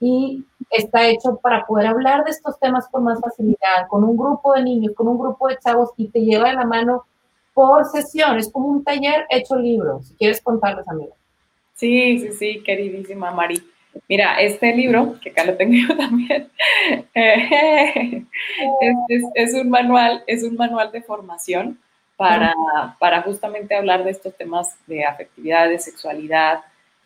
y 0.00 0.44
está 0.70 1.06
hecho 1.06 1.36
para 1.42 1.66
poder 1.66 1.88
hablar 1.88 2.24
de 2.24 2.30
estos 2.30 2.58
temas 2.58 2.88
con 2.88 3.04
más 3.04 3.20
facilidad, 3.20 3.86
con 3.88 4.02
un 4.02 4.16
grupo 4.16 4.54
de 4.54 4.62
niños, 4.62 4.94
con 4.96 5.06
un 5.08 5.18
grupo 5.18 5.48
de 5.48 5.58
chavos 5.58 5.90
y 5.96 6.08
te 6.08 6.20
lleva 6.20 6.48
de 6.48 6.54
la 6.54 6.64
mano 6.64 7.04
por 7.52 7.84
sesión. 7.84 8.38
Es 8.38 8.50
como 8.50 8.68
un 8.68 8.82
taller 8.82 9.26
hecho 9.28 9.56
libro, 9.56 10.00
si 10.02 10.14
quieres 10.14 10.40
contarles, 10.40 10.88
amiga. 10.88 11.12
Sí, 11.74 12.18
sí, 12.18 12.32
sí, 12.32 12.62
queridísima 12.62 13.30
Mari. 13.30 13.62
Mira, 14.08 14.40
este 14.40 14.74
libro, 14.74 15.16
que 15.20 15.30
acá 15.30 15.44
lo 15.44 15.56
tengo 15.56 15.74
yo 15.88 15.96
también, 15.96 16.48
eh, 17.14 18.24
es, 19.08 19.22
es, 19.34 19.54
un 19.54 19.68
manual, 19.68 20.22
es 20.26 20.44
un 20.44 20.56
manual 20.56 20.92
de 20.92 21.02
formación 21.02 21.78
para, 22.16 22.54
para 22.98 23.22
justamente 23.22 23.74
hablar 23.74 24.04
de 24.04 24.10
estos 24.10 24.36
temas 24.36 24.76
de 24.86 25.04
afectividad, 25.04 25.68
de 25.68 25.78
sexualidad, 25.78 26.60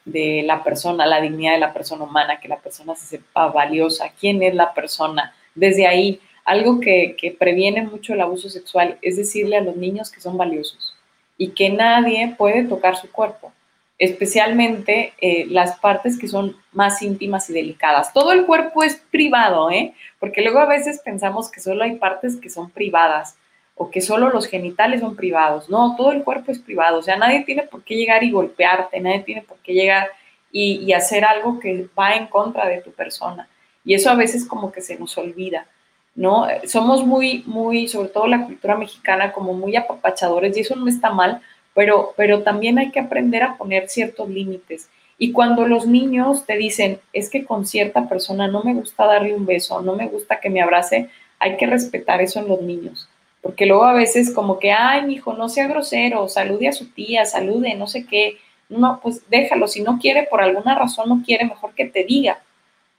de 0.04 0.42
la 0.44 0.62
persona, 0.62 1.06
la 1.06 1.20
dignidad 1.20 1.52
de 1.52 1.60
la 1.60 1.72
persona 1.72 2.04
humana, 2.04 2.40
que 2.40 2.48
la 2.48 2.58
persona 2.58 2.94
se 2.94 3.06
sepa 3.06 3.48
valiosa, 3.48 4.12
quién 4.18 4.42
es 4.42 4.54
la 4.54 4.74
persona. 4.74 5.34
Desde 5.54 5.86
ahí, 5.86 6.20
algo 6.44 6.80
que, 6.80 7.36
previene 7.38 7.82
mucho 7.82 8.12
el 8.14 8.20
abuso 8.20 8.50
sexual 8.50 8.98
es 9.00 9.16
decirle 9.16 9.56
a 9.56 9.62
los 9.62 9.76
niños 9.76 10.10
que 10.10 10.20
son 10.20 10.36
valiosos 10.36 10.94
y 11.38 11.48
que 11.50 11.70
nadie 11.70 12.34
puede 12.36 12.64
tocar 12.64 12.96
su 12.96 13.10
cuerpo, 13.10 13.52
especialmente 13.98 15.14
eh, 15.20 15.46
las 15.48 15.78
partes 15.80 16.18
que 16.18 16.28
son 16.28 16.56
más 16.72 17.00
íntimas 17.02 17.48
y 17.48 17.54
delicadas. 17.54 18.12
Todo 18.12 18.32
el 18.32 18.44
cuerpo 18.44 18.82
es 18.82 18.96
privado, 19.10 19.70
¿eh? 19.70 19.94
Porque 20.20 20.42
luego 20.42 20.58
a 20.58 20.66
veces 20.66 21.00
pensamos 21.02 21.50
que 21.50 21.60
solo 21.60 21.82
hay 21.82 21.96
partes 21.96 22.36
que 22.36 22.50
son 22.50 22.70
privadas 22.70 23.36
o 23.76 23.90
que 23.90 24.00
solo 24.00 24.30
los 24.30 24.46
genitales 24.46 25.00
son 25.00 25.16
privados. 25.16 25.68
No, 25.68 25.96
todo 25.96 26.12
el 26.12 26.22
cuerpo 26.22 26.52
es 26.52 26.58
privado. 26.58 26.98
O 26.98 27.02
sea, 27.02 27.16
nadie 27.16 27.44
tiene 27.44 27.62
por 27.62 27.82
qué 27.82 27.96
llegar 27.96 28.22
y 28.22 28.30
golpearte, 28.30 29.00
nadie 29.00 29.20
tiene 29.20 29.42
por 29.42 29.58
qué 29.58 29.72
llegar 29.72 30.08
y, 30.52 30.92
hacer 30.92 31.24
algo 31.24 31.58
que 31.58 31.88
va 31.98 32.14
en 32.14 32.28
contra 32.28 32.68
de 32.68 32.80
tu 32.80 32.92
persona. 32.92 33.48
Y 33.84 33.94
eso 33.94 34.10
a 34.10 34.14
veces 34.14 34.46
como 34.46 34.70
que 34.70 34.80
se 34.80 34.96
nos 34.98 35.18
olvida, 35.18 35.66
¿no? 36.14 36.46
Somos 36.66 37.04
muy, 37.04 37.42
muy, 37.46 37.88
sobre 37.88 38.08
todo 38.08 38.28
la 38.28 38.44
cultura 38.44 38.76
mexicana, 38.76 39.32
como 39.32 39.52
muy 39.52 39.74
apapachadores 39.76 40.56
y 40.56 40.60
eso 40.60 40.76
no 40.76 40.88
está 40.88 41.10
mal, 41.10 41.42
pero, 41.74 42.14
pero 42.16 42.42
también 42.42 42.78
hay 42.78 42.92
que 42.92 43.00
aprender 43.00 43.42
a 43.42 43.56
poner 43.56 43.88
ciertos 43.88 44.28
límites. 44.28 44.88
Y 45.18 45.32
cuando 45.32 45.66
los 45.66 45.86
niños 45.86 46.46
te 46.46 46.56
dicen, 46.56 47.00
es 47.12 47.28
que 47.30 47.44
con 47.44 47.66
cierta 47.66 48.08
persona 48.08 48.46
no 48.46 48.62
me 48.62 48.74
gusta 48.74 49.06
darle 49.06 49.34
un 49.34 49.46
beso, 49.46 49.82
no 49.82 49.96
me 49.96 50.06
gusta 50.06 50.40
que 50.40 50.50
me 50.50 50.62
abrace, 50.62 51.10
hay 51.40 51.56
que 51.56 51.66
respetar 51.66 52.20
eso 52.20 52.38
en 52.38 52.48
los 52.48 52.62
niños 52.62 53.08
porque 53.44 53.66
luego 53.66 53.84
a 53.84 53.92
veces 53.92 54.32
como 54.32 54.58
que, 54.58 54.72
ay, 54.72 55.02
mi 55.02 55.16
hijo, 55.16 55.34
no 55.34 55.50
sea 55.50 55.66
grosero, 55.66 56.30
salude 56.30 56.66
a 56.66 56.72
su 56.72 56.86
tía, 56.86 57.26
salude, 57.26 57.74
no 57.74 57.86
sé 57.86 58.06
qué. 58.06 58.38
No, 58.70 59.00
pues 59.02 59.28
déjalo, 59.28 59.68
si 59.68 59.82
no 59.82 59.98
quiere, 59.98 60.22
por 60.22 60.40
alguna 60.40 60.74
razón 60.74 61.10
no 61.10 61.22
quiere, 61.22 61.44
mejor 61.44 61.74
que 61.74 61.84
te 61.84 62.04
diga. 62.04 62.42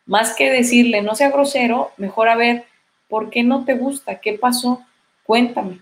Más 0.06 0.36
que 0.36 0.52
decirle, 0.52 1.02
no 1.02 1.16
sea 1.16 1.32
grosero, 1.32 1.94
mejor 1.98 2.30
a 2.30 2.36
ver, 2.36 2.66
¿por 3.10 3.32
qué 3.32 3.42
no 3.42 3.66
te 3.66 3.74
gusta? 3.74 4.20
¿Qué 4.20 4.34
pasó? 4.34 4.84
Cuéntame. 5.24 5.80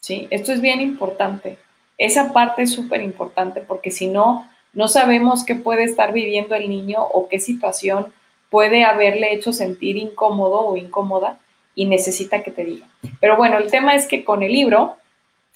¿Sí? 0.00 0.26
Esto 0.30 0.54
es 0.54 0.62
bien 0.62 0.80
importante. 0.80 1.58
Esa 1.98 2.32
parte 2.32 2.62
es 2.62 2.72
súper 2.72 3.02
importante 3.02 3.60
porque 3.60 3.90
si 3.90 4.08
no, 4.08 4.48
no 4.72 4.88
sabemos 4.88 5.44
qué 5.44 5.54
puede 5.54 5.84
estar 5.84 6.14
viviendo 6.14 6.54
el 6.54 6.70
niño 6.70 7.02
o 7.02 7.28
qué 7.28 7.38
situación 7.38 8.06
puede 8.48 8.84
haberle 8.84 9.34
hecho 9.34 9.52
sentir 9.52 9.98
incómodo 9.98 10.66
o 10.66 10.78
incómoda 10.78 11.38
y 11.74 11.86
necesita 11.86 12.42
que 12.42 12.50
te 12.50 12.64
diga. 12.64 12.86
Pero 13.20 13.36
bueno, 13.36 13.58
el 13.58 13.70
tema 13.70 13.94
es 13.94 14.06
que 14.06 14.24
con 14.24 14.42
el 14.42 14.52
libro 14.52 14.96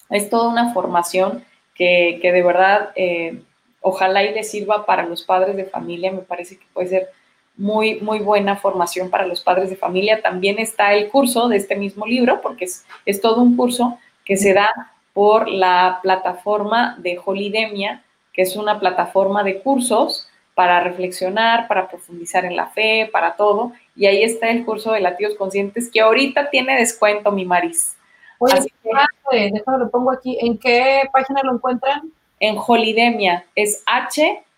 es 0.09 0.29
toda 0.29 0.49
una 0.49 0.73
formación 0.73 1.43
que, 1.75 2.19
de 2.21 2.43
verdad 2.43 2.91
eh, 2.95 3.41
ojalá 3.81 4.23
y 4.23 4.33
le 4.33 4.43
sirva 4.43 4.85
para 4.85 5.05
los 5.05 5.23
padres 5.23 5.55
de 5.55 5.65
familia. 5.65 6.11
Me 6.11 6.21
parece 6.21 6.57
que 6.57 6.65
puede 6.73 6.87
ser 6.87 7.09
muy, 7.55 7.99
muy 7.99 8.19
buena 8.19 8.55
formación 8.55 9.09
para 9.09 9.27
los 9.27 9.41
padres 9.41 9.69
de 9.69 9.75
familia. 9.75 10.21
También 10.21 10.59
está 10.59 10.93
el 10.93 11.09
curso 11.09 11.47
de 11.47 11.57
este 11.57 11.75
mismo 11.75 12.05
libro, 12.05 12.41
porque 12.41 12.65
es, 12.65 12.85
es 13.05 13.21
todo 13.21 13.41
un 13.41 13.55
curso 13.55 13.97
que 14.25 14.37
se 14.37 14.53
da 14.53 14.69
por 15.13 15.49
la 15.49 15.99
plataforma 16.03 16.95
de 16.99 17.19
Holidemia, 17.23 18.03
que 18.33 18.43
es 18.43 18.55
una 18.55 18.79
plataforma 18.79 19.43
de 19.43 19.61
cursos 19.61 20.27
para 20.53 20.79
reflexionar, 20.79 21.67
para 21.67 21.87
profundizar 21.87 22.45
en 22.45 22.55
la 22.55 22.67
fe, 22.67 23.09
para 23.11 23.35
todo. 23.35 23.73
Y 23.97 24.05
ahí 24.05 24.23
está 24.23 24.49
el 24.49 24.63
curso 24.63 24.93
de 24.93 25.01
latidos 25.01 25.35
conscientes 25.35 25.89
que 25.91 25.99
ahorita 25.99 26.49
tiene 26.51 26.77
descuento, 26.77 27.31
mi 27.31 27.43
Maris. 27.45 27.97
Oye, 28.37 28.53
Así 28.53 28.71
que, 28.83 29.49
déjame 29.51 29.79
lo 29.79 29.89
pongo 29.89 30.11
aquí. 30.11 30.37
¿En 30.39 30.57
qué 30.57 31.09
página 31.11 31.41
lo 31.43 31.55
encuentran? 31.55 32.13
En 32.39 32.55
Holidemia. 32.57 33.43
Es 33.55 33.83
H-O-L-Y-D-E-M-I-A. 33.87 34.57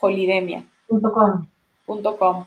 Holidemia.com. 0.00 1.46
.com. 1.86 2.46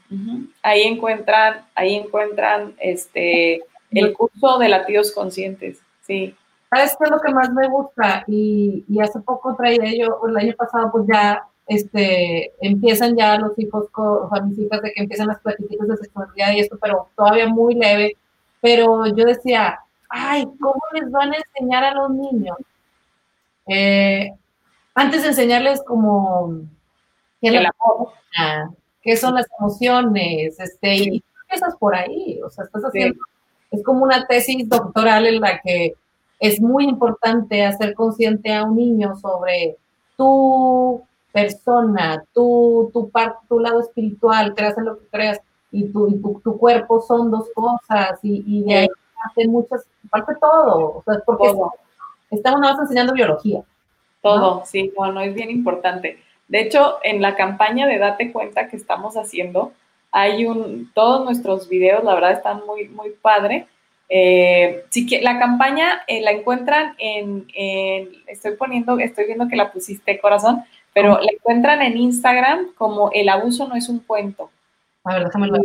Ahí 0.61 0.81
encuentran, 0.81 1.65
ahí 1.75 1.95
encuentran 1.95 2.73
este 2.79 3.61
el 3.91 4.13
curso 4.13 4.57
de 4.57 4.69
latidos 4.69 5.11
conscientes. 5.13 5.79
Sí. 6.01 6.35
¿Sabes 6.69 6.95
qué 6.97 7.05
es 7.05 7.11
lo 7.11 7.19
que 7.19 7.33
más 7.33 7.51
me 7.51 7.67
gusta? 7.69 8.23
Y, 8.27 8.83
y 8.87 8.99
hace 8.99 9.19
poco 9.19 9.55
traía 9.55 9.93
yo, 9.97 10.19
el 10.27 10.37
año 10.37 10.53
pasado, 10.57 10.91
pues 10.91 11.05
ya 11.11 11.47
este, 11.67 12.53
empiezan 12.61 13.15
ya 13.15 13.37
los 13.37 13.57
hijos, 13.57 13.89
con, 13.91 14.25
o 14.25 14.29
sea, 14.29 14.41
mis 14.41 14.57
hijas 14.59 14.81
de 14.81 14.91
que 14.91 15.01
empiezan 15.01 15.27
las 15.27 15.39
pláticas 15.39 15.87
de 15.87 15.97
sexualidad 15.97 16.51
y 16.51 16.59
esto, 16.59 16.77
pero 16.81 17.09
todavía 17.15 17.47
muy 17.47 17.75
leve. 17.75 18.17
Pero 18.61 19.05
yo 19.07 19.25
decía, 19.25 19.79
ay, 20.09 20.45
¿cómo 20.59 20.81
les 20.93 21.09
van 21.11 21.33
a 21.33 21.37
enseñar 21.37 21.83
a 21.83 21.93
los 21.93 22.09
niños? 22.11 22.57
Eh, 23.67 24.31
antes 24.93 25.23
de 25.23 25.29
enseñarles 25.29 25.83
como 25.83 26.61
amor, 27.43 28.13
qué 29.01 29.17
son 29.17 29.35
las 29.35 29.47
emociones, 29.59 30.59
este, 30.59 30.95
y 30.95 31.23
empiezas 31.43 31.75
por 31.77 31.95
ahí, 31.95 32.39
o 32.43 32.49
sea, 32.49 32.65
estás 32.65 32.83
haciendo, 32.83 33.19
es 33.71 33.83
como 33.83 34.03
una 34.03 34.25
tesis 34.25 34.67
doctoral 34.67 35.27
en 35.27 35.41
la 35.41 35.59
que 35.61 35.93
es 36.39 36.61
muy 36.61 36.85
importante 36.85 37.65
hacer 37.65 37.93
consciente 37.93 38.53
a 38.53 38.63
un 38.63 38.75
niño 38.75 39.15
sobre 39.17 39.77
tu 40.17 41.03
persona, 41.31 42.23
tu, 42.33 42.89
tu, 42.93 43.11
tu 43.49 43.59
lado 43.59 43.81
espiritual, 43.81 44.53
creas 44.55 44.77
en 44.77 44.85
lo 44.85 44.99
que 44.99 45.07
creas, 45.07 45.41
y 45.71 45.89
tu, 45.89 46.41
tu, 46.43 46.57
cuerpo 46.57 47.01
son 47.01 47.31
dos 47.31 47.49
cosas, 47.53 48.19
y, 48.23 48.43
y 48.47 48.63
de 48.63 48.75
ahí 48.75 48.87
parte 49.15 49.47
muchas, 49.47 49.85
parte 50.09 50.33
todo, 50.39 50.97
o 50.97 51.03
sea, 51.05 51.21
porque 51.25 51.53
estamos 52.31 52.79
enseñando 52.79 53.13
biología. 53.13 53.63
Todo, 54.21 54.63
sí, 54.65 54.91
bueno, 54.95 55.21
es 55.21 55.33
bien 55.33 55.51
importante. 55.51 56.19
De 56.47 56.61
hecho, 56.61 56.97
en 57.03 57.21
la 57.21 57.35
campaña 57.35 57.87
de 57.87 57.97
Date 57.97 58.31
cuenta 58.31 58.67
que 58.67 58.77
estamos 58.77 59.15
haciendo, 59.17 59.71
hay 60.11 60.45
un, 60.45 60.91
todos 60.93 61.25
nuestros 61.25 61.67
videos, 61.67 62.03
la 62.03 62.15
verdad, 62.15 62.31
están 62.31 62.65
muy, 62.65 62.87
muy 62.87 63.11
padre. 63.11 63.67
Eh, 64.07 64.85
que 64.91 65.21
la 65.21 65.39
campaña 65.39 66.03
eh, 66.07 66.21
la 66.21 66.31
encuentran 66.31 66.95
en, 66.99 67.47
estoy 68.27 68.55
poniendo, 68.55 68.97
estoy 68.99 69.25
viendo 69.25 69.47
que 69.47 69.55
la 69.55 69.71
pusiste 69.71 70.19
corazón, 70.19 70.63
pero 70.93 71.19
la 71.19 71.31
encuentran 71.31 71.81
en 71.81 71.97
Instagram 71.97 72.73
como 72.75 73.09
el 73.11 73.29
abuso 73.29 73.67
no 73.67 73.75
es 73.75 73.89
un 73.89 73.99
cuento. 73.99 74.49
A 75.03 75.15
ver, 75.15 75.25
déjame 75.25 75.51
ver. 75.51 75.61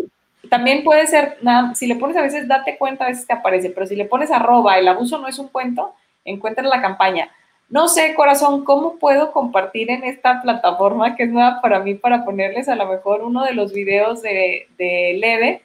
También 0.49 0.83
puede 0.83 1.07
ser, 1.07 1.37
nada, 1.43 1.75
si 1.75 1.87
le 1.87 1.97
pones 1.97 2.17
a 2.17 2.23
veces 2.23 2.49
date 2.49 2.79
cuenta, 2.79 3.05
a 3.05 3.09
veces 3.09 3.27
te 3.27 3.33
aparece, 3.33 3.71
pero 3.71 3.87
si 3.87 3.95
le 3.95 4.07
pones 4.07 4.31
arroba, 4.31 4.79
el 4.79 4.89
abuso 4.89 5.19
no 5.19 5.29
es 5.29 5.39
un 5.39 5.49
cuento, 5.49 5.95
encuentra 6.25 6.65
la 6.65 6.81
campaña. 6.81 7.31
No 7.69 7.87
sé, 7.87 8.15
corazón, 8.15 8.65
¿cómo 8.65 8.99
puedo 8.99 9.31
compartir 9.31 9.91
en 9.91 10.03
esta 10.03 10.43
plataforma 10.43 11.15
que 11.15 11.25
es 11.25 11.31
nueva 11.31 11.61
para 11.61 11.79
mí 11.79 11.95
para 11.95 12.25
ponerles 12.25 12.69
a 12.69 12.75
lo 12.75 12.87
mejor 12.87 13.23
uno 13.23 13.45
de 13.45 13.55
los 13.55 13.73
videos 13.73 14.23
de, 14.23 14.67
de 14.77 15.17
Leve? 15.21 15.63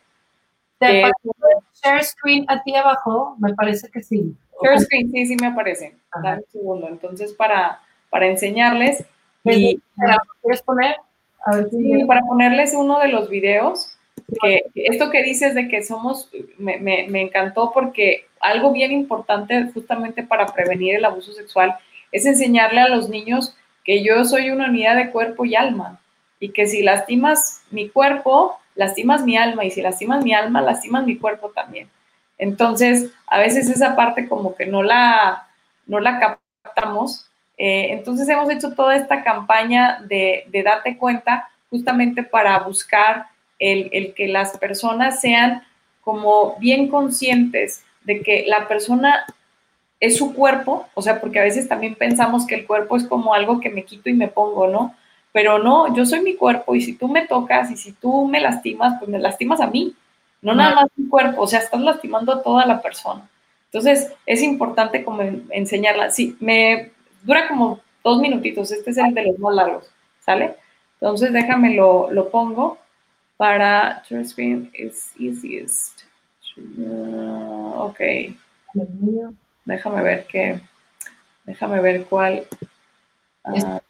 ¿Te 0.79 1.03
share 1.81 2.03
screen 2.03 2.45
a 2.47 2.61
ti 2.63 2.75
abajo? 2.75 3.35
Me 3.39 3.53
parece 3.53 3.89
que 3.89 4.01
sí. 4.01 4.35
Share 4.61 4.79
screen, 4.79 5.11
sí, 5.11 5.25
sí 5.25 5.35
me 5.39 5.47
aparece. 5.47 5.95
Dame 6.21 6.37
un 6.37 6.51
segundo. 6.51 6.87
Entonces, 6.87 7.33
para, 7.33 7.81
para 8.09 8.27
enseñarles. 8.27 9.05
Y, 9.43 9.79
¿Quieres 10.41 10.61
poner? 10.63 10.95
A 11.45 11.57
ver 11.57 11.69
sí, 11.69 12.03
para 12.05 12.21
ponerles 12.21 12.73
uno 12.73 12.99
de 12.99 13.09
los 13.09 13.29
videos. 13.29 13.97
Que 14.41 14.63
esto 14.75 15.11
que 15.11 15.21
dices 15.21 15.53
de 15.53 15.67
que 15.67 15.83
somos, 15.83 16.31
me, 16.57 16.79
me, 16.79 17.07
me 17.09 17.21
encantó 17.21 17.71
porque 17.71 18.25
algo 18.39 18.71
bien 18.71 18.91
importante 18.91 19.69
justamente 19.73 20.23
para 20.23 20.47
prevenir 20.47 20.95
el 20.95 21.05
abuso 21.05 21.31
sexual 21.33 21.75
es 22.11 22.25
enseñarle 22.25 22.79
a 22.79 22.89
los 22.89 23.09
niños 23.09 23.55
que 23.83 24.03
yo 24.03 24.25
soy 24.25 24.49
una 24.49 24.69
unidad 24.69 24.95
de 24.95 25.11
cuerpo 25.11 25.45
y 25.45 25.55
alma 25.55 25.99
y 26.39 26.49
que 26.49 26.65
si 26.67 26.81
lastimas 26.81 27.63
mi 27.71 27.89
cuerpo, 27.89 28.57
lastimas 28.75 29.23
mi 29.23 29.37
alma 29.37 29.65
y 29.65 29.71
si 29.71 29.81
lastimas 29.81 30.23
mi 30.23 30.33
alma, 30.33 30.61
lastimas 30.61 31.05
mi 31.05 31.17
cuerpo 31.17 31.49
también. 31.49 31.89
Entonces, 32.37 33.11
a 33.27 33.39
veces 33.39 33.69
esa 33.69 33.95
parte 33.95 34.27
como 34.27 34.55
que 34.55 34.65
no 34.65 34.83
la, 34.83 35.47
no 35.87 35.99
la 35.99 36.19
captamos. 36.63 37.27
Eh, 37.57 37.87
entonces 37.91 38.27
hemos 38.27 38.49
hecho 38.49 38.73
toda 38.73 38.95
esta 38.95 39.23
campaña 39.23 39.99
de, 40.03 40.43
de 40.49 40.63
date 40.63 40.97
cuenta 40.97 41.49
justamente 41.69 42.23
para 42.23 42.59
buscar 42.59 43.27
el, 43.59 43.89
el 43.93 44.13
que 44.13 44.27
las 44.27 44.57
personas 44.57 45.21
sean 45.21 45.63
como 46.01 46.57
bien 46.59 46.89
conscientes 46.89 47.83
de 48.03 48.21
que 48.21 48.45
la 48.47 48.67
persona 48.67 49.25
es 49.99 50.17
su 50.17 50.33
cuerpo, 50.33 50.87
o 50.93 51.01
sea, 51.01 51.19
porque 51.19 51.39
a 51.39 51.43
veces 51.43 51.67
también 51.67 51.95
pensamos 51.95 52.45
que 52.45 52.55
el 52.55 52.67
cuerpo 52.67 52.97
es 52.97 53.05
como 53.05 53.33
algo 53.33 53.59
que 53.59 53.69
me 53.69 53.85
quito 53.85 54.09
y 54.09 54.13
me 54.13 54.27
pongo, 54.27 54.67
¿no? 54.67 54.95
Pero 55.35 55.59
no, 55.59 55.93
yo 55.93 56.05
soy 56.05 56.21
mi 56.21 56.35
cuerpo 56.35 56.75
y 56.75 56.81
si 56.81 56.93
tú 56.93 57.09
me 57.09 57.27
tocas 57.27 57.69
y 57.69 57.75
si 57.75 57.91
tú 57.91 58.25
me 58.25 58.39
lastimas, 58.39 58.97
pues 58.97 59.11
me 59.11 59.19
lastimas 59.19 59.59
a 59.59 59.67
mí, 59.67 59.93
no 60.41 60.55
nada 60.55 60.75
más 60.75 60.87
mi 60.95 61.09
cuerpo, 61.09 61.41
o 61.41 61.45
sea, 61.45 61.59
estás 61.59 61.81
lastimando 61.81 62.31
a 62.31 62.41
toda 62.41 62.65
la 62.65 62.81
persona. 62.81 63.27
Entonces, 63.65 64.13
es 64.25 64.41
importante 64.41 65.03
como 65.03 65.23
enseñarla. 65.49 66.09
Sí, 66.09 66.37
me 66.39 66.93
dura 67.21 67.49
como 67.49 67.81
dos 68.01 68.21
minutitos, 68.21 68.71
este 68.71 68.91
es 68.91 68.97
el 68.97 69.13
de 69.13 69.25
los 69.25 69.37
más 69.37 69.53
largos, 69.53 69.91
¿sale? 70.21 70.55
Entonces, 71.01 71.33
déjame 71.33 71.75
lo, 71.75 72.09
lo 72.11 72.29
pongo 72.29 72.77
para 73.35 74.03
screen 74.23 74.71
is 74.73 75.11
easiest. 75.19 76.03
Uh, 76.77 77.73
ok. 77.75 77.99
Déjame 79.65 80.01
ver 80.01 80.27
qué. 80.27 80.61
Déjame 81.43 81.81
ver 81.81 82.05
cuál. 82.05 82.45
Ah. 83.45 83.81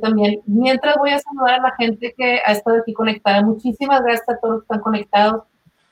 también. 0.00 0.40
Mientras 0.46 0.96
voy 0.96 1.10
a 1.10 1.18
saludar 1.18 1.54
a 1.54 1.62
la 1.62 1.74
gente 1.76 2.14
que 2.16 2.40
ha 2.44 2.52
estado 2.52 2.78
aquí 2.78 2.92
conectada. 2.92 3.42
Muchísimas 3.42 4.02
gracias 4.02 4.28
a 4.28 4.38
todos 4.38 4.54
los 4.54 4.62
que 4.62 4.64
están 4.64 4.80
conectados. 4.80 5.42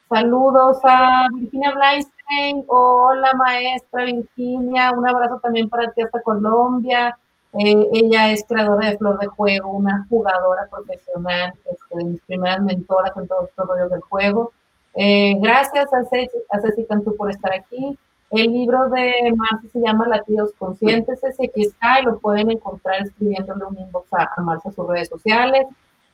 Saludos 0.09 0.79
a 0.85 1.27
Virginia 1.35 1.73
Bleinstein. 1.73 2.65
Hola, 2.69 3.33
maestra 3.35 4.05
Virginia. 4.05 4.93
Un 4.93 5.07
abrazo 5.07 5.39
también 5.41 5.69
para 5.69 5.93
ti 5.93 6.03
hasta 6.03 6.23
Colombia. 6.23 7.17
Eh, 7.53 7.89
ella 7.93 8.31
es 8.31 8.45
creadora 8.49 8.91
de 8.91 8.99
Flor 8.99 9.19
de 9.19 9.27
Juego, 9.27 9.71
una 9.71 10.07
jugadora 10.09 10.69
profesional, 10.71 11.53
este, 11.65 11.97
de 11.97 12.05
mis 12.05 12.21
primeras 12.23 12.61
mentoras 12.63 13.17
en 13.17 13.27
todos 13.27 13.51
los 13.57 13.69
rollos 13.69 13.91
del 13.91 14.01
juego. 14.01 14.53
Eh, 14.95 15.37
gracias 15.41 15.93
a 15.93 16.05
Ceci, 16.05 16.39
a 16.51 16.61
Ceci 16.61 16.85
Cantú 16.87 17.17
por 17.17 17.31
estar 17.31 17.53
aquí. 17.53 17.99
El 18.31 18.53
libro 18.53 18.89
de 18.91 19.33
Marcia 19.37 19.71
se 19.73 19.81
llama 19.81 20.07
Latidos 20.07 20.53
Conscientes, 20.57 21.23
ese 21.23 21.47
aquí 21.47 21.63
está 21.63 22.01
y 22.01 22.05
lo 22.05 22.19
pueden 22.21 22.51
encontrar 22.51 23.03
escribiéndole 23.03 23.65
un 23.65 23.79
inbox 23.79 24.13
a, 24.13 24.31
a 24.37 24.41
Marcia 24.41 24.69
en 24.69 24.75
sus 24.75 24.87
redes 24.87 25.09
sociales. 25.09 25.67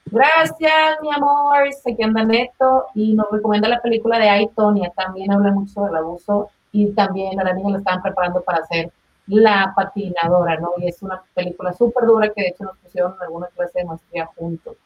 Gracias, 0.06 1.00
mi 1.02 1.12
amor. 1.12 1.58
Aquí 1.58 2.02
anda 2.02 2.24
Neto 2.24 2.86
y 2.94 3.14
nos 3.14 3.30
recomienda 3.30 3.68
la 3.68 3.82
película 3.82 4.18
de 4.18 4.28
Aitonia. 4.28 4.92
También 4.96 5.32
habla 5.32 5.50
mucho 5.50 5.82
del 5.82 5.96
abuso 5.96 6.50
y 6.72 6.92
también 6.92 7.38
a 7.40 7.44
la 7.44 7.52
niña 7.52 7.70
la 7.70 7.78
estaban 7.78 8.02
preparando 8.02 8.40
para 8.42 8.58
hacer 8.58 8.90
la 9.26 9.72
patinadora, 9.74 10.58
¿no? 10.58 10.70
Y 10.78 10.88
es 10.88 11.02
una 11.02 11.20
película 11.34 11.72
súper 11.72 12.04
dura 12.04 12.32
que 12.32 12.42
de 12.42 12.48
hecho 12.48 12.64
nos 12.64 12.78
pusieron 12.78 13.14
en 13.14 13.22
alguna 13.22 13.48
clase 13.48 13.80
de 13.80 13.84
maestría 13.84 14.26
juntos. 14.26 14.76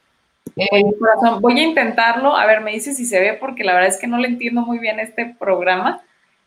Eh, 0.57 0.85
voy 1.41 1.61
a 1.61 1.63
intentarlo. 1.63 2.35
A 2.35 2.47
ver, 2.47 2.63
me 2.63 2.73
dice 2.73 2.95
si 2.95 3.05
se 3.05 3.21
ve, 3.21 3.35
porque 3.39 3.63
la 3.63 3.75
verdad 3.75 3.91
es 3.91 3.99
que 3.99 4.07
no 4.07 4.19
le 4.19 4.29
entiendo 4.29 4.63
muy 4.63 4.79
bien 4.79 4.99
este 4.99 5.37
programa. 5.39 6.01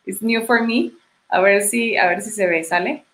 Es 0.06 0.22
new 0.22 0.46
for 0.46 0.62
me. 0.64 0.92
A 1.30 1.40
ver 1.40 1.64
si, 1.64 1.98
a 1.98 2.08
ver 2.08 2.22
si 2.22 2.32
se 2.32 2.46
ve, 2.46 2.64
¿sale? 2.64 3.06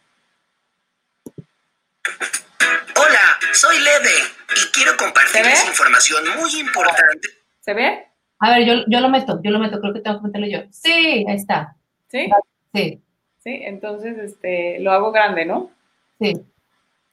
Hola, 2.96 3.20
soy 3.54 3.78
Lede 3.80 4.16
y 4.56 4.72
quiero 4.74 4.98
compartirles 4.98 5.66
información 5.68 6.24
muy 6.38 6.60
importante. 6.60 7.28
¿Se 7.62 7.74
ve? 7.74 8.06
A 8.40 8.52
ver, 8.52 8.66
yo, 8.66 8.74
yo 8.88 9.00
lo 9.00 9.10
meto, 9.10 9.40
yo 9.44 9.52
lo 9.52 9.60
meto, 9.60 9.80
creo 9.80 9.94
que 9.94 10.02
tengo 10.02 10.20
que 10.20 10.28
meterlo 10.28 10.48
yo. 10.48 10.60
Sí, 10.72 11.26
ahí 11.28 11.36
está. 11.36 11.76
¿Sí? 12.08 12.30
Sí. 12.74 13.02
Sí, 13.44 13.62
entonces 13.64 14.18
este, 14.18 14.80
lo 14.80 14.92
hago 14.92 15.12
grande, 15.12 15.46
¿no? 15.46 15.72
Sí. 16.20 16.42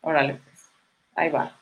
Órale, 0.00 0.40
pues. 0.44 0.70
Ahí 1.14 1.30
va. 1.30 1.56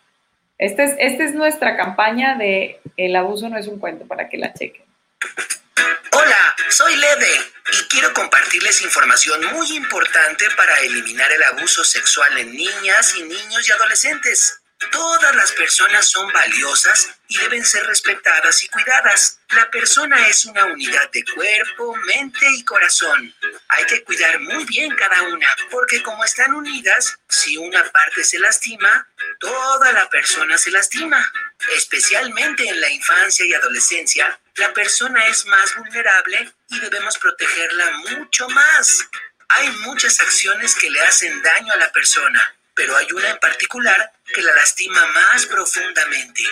Esta 0.59 0.85
es, 0.85 0.97
esta 0.99 1.25
es 1.25 1.35
nuestra 1.35 1.77
campaña 1.77 2.37
de 2.37 2.81
El 2.97 3.17
abuso 3.17 3.49
no 3.49 3.59
es 3.59 3.67
un 3.67 3.79
cuento, 3.79 4.07
para 4.07 4.29
que 4.29 4.39
la 4.39 4.53
chequen. 4.55 4.85
Soy 6.75 6.97
Lede 6.97 7.53
y 7.73 7.85
quiero 7.85 8.13
compartirles 8.13 8.83
información 8.83 9.45
muy 9.53 9.77
importante 9.77 10.51
para 10.57 10.81
eliminar 10.81 11.31
el 11.31 11.45
abuso 11.45 11.85
sexual 11.85 12.37
en 12.37 12.51
niñas 12.51 13.15
y 13.15 13.23
niños 13.23 13.69
y 13.69 13.71
adolescentes. 13.71 14.61
Todas 14.91 15.37
las 15.37 15.53
personas 15.53 16.11
son 16.11 16.33
valiosas 16.33 17.11
y 17.29 17.39
deben 17.39 17.65
ser 17.65 17.87
respetadas 17.87 18.61
y 18.65 18.69
cuidadas. 18.71 19.39
La 19.51 19.71
persona 19.71 20.27
es 20.27 20.47
una 20.47 20.65
unidad 20.65 21.09
de 21.13 21.25
cuerpo, 21.25 21.95
mente 22.07 22.45
y 22.51 22.65
corazón. 22.65 23.33
Hay 23.69 23.85
que 23.85 24.03
cuidar 24.03 24.41
muy 24.41 24.65
bien 24.65 24.97
cada 24.97 25.23
una, 25.23 25.55
porque 25.71 26.03
como 26.03 26.25
están 26.25 26.55
unidas, 26.55 27.17
si 27.29 27.57
una 27.57 27.85
parte 27.93 28.25
se 28.25 28.41
lastima, 28.41 29.07
toda 29.39 29.93
la 29.93 30.11
persona 30.11 30.59
se 30.59 30.73
lastima. 30.73 31.25
Especialmente 31.77 32.69
en 32.69 32.81
la 32.81 32.91
infancia 32.91 33.47
y 33.47 33.55
adolescencia, 33.55 34.41
la 34.57 34.73
persona 34.73 35.27
es 35.27 35.47
más 35.47 35.77
vulnerable 35.77 36.53
y 36.69 36.81
debemos 36.81 37.19
protegerla 37.19 37.91
mucho 38.11 38.49
más. 38.49 39.09
Hay 39.49 39.71
muchas 39.71 40.21
acciones 40.21 40.75
que 40.75 40.91
le 40.91 41.01
hacen 41.01 41.43
daño 41.43 41.73
a 41.73 41.77
la 41.77 41.93
persona 41.93 42.55
pero 42.75 42.97
hay 42.97 43.07
una 43.13 43.31
en 43.31 43.39
particular 43.39 44.13
que 44.33 44.43
la 44.43 44.55
lastima 44.55 45.07
más 45.07 45.47
profundamente, 45.47 46.43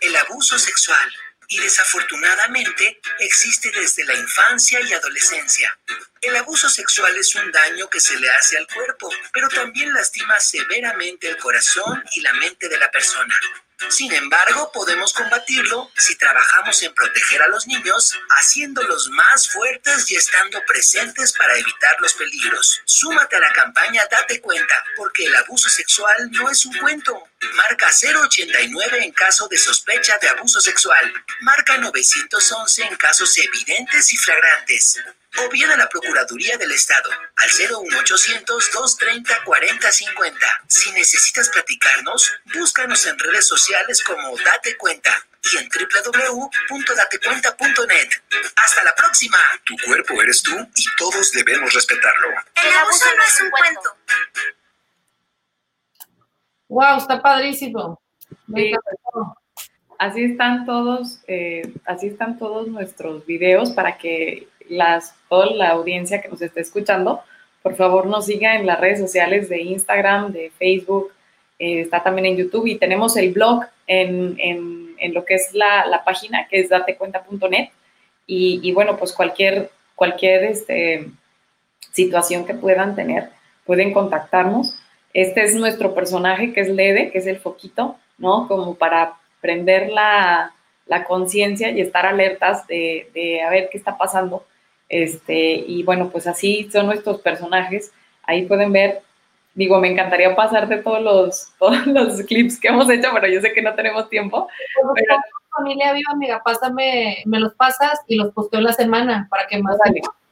el 0.00 0.14
abuso 0.16 0.58
sexual. 0.58 1.12
Y 1.48 1.58
desafortunadamente 1.58 2.98
existe 3.18 3.70
desde 3.72 4.06
la 4.06 4.14
infancia 4.14 4.80
y 4.80 4.92
adolescencia. 4.94 5.76
El 6.22 6.34
abuso 6.36 6.70
sexual 6.70 7.14
es 7.18 7.34
un 7.34 7.52
daño 7.52 7.90
que 7.90 8.00
se 8.00 8.18
le 8.18 8.30
hace 8.30 8.56
al 8.56 8.66
cuerpo, 8.68 9.10
pero 9.34 9.50
también 9.50 9.92
lastima 9.92 10.40
severamente 10.40 11.28
el 11.28 11.36
corazón 11.36 12.02
y 12.14 12.22
la 12.22 12.32
mente 12.34 12.70
de 12.70 12.78
la 12.78 12.90
persona. 12.90 13.38
Sin 13.88 14.12
embargo, 14.12 14.70
podemos 14.72 15.12
combatirlo 15.12 15.90
si 15.96 16.16
trabajamos 16.16 16.82
en 16.82 16.94
proteger 16.94 17.42
a 17.42 17.48
los 17.48 17.66
niños, 17.66 18.12
haciéndolos 18.38 19.08
más 19.10 19.50
fuertes 19.50 20.10
y 20.10 20.16
estando 20.16 20.62
presentes 20.66 21.32
para 21.32 21.56
evitar 21.56 21.96
los 22.00 22.14
peligros. 22.14 22.80
Súmate 22.84 23.36
a 23.36 23.40
la 23.40 23.52
campaña 23.52 24.06
Date 24.10 24.40
cuenta, 24.40 24.74
porque 24.96 25.24
el 25.24 25.34
abuso 25.36 25.68
sexual 25.68 26.30
no 26.32 26.50
es 26.50 26.64
un 26.64 26.76
cuento. 26.78 27.22
Marca 27.54 27.90
089 27.90 29.04
en 29.04 29.12
caso 29.12 29.48
de 29.48 29.58
sospecha 29.58 30.18
de 30.18 30.28
abuso 30.28 30.60
sexual. 30.60 31.12
Marca 31.40 31.76
911 31.78 32.82
en 32.84 32.96
casos 32.96 33.36
evidentes 33.38 34.12
y 34.12 34.16
flagrantes 34.16 34.98
o 35.38 35.48
bien 35.50 35.70
a 35.70 35.76
la 35.76 35.88
Procuraduría 35.88 36.58
del 36.58 36.72
Estado 36.72 37.10
al 37.36 37.50
01800-230-4050. 37.50 40.34
Si 40.68 40.90
necesitas 40.92 41.48
platicarnos, 41.48 42.30
búscanos 42.54 43.06
en 43.06 43.18
redes 43.18 43.46
sociales 43.46 44.02
como 44.02 44.36
Date 44.38 44.76
Cuenta 44.76 45.10
y 45.52 45.58
en 45.58 45.68
www.datecuenta.net. 45.68 48.08
Hasta 48.56 48.84
la 48.84 48.94
próxima. 48.94 49.38
Tu 49.64 49.74
cuerpo 49.84 50.22
eres 50.22 50.40
tú 50.42 50.54
y 50.76 50.84
todos 50.96 51.32
debemos 51.32 51.72
respetarlo. 51.72 52.28
El 52.64 52.74
abuso 52.76 53.06
no 53.16 53.22
es 53.22 53.40
un 53.40 53.50
cuento. 53.50 53.96
Wow, 56.68 56.98
está 56.98 57.20
padrísimo. 57.20 58.00
así 59.98 60.24
están 60.24 60.64
todos, 60.64 61.18
eh, 61.26 61.74
así 61.84 62.06
están 62.08 62.38
todos 62.38 62.68
nuestros 62.68 63.26
videos 63.26 63.72
para 63.72 63.98
que 63.98 64.48
las, 64.72 65.14
toda 65.28 65.46
la 65.46 65.70
audiencia 65.70 66.20
que 66.20 66.28
nos 66.28 66.42
esté 66.42 66.60
escuchando, 66.60 67.22
por 67.62 67.76
favor 67.76 68.06
nos 68.06 68.26
siga 68.26 68.56
en 68.56 68.66
las 68.66 68.80
redes 68.80 68.98
sociales 68.98 69.48
de 69.48 69.62
Instagram, 69.62 70.32
de 70.32 70.50
Facebook, 70.58 71.12
eh, 71.58 71.80
está 71.80 72.02
también 72.02 72.26
en 72.26 72.36
YouTube 72.36 72.66
y 72.66 72.76
tenemos 72.76 73.16
el 73.16 73.32
blog 73.32 73.64
en, 73.86 74.36
en, 74.38 75.14
lo 75.14 75.24
que 75.24 75.34
es 75.34 75.52
la, 75.52 75.86
la, 75.86 76.04
página, 76.04 76.46
que 76.48 76.60
es 76.60 76.68
datecuenta.net. 76.68 77.68
Y, 78.26 78.60
y, 78.62 78.72
bueno, 78.72 78.96
pues 78.96 79.12
cualquier, 79.12 79.70
cualquier 79.96 80.44
este, 80.44 81.08
situación 81.92 82.44
que 82.46 82.54
puedan 82.54 82.94
tener, 82.94 83.30
pueden 83.66 83.92
contactarnos. 83.92 84.78
Este 85.12 85.42
es 85.42 85.54
nuestro 85.54 85.94
personaje, 85.94 86.52
que 86.52 86.60
es 86.60 86.68
Lede, 86.68 87.10
que 87.10 87.18
es 87.18 87.26
el 87.26 87.38
foquito, 87.38 87.96
¿no? 88.16 88.46
Como 88.48 88.76
para 88.76 89.14
prender 89.40 89.90
la, 89.90 90.54
la 90.86 91.04
conciencia 91.04 91.70
y 91.70 91.80
estar 91.80 92.06
alertas 92.06 92.66
de, 92.66 93.10
de, 93.12 93.42
a 93.42 93.50
ver 93.50 93.68
qué 93.70 93.78
está 93.78 93.98
pasando. 93.98 94.46
Este, 94.92 95.54
y 95.66 95.82
bueno, 95.84 96.10
pues 96.10 96.26
así 96.26 96.68
son 96.70 96.84
nuestros 96.84 97.22
personajes. 97.22 97.90
Ahí 98.24 98.44
pueden 98.44 98.72
ver, 98.72 99.00
digo, 99.54 99.80
me 99.80 99.90
encantaría 99.90 100.36
pasarte 100.36 100.76
todos 100.76 101.00
los, 101.00 101.52
todos 101.58 101.86
los 101.86 102.22
clips 102.24 102.60
que 102.60 102.68
hemos 102.68 102.88
hecho, 102.90 103.08
pero 103.14 103.26
yo 103.26 103.40
sé 103.40 103.54
que 103.54 103.62
no 103.62 103.74
tenemos 103.74 104.10
tiempo. 104.10 104.48
Pero, 104.94 105.16
familia 105.56 105.94
viva, 105.94 106.12
amiga, 106.12 106.42
pásame, 106.44 107.22
me 107.24 107.40
los 107.40 107.54
pasas 107.54 108.00
y 108.06 108.16
los 108.16 108.32
posteo 108.34 108.60
la 108.60 108.74
semana 108.74 109.26
para 109.30 109.46
que 109.46 109.58
más 109.58 109.78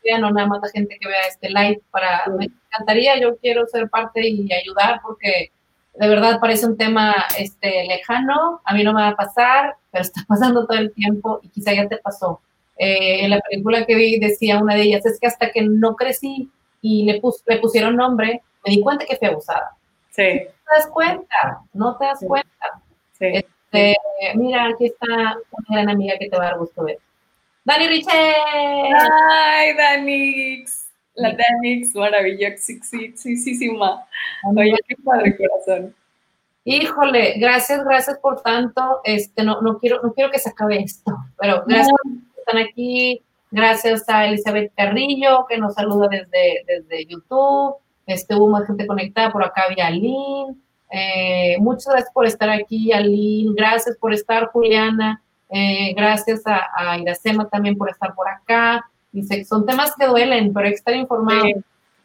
vean, 0.05 0.21
no 0.21 0.31
nada 0.31 0.47
más 0.47 0.61
la 0.63 0.69
gente 0.69 0.99
que 1.01 1.09
vea 1.09 1.21
este 1.27 1.49
live. 1.49 1.81
Para, 1.91 2.27
Me 2.39 2.47
encantaría, 2.47 3.19
yo 3.19 3.39
quiero 3.39 3.67
ser 3.67 3.89
parte 3.89 4.29
y 4.29 4.53
ayudar 4.53 5.01
porque 5.03 5.53
de 5.95 6.09
verdad 6.09 6.39
parece 6.39 6.67
un 6.67 6.77
tema 6.77 7.15
este, 7.39 7.87
lejano, 7.87 8.61
a 8.65 8.75
mí 8.75 8.85
no 8.85 8.93
me 8.93 9.01
va 9.01 9.09
a 9.09 9.17
pasar, 9.17 9.77
pero 9.91 10.03
está 10.03 10.21
pasando 10.29 10.67
todo 10.67 10.79
el 10.79 10.93
tiempo 10.93 11.41
y 11.43 11.49
quizá 11.49 11.73
ya 11.73 11.89
te 11.89 11.97
pasó. 11.97 12.43
Eh, 12.83 13.27
en 13.27 13.31
la 13.31 13.41
película 13.41 13.85
que 13.85 13.95
vi 13.95 14.19
decía 14.19 14.59
una 14.59 14.75
de 14.75 14.81
ellas, 14.85 15.05
es 15.05 15.21
que 15.21 15.27
hasta 15.27 15.51
que 15.51 15.61
no 15.61 15.97
crecí 15.97 16.51
y 16.81 17.05
le, 17.05 17.21
pus, 17.21 17.43
le 17.47 17.59
pusieron 17.59 17.95
nombre, 17.95 18.41
me 18.65 18.75
di 18.75 18.81
cuenta 18.81 19.05
que 19.05 19.17
fui 19.17 19.29
abusada. 19.29 19.77
Sí. 20.09 20.23
No 20.23 20.49
te 20.49 20.77
das 20.77 20.87
cuenta, 20.87 21.61
no 21.75 21.99
te 21.99 22.05
das 22.07 22.25
cuenta. 22.27 22.81
Sí. 23.19 23.27
Este, 23.35 23.97
mira, 24.35 24.69
aquí 24.69 24.87
está 24.87 25.07
una 25.07 25.77
gran 25.77 25.91
amiga 25.91 26.15
que 26.19 26.31
te 26.31 26.39
va 26.39 26.45
a 26.45 26.51
dar 26.53 26.59
gusto 26.59 26.85
ver. 26.85 26.99
Dani 27.65 27.87
Richel. 27.87 28.15
Ay, 29.31 29.77
Danix. 29.77 30.91
La 31.17 31.37
Danix, 31.37 31.95
maravillosa, 31.95 32.57
sí, 32.57 32.81
sí, 32.83 33.13
sí, 33.15 33.37
sí, 33.37 33.57
sí, 33.57 33.71
ma. 33.73 34.07
Oye, 34.57 34.75
qué 34.89 34.97
padre 35.05 35.37
corazón. 35.37 35.95
Híjole, 36.65 37.35
gracias, 37.39 37.85
gracias 37.85 38.19
por 38.21 38.41
tanto. 38.41 39.03
Este, 39.05 39.45
no, 39.45 39.61
no 39.61 39.79
quiero, 39.79 40.01
no 40.03 40.15
quiero 40.15 40.31
que 40.31 40.39
se 40.39 40.49
acabe 40.49 40.79
esto, 40.79 41.15
pero 41.39 41.63
gracias 41.67 41.93
no. 42.05 42.20
Están 42.51 42.63
aquí. 42.63 43.23
Gracias 43.51 44.09
a 44.09 44.27
Elizabeth 44.27 44.73
Carrillo, 44.77 45.47
que 45.49 45.59
nos 45.59 45.75
saluda 45.75 46.09
desde, 46.09 46.65
desde 46.67 47.07
YouTube. 47.07 47.77
Este, 48.07 48.35
hubo 48.35 48.49
más 48.49 48.67
gente 48.67 48.87
conectada 48.87 49.33
por 49.33 49.45
acá 49.45 49.65
vía 49.75 49.91
Lynn. 49.91 50.63
Eh, 50.91 51.57
muchas 51.61 51.87
gracias 51.87 52.13
por 52.13 52.27
estar 52.27 52.51
aquí, 52.51 52.93
Aline. 52.93 53.55
Gracias 53.57 53.97
por 53.97 54.13
estar, 54.13 54.47
Juliana. 54.47 55.23
Eh, 55.49 55.95
gracias 55.97 56.43
a, 56.47 56.67
a, 56.77 56.99
Iracema 56.99 57.49
también 57.49 57.77
por 57.77 57.91
estar 57.91 58.15
por 58.15 58.29
acá. 58.29 58.89
Dice, 59.13 59.45
son 59.45 59.67
temas 59.67 59.95
que 59.97 60.07
duelen, 60.07 60.53
pero 60.53 60.67
hay 60.67 60.73
que 60.73 60.79
estar 60.79 60.95
informado. 60.95 61.43
Sí, 61.43 61.55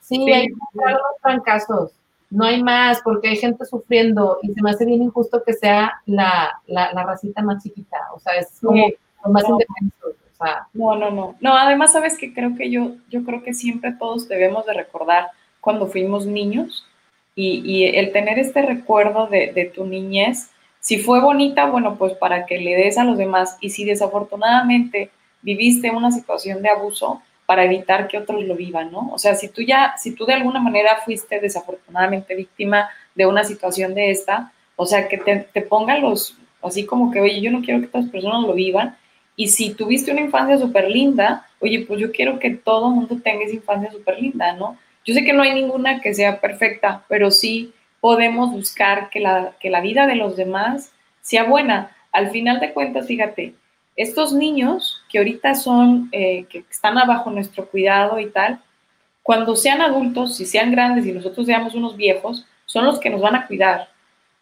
sí, 0.01 0.15
sí. 0.25 0.31
hay 0.31 0.47
que 0.47 0.53
los 0.91 1.21
fracasos. 1.21 1.91
No 2.31 2.45
hay 2.45 2.61
más, 2.61 3.01
porque 3.03 3.29
hay 3.29 3.37
gente 3.37 3.65
sufriendo 3.65 4.39
y 4.41 4.51
se 4.51 4.61
me 4.61 4.71
hace 4.71 4.85
bien 4.85 5.03
injusto 5.03 5.43
que 5.43 5.53
sea 5.53 6.01
la, 6.07 6.59
la, 6.65 6.91
la 6.91 7.03
racita 7.03 7.43
más 7.43 7.63
chiquita. 7.63 7.97
O 8.15 8.19
sea, 8.19 8.33
es 8.33 8.59
como 8.61 8.87
sí. 8.87 8.95
lo 9.23 9.31
más 9.31 9.47
no. 9.47 9.59
No, 10.73 10.95
no, 10.95 11.11
no. 11.11 11.35
No, 11.39 11.57
además, 11.57 11.93
sabes 11.93 12.17
que 12.17 12.33
creo 12.33 12.55
que 12.55 12.69
yo, 12.69 12.95
yo 13.09 13.23
creo 13.23 13.43
que 13.43 13.53
siempre 13.53 13.93
todos 13.93 14.27
debemos 14.27 14.65
de 14.65 14.73
recordar 14.73 15.27
cuando 15.61 15.87
fuimos 15.87 16.25
niños 16.25 16.85
y, 17.35 17.85
el 17.85 18.11
tener 18.11 18.39
este 18.39 18.61
recuerdo 18.61 19.27
de, 19.27 19.51
de 19.53 19.65
tu 19.65 19.85
niñez 19.85 20.49
si 20.79 20.99
fue 20.99 21.19
bonita, 21.19 21.65
bueno, 21.65 21.97
pues 21.97 22.13
para 22.13 22.45
que 22.45 22.59
le 22.59 22.75
des 22.75 22.99
a 22.99 23.03
los 23.03 23.17
demás. 23.17 23.57
Y 23.59 23.71
si 23.71 23.85
desafortunadamente 23.85 25.09
viviste 25.41 25.89
una 25.89 26.11
situación 26.11 26.61
de 26.61 26.69
abuso, 26.69 27.23
para 27.45 27.63
evitar 27.63 28.07
que 28.07 28.17
otros 28.17 28.43
lo 28.43 28.55
vivan, 28.55 28.91
¿no? 28.91 29.09
O 29.13 29.19
sea, 29.19 29.35
si 29.35 29.49
tú 29.49 29.61
ya, 29.61 29.95
si 29.97 30.15
tú 30.15 30.25
de 30.25 30.33
alguna 30.33 30.59
manera 30.59 30.97
fuiste 31.03 31.39
desafortunadamente 31.39 32.35
víctima 32.35 32.89
de 33.13 33.25
una 33.25 33.43
situación 33.43 33.93
de 33.93 34.11
esta, 34.11 34.51
o 34.75 34.85
sea, 34.85 35.07
que 35.07 35.17
te, 35.17 35.47
te 35.53 35.61
pongan 35.61 36.01
los, 36.01 36.37
así 36.61 36.85
como 36.85 37.11
que, 37.11 37.21
oye, 37.21 37.41
yo 37.41 37.51
no 37.51 37.61
quiero 37.61 37.81
que 37.81 37.87
otras 37.87 38.09
personas 38.09 38.41
lo 38.41 38.53
vivan. 38.53 38.97
Y 39.35 39.49
si 39.49 39.73
tuviste 39.73 40.11
una 40.11 40.21
infancia 40.21 40.57
súper 40.57 40.89
linda, 40.89 41.45
oye, 41.59 41.85
pues 41.87 41.99
yo 41.99 42.11
quiero 42.11 42.39
que 42.39 42.51
todo 42.51 42.89
mundo 42.89 43.17
tenga 43.23 43.43
esa 43.43 43.55
infancia 43.55 43.91
súper 43.91 44.21
linda, 44.21 44.53
¿no? 44.53 44.77
Yo 45.03 45.13
sé 45.13 45.23
que 45.23 45.33
no 45.33 45.43
hay 45.43 45.53
ninguna 45.53 46.01
que 46.01 46.13
sea 46.13 46.39
perfecta, 46.39 47.03
pero 47.07 47.31
sí 47.31 47.73
podemos 47.99 48.51
buscar 48.51 49.09
que 49.09 49.19
la, 49.19 49.53
que 49.59 49.69
la 49.69 49.81
vida 49.81 50.07
de 50.07 50.15
los 50.15 50.35
demás 50.35 50.91
sea 51.21 51.43
buena. 51.43 51.91
Al 52.11 52.29
final 52.31 52.59
de 52.59 52.73
cuentas, 52.73 53.07
fíjate, 53.07 53.55
estos 53.95 54.33
niños 54.33 55.01
que 55.09 55.17
ahorita 55.17 55.55
son, 55.55 56.09
eh, 56.11 56.45
que 56.49 56.59
están 56.69 56.97
abajo 56.97 57.29
nuestro 57.29 57.67
cuidado 57.67 58.19
y 58.19 58.29
tal, 58.29 58.59
cuando 59.23 59.55
sean 59.55 59.81
adultos, 59.81 60.35
si 60.35 60.45
sean 60.45 60.71
grandes 60.71 61.05
y 61.05 61.11
nosotros 61.11 61.45
seamos 61.45 61.73
unos 61.73 61.97
viejos, 61.97 62.45
son 62.65 62.85
los 62.85 62.99
que 62.99 63.09
nos 63.09 63.21
van 63.21 63.35
a 63.35 63.47
cuidar. 63.47 63.89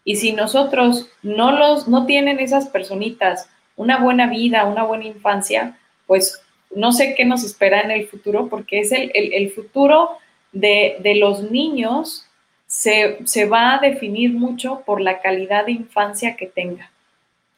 Y 0.04 0.18
si 0.18 0.34
nosotros 0.34 1.08
no 1.22 1.52
los, 1.52 1.88
no 1.88 2.06
tienen 2.06 2.40
esas 2.40 2.68
personitas 2.68 3.50
una 3.76 4.00
buena 4.00 4.28
vida, 4.28 4.66
una 4.66 4.84
buena 4.84 5.06
infancia, 5.06 5.78
pues 6.08 6.42
no 6.76 6.92
sé 6.92 7.16
qué 7.16 7.26
nos 7.26 7.44
espera 7.44 7.82
en 7.82 7.92
el 7.92 8.08
futuro, 8.08 8.48
porque 8.50 8.80
es 8.80 8.92
el, 8.92 9.12
el, 9.14 9.52
futuro 9.52 10.18
de, 10.52 10.98
de 11.00 11.16
los 11.16 11.52
niños 11.52 12.28
se, 12.68 13.20
se, 13.26 13.46
va 13.46 13.76
a 13.76 13.80
definir 13.80 14.34
mucho 14.34 14.82
por 14.86 15.00
la 15.02 15.22
calidad 15.22 15.66
de 15.66 15.74
infancia 15.74 16.36
que 16.36 16.48
tenga. 16.48 16.92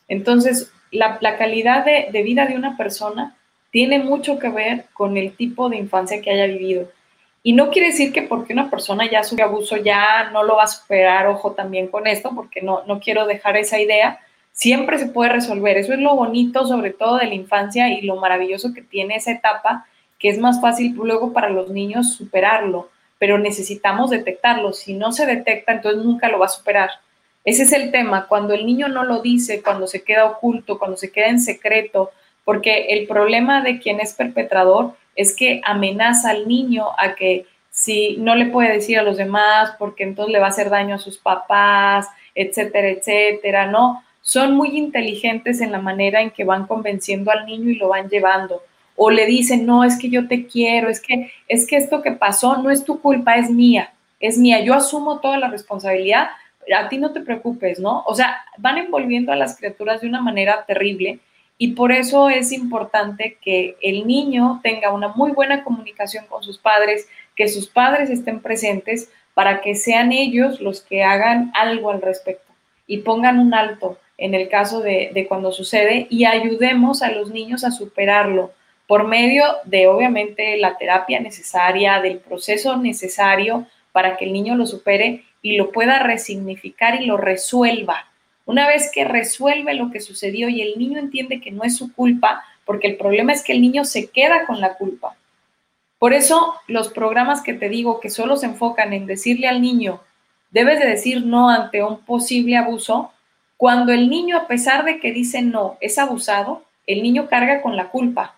Entonces, 0.08 0.72
la, 0.92 1.18
la 1.22 1.38
calidad 1.38 1.86
de, 1.86 2.08
de, 2.12 2.24
vida 2.24 2.46
de 2.46 2.56
una 2.56 2.76
persona 2.78 3.36
tiene 3.72 4.00
mucho 4.00 4.40
que 4.40 4.50
ver 4.50 4.86
con 4.94 5.18
el 5.18 5.36
tipo 5.36 5.70
de 5.70 5.78
infancia 5.78 6.22
que 6.22 6.32
haya 6.32 6.46
vivido. 6.46 6.90
Y 7.44 7.54
no 7.54 7.70
quiere 7.70 7.90
decir 7.90 8.12
que 8.12 8.24
porque 8.24 8.54
una 8.54 8.70
persona 8.70 9.10
ya 9.10 9.24
sufrió 9.24 9.46
abuso 9.46 9.78
ya 9.78 10.32
no 10.32 10.44
lo 10.44 10.56
va 10.56 10.64
a 10.64 10.68
superar, 10.68 11.28
ojo 11.28 11.52
también 11.52 11.88
con 11.88 12.08
esto, 12.08 12.32
porque 12.34 12.62
no, 12.62 12.84
no 12.88 13.00
quiero 13.00 13.28
dejar 13.28 13.56
esa 13.56 13.80
idea, 13.80 14.20
siempre 14.56 14.98
se 14.98 15.06
puede 15.06 15.32
resolver. 15.32 15.78
Eso 15.78 15.94
es 15.94 16.00
lo 16.00 16.16
bonito 16.16 16.66
sobre 16.66 16.90
todo 16.90 17.18
de 17.18 17.28
la 17.28 17.36
infancia 17.36 17.90
y 17.90 18.02
lo 18.02 18.16
maravilloso 18.16 18.74
que 18.74 18.82
tiene 18.82 19.18
esa 19.18 19.32
etapa, 19.32 19.86
que 20.18 20.30
es 20.30 20.40
más 20.40 20.60
fácil 20.60 20.96
luego 20.96 21.32
para 21.32 21.50
los 21.50 21.70
niños 21.70 22.16
superarlo 22.16 22.90
pero 23.18 23.38
necesitamos 23.38 24.10
detectarlo. 24.10 24.74
Si 24.74 24.94
no 24.94 25.12
se 25.12 25.26
detecta, 25.26 25.74
entonces 25.74 26.04
nunca 26.04 26.30
lo 26.30 26.40
va 26.40 26.48
a 26.48 26.50
superar. 26.50 26.90
Ese 27.44 27.64
es 27.64 27.72
el 27.72 27.92
tema, 27.92 28.28
cuando 28.28 28.54
el 28.54 28.66
niño 28.66 28.88
no 28.88 29.04
lo 29.04 29.22
dice, 29.22 29.62
cuando 29.62 29.88
se 29.88 30.04
queda 30.04 30.26
oculto, 30.26 30.80
cuando 30.80 30.98
se 30.98 31.12
queda 31.12 31.28
en 31.28 31.40
secreto, 31.40 32.12
porque 32.44 32.88
el 32.90 33.08
problema 33.08 33.62
de 33.62 33.80
quien 33.80 34.00
es 34.00 34.14
perpetrador 34.14 34.94
es 35.16 35.36
que 35.36 35.62
amenaza 35.64 36.32
al 36.32 36.48
niño 36.48 36.88
a 36.98 37.16
que 37.16 37.46
si 37.70 38.18
no 38.18 38.36
le 38.36 38.48
puede 38.48 38.74
decir 38.74 38.98
a 38.98 39.04
los 39.04 39.18
demás, 39.18 39.74
porque 39.78 40.04
entonces 40.04 40.34
le 40.34 40.40
va 40.40 40.48
a 40.48 40.50
hacer 40.50 40.70
daño 40.70 40.96
a 40.96 41.00
sus 41.00 41.18
papás, 41.18 42.08
etcétera, 42.34 42.90
etcétera, 42.90 43.68
¿no? 43.68 44.04
Son 44.28 44.56
muy 44.56 44.76
inteligentes 44.76 45.62
en 45.62 45.72
la 45.72 45.80
manera 45.80 46.20
en 46.20 46.32
que 46.32 46.44
van 46.44 46.66
convenciendo 46.66 47.30
al 47.30 47.46
niño 47.46 47.70
y 47.70 47.76
lo 47.76 47.90
van 47.90 48.10
llevando 48.10 48.64
o 48.96 49.12
le 49.12 49.28
dicen, 49.28 49.66
no, 49.66 49.84
es 49.84 50.00
que 50.00 50.10
yo 50.10 50.28
te 50.28 50.48
quiero, 50.48 50.90
es 50.90 51.00
que, 51.00 51.32
es 51.48 51.68
que 51.68 51.78
esto 51.78 52.02
que 52.02 52.14
pasó 52.14 52.58
no 52.58 52.72
es 52.72 52.84
tu 52.84 53.02
culpa, 53.02 53.36
es 53.36 53.52
mía, 53.52 53.94
es 54.20 54.40
mía, 54.40 54.62
yo 54.62 54.74
asumo 54.74 55.20
toda 55.20 55.38
la 55.38 55.50
responsabilidad, 55.50 56.30
a 56.76 56.90
ti 56.90 56.98
no 56.98 57.12
te 57.12 57.22
preocupes, 57.22 57.80
¿no? 57.80 58.04
O 58.08 58.16
sea, 58.16 58.44
van 58.58 58.78
envolviendo 58.78 59.32
a 59.32 59.36
las 59.36 59.58
criaturas 59.58 60.02
de 60.02 60.08
una 60.08 60.22
manera 60.22 60.66
terrible 60.66 61.20
y 61.58 61.74
por 61.74 61.92
eso 61.92 62.30
es 62.30 62.52
importante 62.52 63.38
que 63.42 63.78
el 63.82 64.08
niño 64.08 64.60
tenga 64.64 64.92
una 64.92 65.10
muy 65.10 65.34
buena 65.34 65.64
comunicación 65.64 66.26
con 66.28 66.42
sus 66.42 66.58
padres, 66.58 67.08
que 67.36 67.48
sus 67.48 67.68
padres 67.68 68.10
estén 68.10 68.40
presentes 68.40 69.12
para 69.36 69.62
que 69.62 69.76
sean 69.76 70.12
ellos 70.12 70.60
los 70.62 70.82
que 70.82 71.04
hagan 71.04 71.52
algo 71.54 71.92
al 71.92 72.02
respecto 72.02 72.52
y 72.88 73.00
pongan 73.00 73.40
un 73.40 73.54
alto 73.54 74.00
en 74.18 74.34
el 74.34 74.50
caso 74.50 74.82
de, 74.82 75.26
cuando 75.28 75.52
sucede 75.52 76.08
y 76.10 76.26
ayudemos 76.26 77.02
a 77.02 77.12
los 77.12 77.32
niños 77.32 77.64
a 77.64 77.72
superarlo 77.72 78.54
por 78.88 79.08
medio 79.08 79.44
de, 79.66 79.88
obviamente, 79.88 80.58
la 80.58 80.78
terapia 80.78 81.20
necesaria, 81.20 82.02
del 82.02 82.20
proceso 82.20 82.78
necesario 82.78 83.66
para 83.92 84.18
que 84.18 84.26
el 84.26 84.34
niño 84.34 84.56
lo 84.56 84.68
supere 84.68 85.24
y 85.42 85.58
lo 85.58 85.72
pueda 85.72 86.00
resignificar 86.00 87.02
y 87.02 87.06
lo 87.06 87.18
resuelva. 87.18 88.08
Una 88.46 88.68
vez 88.68 88.92
que 88.94 89.06
resuelve 89.06 89.74
lo 89.74 89.90
que 89.90 90.02
sucedió 90.02 90.50
y 90.50 90.62
el 90.62 90.78
niño 90.78 91.00
entiende 91.00 91.42
que 91.42 91.52
no 91.52 91.64
es 91.64 91.76
su 91.76 91.94
culpa, 91.94 92.44
porque 92.64 92.88
el 92.88 92.98
problema 92.98 93.34
es 93.34 93.44
que 93.44 93.54
el 93.54 93.62
niño 93.62 93.86
se 93.86 94.10
queda 94.10 94.46
con 94.46 94.62
la 94.62 94.76
culpa. 94.76 95.16
Por 95.98 96.14
eso 96.14 96.56
los 96.68 96.90
programas 96.90 97.42
que 97.42 97.54
te 97.54 97.70
digo 97.70 98.00
que 98.00 98.10
solo 98.10 98.38
se 98.38 98.46
enfocan 98.46 98.94
en 98.94 99.08
decirle 99.08 99.48
al 99.48 99.62
niño, 99.62 100.02
debes 100.52 100.80
de 100.80 100.88
decir 100.88 101.26
no 101.26 101.50
ante 101.50 101.84
un 101.84 102.00
posible 102.00 102.58
abuso, 102.58 103.12
Cuando 103.58 103.94
el 103.94 104.10
niño, 104.10 104.38
a 104.38 104.48
pesar 104.48 104.86
de 104.86 105.00
que 105.00 105.12
dice 105.12 105.42
no, 105.42 105.78
es 105.82 105.98
abusado, 105.98 106.64
el 106.88 107.02
niño 107.04 107.28
carga 107.28 107.62
con 107.62 107.76
la 107.76 107.90
culpa, 107.90 108.36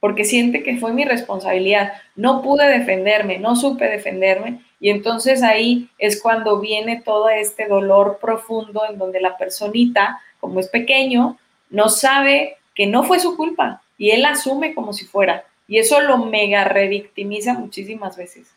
porque 0.00 0.24
siente 0.24 0.62
que 0.62 0.78
fue 0.78 0.92
mi 0.92 1.04
responsabilidad, 1.04 1.92
no 2.16 2.40
pude 2.42 2.66
defenderme, 2.66 3.38
no 3.38 3.56
supe 3.56 3.86
defenderme, 3.86 4.60
y 4.80 4.88
entonces 4.88 5.42
ahí 5.42 5.90
es 5.98 6.20
cuando 6.20 6.58
viene 6.58 7.02
todo 7.02 7.28
este 7.28 7.68
dolor 7.68 8.18
profundo 8.20 8.82
en 8.88 8.98
donde 8.98 9.20
la 9.20 9.36
personita, 9.36 10.20
como 10.40 10.58
es 10.58 10.68
pequeño, 10.68 11.38
no 11.68 11.90
sabe 11.90 12.56
que 12.74 12.86
no 12.86 13.04
fue 13.04 13.20
su 13.20 13.36
culpa 13.36 13.82
y 13.98 14.10
él 14.10 14.24
asume 14.24 14.74
como 14.74 14.94
si 14.94 15.04
fuera. 15.04 15.44
Y 15.68 15.78
eso 15.78 16.00
lo 16.00 16.16
mega 16.18 16.64
revictimiza 16.64 17.54
muchísimas 17.54 18.16
veces. 18.16 18.50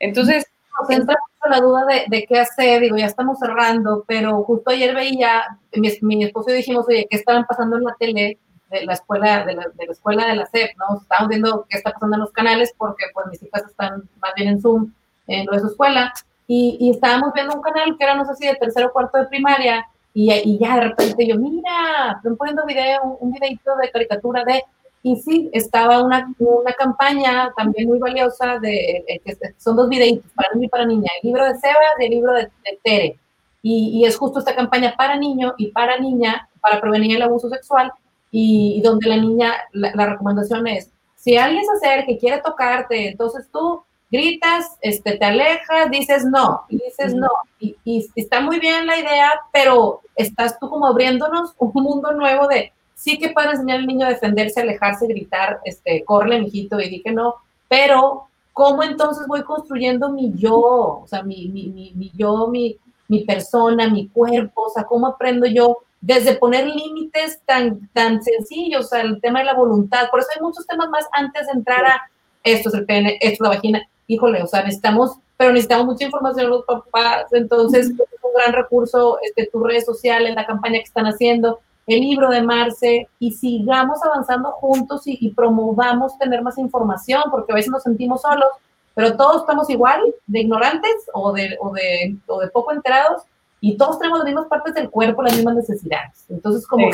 Entonces... 0.00 0.46
Nos 0.80 0.90
entra 0.90 1.16
mucho 1.16 1.50
la 1.50 1.60
duda 1.60 1.86
de, 2.08 2.26
qué 2.26 2.38
hacer, 2.38 2.82
digo, 2.82 2.96
ya 2.96 3.06
estamos 3.06 3.38
cerrando, 3.38 4.04
pero 4.06 4.42
justo 4.44 4.70
ayer 4.70 4.94
veía, 4.94 5.44
mi, 5.72 5.90
mi 6.02 6.24
esposo 6.24 6.50
y 6.50 6.54
dijimos, 6.54 6.86
oye, 6.88 7.06
¿qué 7.10 7.16
estaban 7.16 7.46
pasando 7.46 7.76
en 7.76 7.84
la 7.84 7.94
tele? 7.98 8.38
de 8.70 8.84
la 8.84 8.92
escuela 8.92 9.44
de 9.44 9.54
la, 9.54 9.66
de 9.74 9.86
la 9.86 9.92
escuela 9.92 10.26
de 10.26 10.36
la 10.36 10.46
SEP, 10.46 10.76
¿no? 10.76 11.00
Estamos 11.00 11.28
viendo 11.28 11.66
qué 11.68 11.78
está 11.78 11.92
pasando 11.92 12.16
en 12.16 12.20
los 12.20 12.32
canales 12.32 12.74
porque 12.76 13.06
pues 13.14 13.26
mis 13.28 13.42
hijas 13.42 13.64
están 13.64 14.08
más 14.20 14.34
bien 14.36 14.48
en 14.48 14.60
Zoom 14.60 14.92
en 15.26 15.46
lo 15.46 15.52
de 15.52 15.66
escuela 15.66 16.12
y, 16.46 16.76
y 16.80 16.90
estábamos 16.90 17.32
viendo 17.34 17.54
un 17.54 17.62
canal 17.62 17.96
que 17.96 18.04
era 18.04 18.14
no 18.14 18.24
sé 18.24 18.34
si 18.34 18.46
de 18.46 18.54
tercero 18.56 18.88
o 18.88 18.92
cuarto 18.92 19.18
de 19.18 19.26
primaria 19.26 19.86
y, 20.14 20.32
y 20.32 20.58
ya 20.58 20.74
de 20.76 20.80
repente 20.88 21.26
yo, 21.26 21.36
mira, 21.36 22.14
están 22.16 22.36
poniendo 22.36 22.64
video, 22.66 23.18
un 23.20 23.30
videito 23.30 23.76
de 23.76 23.90
caricatura 23.90 24.44
de 24.44 24.64
y 25.02 25.16
sí, 25.16 25.48
estaba 25.52 26.02
una, 26.02 26.32
una 26.38 26.72
campaña 26.72 27.52
también 27.56 27.88
muy 27.88 27.98
valiosa 27.98 28.58
de, 28.58 29.04
eh, 29.08 29.20
son 29.56 29.76
dos 29.76 29.88
videitos, 29.88 30.30
para 30.34 30.52
niño 30.54 30.66
y 30.66 30.68
para 30.68 30.86
niña, 30.86 31.08
el 31.22 31.28
libro 31.28 31.44
de 31.44 31.58
Sebas 31.58 31.94
y 32.00 32.04
el 32.04 32.10
libro 32.10 32.32
de, 32.34 32.50
Tere. 32.82 33.18
Y, 33.62 33.98
y, 33.98 34.04
es 34.04 34.16
justo 34.16 34.38
esta 34.38 34.54
campaña 34.54 34.94
para 34.96 35.16
niño 35.16 35.54
y 35.58 35.68
para 35.68 35.98
niña, 35.98 36.48
para 36.60 36.80
prevenir 36.80 37.16
el 37.16 37.22
abuso 37.22 37.48
sexual, 37.48 37.92
y, 38.30 38.80
donde 38.82 39.08
la 39.08 39.16
niña, 39.16 39.54
la, 39.72 40.06
recomendación 40.06 40.66
es, 40.66 40.90
si 41.16 41.36
alguien 41.36 41.64
se 41.64 41.86
acerca 41.86 42.12
y 42.12 42.18
quiere 42.18 42.40
tocarte, 42.42 43.08
entonces 43.08 43.46
tú 43.52 43.82
gritas, 44.10 44.76
este, 44.80 45.16
te 45.16 45.24
alejas, 45.24 45.90
dices 45.90 46.24
no, 46.24 46.62
y 46.68 46.78
dices 46.78 47.14
no, 47.14 47.28
y, 47.58 47.76
y, 47.84 48.06
está 48.16 48.40
muy 48.40 48.58
bien 48.58 48.86
la 48.86 48.98
idea, 48.98 49.32
pero 49.52 50.00
estás 50.16 50.58
tú 50.58 50.68
como 50.68 50.86
abriéndonos 50.86 51.54
un 51.58 51.72
mundo 51.82 52.12
nuevo 52.12 52.46
de, 52.46 52.72
sí 52.98 53.16
que 53.16 53.28
puede 53.28 53.50
enseñar 53.50 53.78
al 53.78 53.86
niño 53.86 54.06
a 54.06 54.10
defenderse, 54.10 54.60
alejarse, 54.60 55.06
gritar, 55.06 55.60
este, 55.64 56.04
corre, 56.04 56.40
mijito, 56.40 56.80
y 56.80 56.88
dije 56.88 57.12
no, 57.12 57.36
pero 57.68 58.24
¿cómo 58.52 58.82
entonces 58.82 59.24
voy 59.28 59.44
construyendo 59.44 60.10
mi 60.10 60.32
yo? 60.34 60.58
O 60.58 61.04
sea, 61.06 61.22
mi, 61.22 61.46
mi, 61.46 61.68
mi, 61.68 61.92
mi 61.94 62.10
yo, 62.16 62.48
mi, 62.48 62.76
mi 63.06 63.20
persona, 63.20 63.88
mi 63.88 64.08
cuerpo, 64.08 64.62
o 64.62 64.70
sea, 64.70 64.82
¿cómo 64.82 65.06
aprendo 65.06 65.46
yo? 65.46 65.78
Desde 66.00 66.34
poner 66.34 66.66
límites 66.66 67.40
tan, 67.46 67.88
tan 67.92 68.20
sencillos, 68.20 68.86
o 68.86 68.88
sea, 68.88 69.02
el 69.02 69.20
tema 69.20 69.38
de 69.38 69.44
la 69.44 69.54
voluntad, 69.54 70.10
por 70.10 70.18
eso 70.18 70.30
hay 70.34 70.42
muchos 70.42 70.66
temas 70.66 70.88
más 70.90 71.06
antes 71.12 71.46
de 71.46 71.52
entrar 71.52 71.86
a 71.86 72.02
esto 72.42 72.68
es 72.68 72.74
el 72.74 72.84
pene, 72.84 73.16
esto 73.20 73.34
es 73.34 73.40
la 73.40 73.48
vagina, 73.50 73.88
híjole, 74.08 74.42
o 74.42 74.46
sea, 74.48 74.64
necesitamos, 74.64 75.18
pero 75.36 75.52
necesitamos 75.52 75.86
mucha 75.86 76.04
información 76.04 76.50
los 76.50 76.64
papás, 76.64 77.26
entonces 77.30 77.86
es 77.86 77.92
un 77.92 78.32
gran 78.34 78.52
recurso, 78.54 79.18
este, 79.22 79.46
tus 79.46 79.62
redes 79.62 79.84
sociales, 79.84 80.34
la 80.34 80.46
campaña 80.46 80.78
que 80.78 80.84
están 80.84 81.06
haciendo, 81.06 81.60
el 81.88 82.00
libro 82.02 82.28
de 82.28 82.42
Marce 82.42 83.08
y 83.18 83.32
sigamos 83.32 83.98
avanzando 84.04 84.52
juntos 84.52 85.02
y, 85.06 85.30
promovamos 85.30 86.18
tener 86.18 86.42
más 86.42 86.58
información, 86.58 87.22
porque 87.30 87.52
a 87.52 87.54
veces 87.54 87.70
nos 87.70 87.82
sentimos 87.82 88.20
solos, 88.20 88.48
pero 88.94 89.16
todos 89.16 89.42
estamos 89.42 89.70
igual, 89.70 90.02
de 90.26 90.40
ignorantes 90.40 90.94
o 91.14 91.32
de, 91.32 91.56
o 91.60 91.72
de, 91.72 92.16
o 92.26 92.40
de 92.40 92.48
poco 92.48 92.72
enterados, 92.72 93.22
y 93.60 93.76
todos 93.76 93.98
tenemos 93.98 94.18
las 94.18 94.26
mismas 94.26 94.46
partes 94.46 94.74
del 94.74 94.90
cuerpo, 94.90 95.22
las 95.22 95.34
mismas 95.34 95.56
necesidades. 95.56 96.26
Entonces, 96.28 96.66
como, 96.66 96.88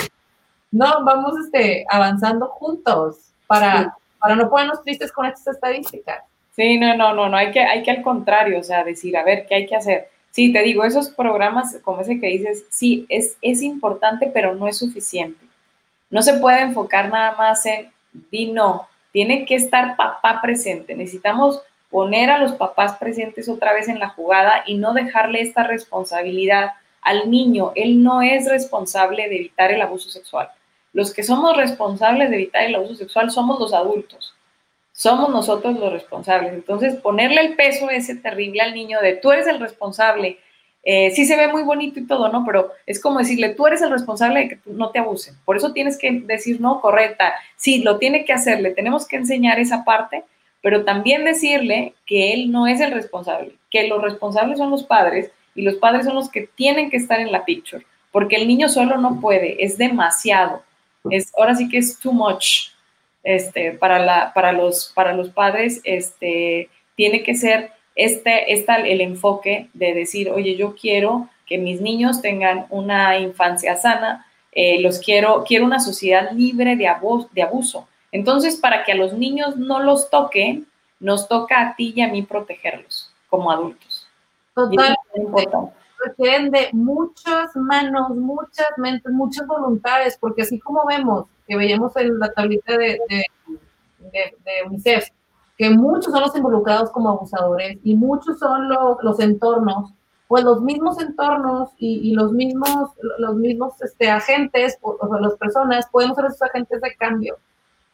no, 0.70 1.04
vamos 1.04 1.34
este, 1.44 1.84
avanzando 1.90 2.46
juntos 2.46 3.16
para, 3.46 3.96
para 4.18 4.36
no 4.36 4.48
ponernos 4.48 4.82
tristes 4.82 5.12
con 5.12 5.26
estas 5.26 5.56
estadísticas. 5.56 6.22
Sí, 6.54 6.78
no, 6.78 6.96
no, 6.96 7.14
no, 7.14 7.28
no, 7.28 7.36
hay 7.36 7.50
que, 7.50 7.60
hay 7.60 7.82
que 7.82 7.90
al 7.90 8.02
contrario, 8.02 8.60
o 8.60 8.62
sea, 8.62 8.84
decir, 8.84 9.16
a 9.16 9.24
ver, 9.24 9.44
¿qué 9.46 9.56
hay 9.56 9.66
que 9.66 9.74
hacer? 9.74 10.08
Sí, 10.34 10.52
te 10.52 10.64
digo, 10.64 10.82
esos 10.82 11.10
programas 11.10 11.76
como 11.84 12.00
ese 12.00 12.18
que 12.18 12.26
dices, 12.26 12.64
sí, 12.68 13.06
es, 13.08 13.36
es 13.40 13.62
importante, 13.62 14.28
pero 14.34 14.56
no 14.56 14.66
es 14.66 14.76
suficiente. 14.76 15.46
No 16.10 16.22
se 16.22 16.34
puede 16.38 16.60
enfocar 16.62 17.08
nada 17.08 17.36
más 17.36 17.64
en, 17.66 17.92
di 18.32 18.50
no, 18.50 18.88
tiene 19.12 19.46
que 19.46 19.54
estar 19.54 19.96
papá 19.96 20.40
presente. 20.42 20.96
Necesitamos 20.96 21.62
poner 21.88 22.30
a 22.30 22.38
los 22.38 22.50
papás 22.54 22.96
presentes 22.98 23.48
otra 23.48 23.72
vez 23.74 23.86
en 23.86 24.00
la 24.00 24.08
jugada 24.08 24.64
y 24.66 24.76
no 24.76 24.92
dejarle 24.92 25.40
esta 25.40 25.68
responsabilidad 25.68 26.70
al 27.00 27.30
niño. 27.30 27.70
Él 27.76 28.02
no 28.02 28.20
es 28.20 28.48
responsable 28.48 29.28
de 29.28 29.36
evitar 29.36 29.70
el 29.70 29.82
abuso 29.82 30.10
sexual. 30.10 30.48
Los 30.92 31.14
que 31.14 31.22
somos 31.22 31.56
responsables 31.56 32.30
de 32.30 32.34
evitar 32.34 32.64
el 32.64 32.74
abuso 32.74 32.96
sexual 32.96 33.30
somos 33.30 33.60
los 33.60 33.72
adultos 33.72 34.33
somos 34.94 35.28
nosotros 35.28 35.78
los 35.78 35.92
responsables. 35.92 36.52
Entonces, 36.52 36.94
ponerle 36.94 37.40
el 37.40 37.56
peso 37.56 37.90
ese 37.90 38.14
terrible 38.14 38.60
al 38.62 38.74
niño 38.74 39.00
de 39.00 39.16
tú 39.16 39.32
eres 39.32 39.46
el 39.48 39.58
responsable, 39.58 40.38
eh, 40.84 41.10
sí 41.10 41.24
se 41.24 41.36
ve 41.36 41.48
muy 41.48 41.64
bonito 41.64 41.98
y 41.98 42.06
todo, 42.06 42.28
¿no? 42.28 42.44
Pero 42.46 42.70
es 42.86 43.00
como 43.00 43.18
decirle, 43.18 43.54
tú 43.54 43.66
eres 43.66 43.82
el 43.82 43.90
responsable 43.90 44.40
de 44.40 44.48
que 44.50 44.58
no 44.66 44.90
te 44.90 45.00
abusen. 45.00 45.34
Por 45.44 45.56
eso 45.56 45.72
tienes 45.72 45.98
que 45.98 46.12
decir, 46.24 46.60
no, 46.60 46.80
correcta, 46.80 47.34
sí, 47.56 47.82
lo 47.82 47.98
tiene 47.98 48.24
que 48.24 48.32
hacer, 48.32 48.60
le 48.60 48.70
tenemos 48.70 49.08
que 49.08 49.16
enseñar 49.16 49.58
esa 49.58 49.84
parte, 49.84 50.22
pero 50.62 50.84
también 50.84 51.24
decirle 51.24 51.94
que 52.06 52.32
él 52.32 52.52
no 52.52 52.68
es 52.68 52.80
el 52.80 52.92
responsable, 52.92 53.56
que 53.70 53.88
los 53.88 54.00
responsables 54.00 54.58
son 54.58 54.70
los 54.70 54.84
padres 54.84 55.32
y 55.56 55.62
los 55.62 55.74
padres 55.74 56.06
son 56.06 56.14
los 56.14 56.30
que 56.30 56.48
tienen 56.54 56.88
que 56.88 56.98
estar 56.98 57.18
en 57.18 57.32
la 57.32 57.44
picture, 57.44 57.84
porque 58.12 58.36
el 58.36 58.46
niño 58.46 58.68
solo 58.68 58.96
no 58.96 59.20
puede, 59.20 59.62
es 59.64 59.76
demasiado, 59.76 60.62
es, 61.10 61.32
ahora 61.36 61.56
sí 61.56 61.68
que 61.68 61.78
es 61.78 61.98
too 61.98 62.12
much 62.12 62.73
este, 63.24 63.72
para, 63.72 63.98
la, 63.98 64.32
para, 64.34 64.52
los, 64.52 64.92
para 64.94 65.14
los 65.14 65.30
padres 65.30 65.80
este, 65.84 66.68
tiene 66.94 67.22
que 67.22 67.34
ser 67.34 67.72
este, 67.96 68.52
esta, 68.52 68.76
el 68.76 69.00
enfoque 69.00 69.70
de 69.72 69.94
decir, 69.94 70.30
oye, 70.30 70.56
yo 70.56 70.74
quiero 70.74 71.28
que 71.46 71.58
mis 71.58 71.80
niños 71.80 72.20
tengan 72.22 72.66
una 72.70 73.18
infancia 73.18 73.76
sana, 73.76 74.26
eh, 74.52 74.80
los 74.80 74.98
quiero, 74.98 75.44
quiero 75.46 75.64
una 75.64 75.80
sociedad 75.80 76.30
libre 76.32 76.76
de, 76.76 76.86
abuso, 76.86 77.28
de 77.32 77.42
abuso. 77.42 77.88
Entonces, 78.12 78.56
para 78.56 78.84
que 78.84 78.92
a 78.92 78.96
los 78.96 79.14
niños 79.14 79.56
no 79.56 79.80
los 79.80 80.10
toquen, 80.10 80.66
nos 81.00 81.26
toca 81.26 81.60
a 81.60 81.76
ti 81.76 81.92
y 81.96 82.02
a 82.02 82.08
mí 82.08 82.22
protegerlos 82.22 83.12
como 83.28 83.50
adultos. 83.50 84.06
Totalmente. 84.54 84.96
Requieren 86.04 86.50
de 86.50 86.68
muchas 86.72 87.56
manos, 87.56 88.10
muchas 88.10 88.68
mentes, 88.76 89.10
muchas 89.12 89.46
voluntades, 89.46 90.16
porque 90.20 90.42
así 90.42 90.58
como 90.58 90.84
vemos 90.86 91.26
que 91.46 91.56
veíamos 91.56 91.96
en 91.96 92.18
la 92.18 92.32
tablita 92.32 92.76
de, 92.76 93.00
de, 93.08 93.24
de, 93.98 94.66
UNICEF, 94.66 95.08
que 95.56 95.70
muchos 95.70 96.12
son 96.12 96.22
los 96.22 96.36
involucrados 96.36 96.90
como 96.90 97.10
abusadores 97.10 97.78
y 97.82 97.94
muchos 97.94 98.38
son 98.38 98.68
los, 98.68 98.96
los 99.02 99.20
entornos, 99.20 99.92
pues 100.26 100.44
los 100.44 100.62
mismos 100.62 101.00
entornos 101.00 101.70
y, 101.78 102.10
y, 102.10 102.14
los 102.14 102.32
mismos, 102.32 102.90
los 103.18 103.36
mismos 103.36 103.80
este, 103.82 104.10
agentes 104.10 104.78
o, 104.80 104.96
o, 104.98 105.20
las 105.20 105.34
personas 105.34 105.86
podemos 105.92 106.16
ser 106.16 106.26
esos 106.26 106.42
agentes 106.42 106.80
de 106.80 106.94
cambio. 106.96 107.36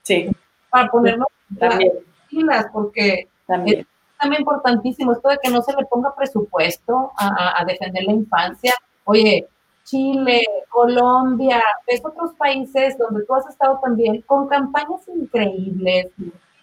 Sí. 0.02 0.30
Para 0.70 0.88
ponernos 0.90 1.28
también. 1.58 1.92
pilas, 2.28 2.66
porque 2.72 3.28
también. 3.46 3.80
es 3.80 3.86
también 4.18 4.42
importantísimo 4.42 5.12
esto 5.12 5.28
de 5.28 5.38
que 5.42 5.50
no 5.50 5.60
se 5.62 5.74
le 5.74 5.84
ponga 5.86 6.14
presupuesto 6.14 7.12
a, 7.16 7.60
a 7.60 7.64
defender 7.64 8.04
la 8.04 8.12
infancia. 8.12 8.74
Oye, 9.04 9.48
Chile, 9.84 10.42
Colombia, 10.68 11.62
ves 11.86 12.00
otros 12.04 12.32
países 12.34 12.96
donde 12.98 13.24
tú 13.24 13.34
has 13.34 13.46
estado 13.48 13.80
también 13.82 14.22
con 14.22 14.46
campañas 14.48 15.00
increíbles, 15.08 16.08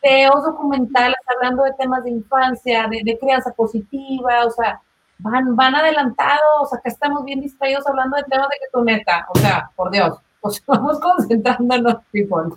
videos 0.02 0.44
documentales 0.44 1.18
hablando 1.26 1.64
de 1.64 1.74
temas 1.74 2.04
de 2.04 2.12
infancia, 2.12 2.88
de, 2.88 3.18
crianza 3.18 3.52
positiva, 3.54 4.46
o 4.46 4.52
sea, 4.52 4.80
van, 5.18 5.56
van 5.56 5.76
adelantados, 5.76 6.74
acá 6.74 6.90
estamos 6.90 7.26
bien 7.26 7.42
distraídos 7.42 7.86
hablando 7.88 8.18
de 8.18 8.24
temas 8.24 8.48
de 8.50 8.58
que 8.60 8.72
tu 8.72 8.84
neta, 8.84 9.26
o 9.34 9.38
sea, 9.38 9.70
por 9.76 9.92
Dios, 9.92 10.18
pues 10.40 10.64
vamos 10.68 11.00
concentrándonos, 11.00 11.98
people. 12.12 12.56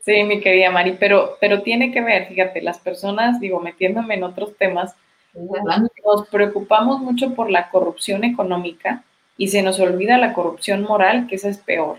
Sí, 0.00 0.22
mi 0.24 0.40
querida 0.40 0.70
Mari, 0.70 0.98
pero, 1.00 1.38
pero 1.40 1.62
tiene 1.62 1.90
que 1.90 2.02
ver, 2.02 2.28
fíjate, 2.28 2.60
las 2.60 2.78
personas, 2.78 3.40
digo, 3.40 3.60
metiéndome 3.60 4.14
en 4.14 4.24
otros 4.24 4.54
temas, 4.58 4.94
nos 5.34 6.28
preocupamos 6.28 7.00
mucho 7.00 7.34
por 7.34 7.50
la 7.50 7.70
corrupción 7.70 8.22
económica, 8.24 9.02
y 9.36 9.48
se 9.48 9.62
nos 9.62 9.80
olvida 9.80 10.18
la 10.18 10.32
corrupción 10.32 10.82
moral, 10.82 11.26
que 11.26 11.36
esa 11.36 11.48
es 11.48 11.58
peor. 11.58 11.98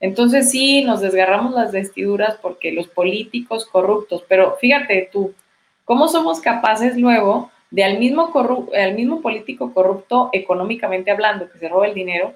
Entonces 0.00 0.50
sí, 0.50 0.82
nos 0.82 1.00
desgarramos 1.00 1.54
las 1.54 1.72
vestiduras 1.72 2.36
porque 2.42 2.72
los 2.72 2.88
políticos 2.88 3.66
corruptos, 3.66 4.24
pero 4.28 4.56
fíjate 4.60 5.08
tú, 5.12 5.32
¿cómo 5.84 6.08
somos 6.08 6.40
capaces 6.40 6.96
luego 6.96 7.50
de 7.70 7.84
al 7.84 7.98
mismo, 7.98 8.30
al 8.76 8.94
mismo 8.94 9.22
político 9.22 9.72
corrupto 9.72 10.28
económicamente 10.32 11.10
hablando, 11.10 11.50
que 11.50 11.58
se 11.58 11.68
roba 11.68 11.86
el 11.86 11.94
dinero, 11.94 12.34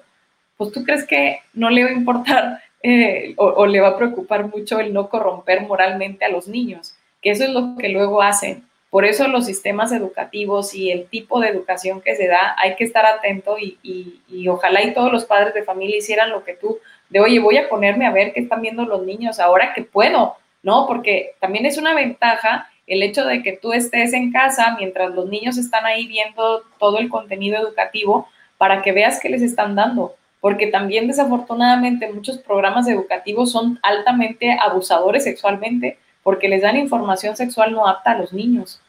pues 0.57 0.71
tú 0.71 0.83
crees 0.83 1.05
que 1.05 1.39
no 1.53 1.69
le 1.69 1.83
va 1.83 1.89
a 1.89 1.93
importar 1.93 2.59
eh, 2.83 3.33
o, 3.37 3.45
o, 3.45 3.65
le 3.65 3.79
va 3.79 3.89
a 3.89 3.97
preocupar 3.97 4.47
mucho 4.47 4.79
el 4.79 4.93
no 4.93 5.09
corromper 5.09 5.61
moralmente 5.61 6.25
a 6.25 6.29
los 6.29 6.47
niños, 6.47 6.95
que 7.21 7.31
eso 7.31 7.43
es 7.43 7.51
lo 7.51 7.75
que 7.77 7.89
luego 7.89 8.21
hacen. 8.21 8.66
Por 8.89 9.05
eso 9.05 9.27
los 9.27 9.45
sistemas 9.45 9.91
educativos 9.91 10.73
y 10.73 10.91
el 10.91 11.07
tipo 11.07 11.39
de 11.39 11.49
educación 11.49 12.01
que 12.01 12.15
se 12.15 12.27
da, 12.27 12.55
hay 12.57 12.75
que 12.75 12.85
estar 12.85 13.05
atento 13.05 13.57
y, 13.59 13.77
y, 13.83 14.47
ojalá 14.47 14.81
y 14.81 14.93
todos 14.93 15.11
los 15.11 15.25
padres 15.25 15.53
de 15.53 15.63
familia 15.63 15.97
hicieran 15.97 16.31
lo 16.31 16.43
que 16.43 16.53
tú, 16.53 16.79
de 17.09 17.19
oye, 17.19 17.39
voy 17.39 17.57
a 17.57 17.67
ponerme 17.67 18.05
a 18.05 18.11
ver 18.11 18.33
qué 18.33 18.39
están 18.39 18.61
viendo 18.61 18.85
los 18.85 19.03
niños 19.03 19.39
ahora 19.39 19.73
que 19.73 19.83
puedo, 19.83 20.35
¿no? 20.63 20.87
Porque 20.87 21.35
también 21.39 21.65
es 21.65 21.77
una 21.77 21.93
ventaja 21.93 22.69
el 22.87 23.03
hecho 23.03 23.25
de 23.25 23.43
que 23.43 23.57
tú 23.57 23.73
estés 23.73 24.13
en 24.13 24.31
casa 24.31 24.75
mientras 24.77 25.13
los 25.13 25.27
niños 25.27 25.57
están 25.57 25.85
ahí 25.85 26.07
viendo 26.07 26.63
todo 26.79 26.99
el 26.99 27.09
contenido 27.09 27.57
educativo 27.57 28.27
para 28.57 28.81
que 28.81 28.93
veas 28.93 29.19
qué 29.19 29.29
les 29.29 29.41
están 29.41 29.75
dando. 29.75 30.15
Porque 30.39 30.67
también 30.67 31.07
desafortunadamente 31.07 32.11
muchos 32.11 32.37
programas 32.37 32.87
educativos 32.87 33.51
son 33.51 33.79
altamente 33.83 34.57
abusadores 34.59 35.25
sexualmente 35.25 35.99
porque 36.27 36.49
les 36.49 36.61
dan 36.61 36.75
información 36.75 37.37
sexual 37.37 37.71
no 37.71 37.87
apta 37.87 38.11
a 38.11 38.17
los 38.17 38.33
niños. 38.33 38.81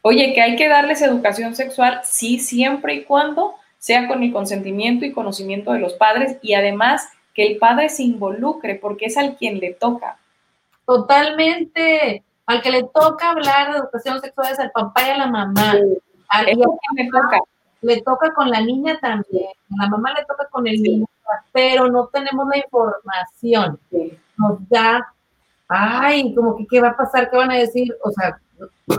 Oye, 0.00 0.32
que 0.32 0.40
hay 0.40 0.56
que 0.56 0.68
darles 0.68 1.02
educación 1.02 1.54
sexual, 1.54 2.00
sí, 2.02 2.38
siempre 2.38 2.94
y 2.94 3.04
cuando 3.04 3.56
sea 3.76 4.08
con 4.08 4.22
el 4.22 4.32
consentimiento 4.32 5.04
y 5.04 5.12
conocimiento 5.12 5.74
de 5.74 5.80
los 5.80 5.92
padres 5.92 6.38
y 6.40 6.54
además 6.54 7.06
que 7.34 7.46
el 7.46 7.58
padre 7.58 7.90
se 7.90 8.04
involucre 8.04 8.76
porque 8.76 9.04
es 9.04 9.18
al 9.18 9.36
quien 9.36 9.58
le 9.58 9.74
toca. 9.74 10.16
Totalmente. 10.86 12.24
Al 12.46 12.62
que 12.62 12.70
le 12.70 12.84
toca 12.84 13.32
hablar 13.32 13.70
de 13.70 13.80
educación 13.80 14.22
sexual 14.22 14.50
es 14.50 14.58
al 14.58 14.70
papá 14.70 15.08
y 15.08 15.10
a 15.10 15.18
la 15.18 15.26
mamá. 15.26 15.74
Al 16.30 16.46
que 16.46 16.54
le 16.54 17.10
toca. 17.10 17.38
Le 17.82 18.00
toca 18.00 18.32
con 18.32 18.48
la 18.48 18.62
niña 18.62 18.98
también. 18.98 19.50
A 19.78 19.84
la 19.84 19.90
mamá 19.90 20.14
le 20.14 20.24
toca 20.24 20.46
con 20.48 20.66
el 20.66 20.82
niño, 20.82 21.06
pero 21.52 21.86
no 21.88 22.06
tenemos 22.06 22.48
la 22.48 22.56
información. 22.56 23.78
Nos 24.38 24.66
da 24.70 25.12
ay, 25.68 26.34
como 26.34 26.56
que 26.56 26.66
qué 26.66 26.80
va 26.80 26.88
a 26.88 26.96
pasar, 26.96 27.30
qué 27.30 27.36
van 27.36 27.50
a 27.50 27.56
decir, 27.56 27.94
o 28.02 28.10
sea, 28.10 28.40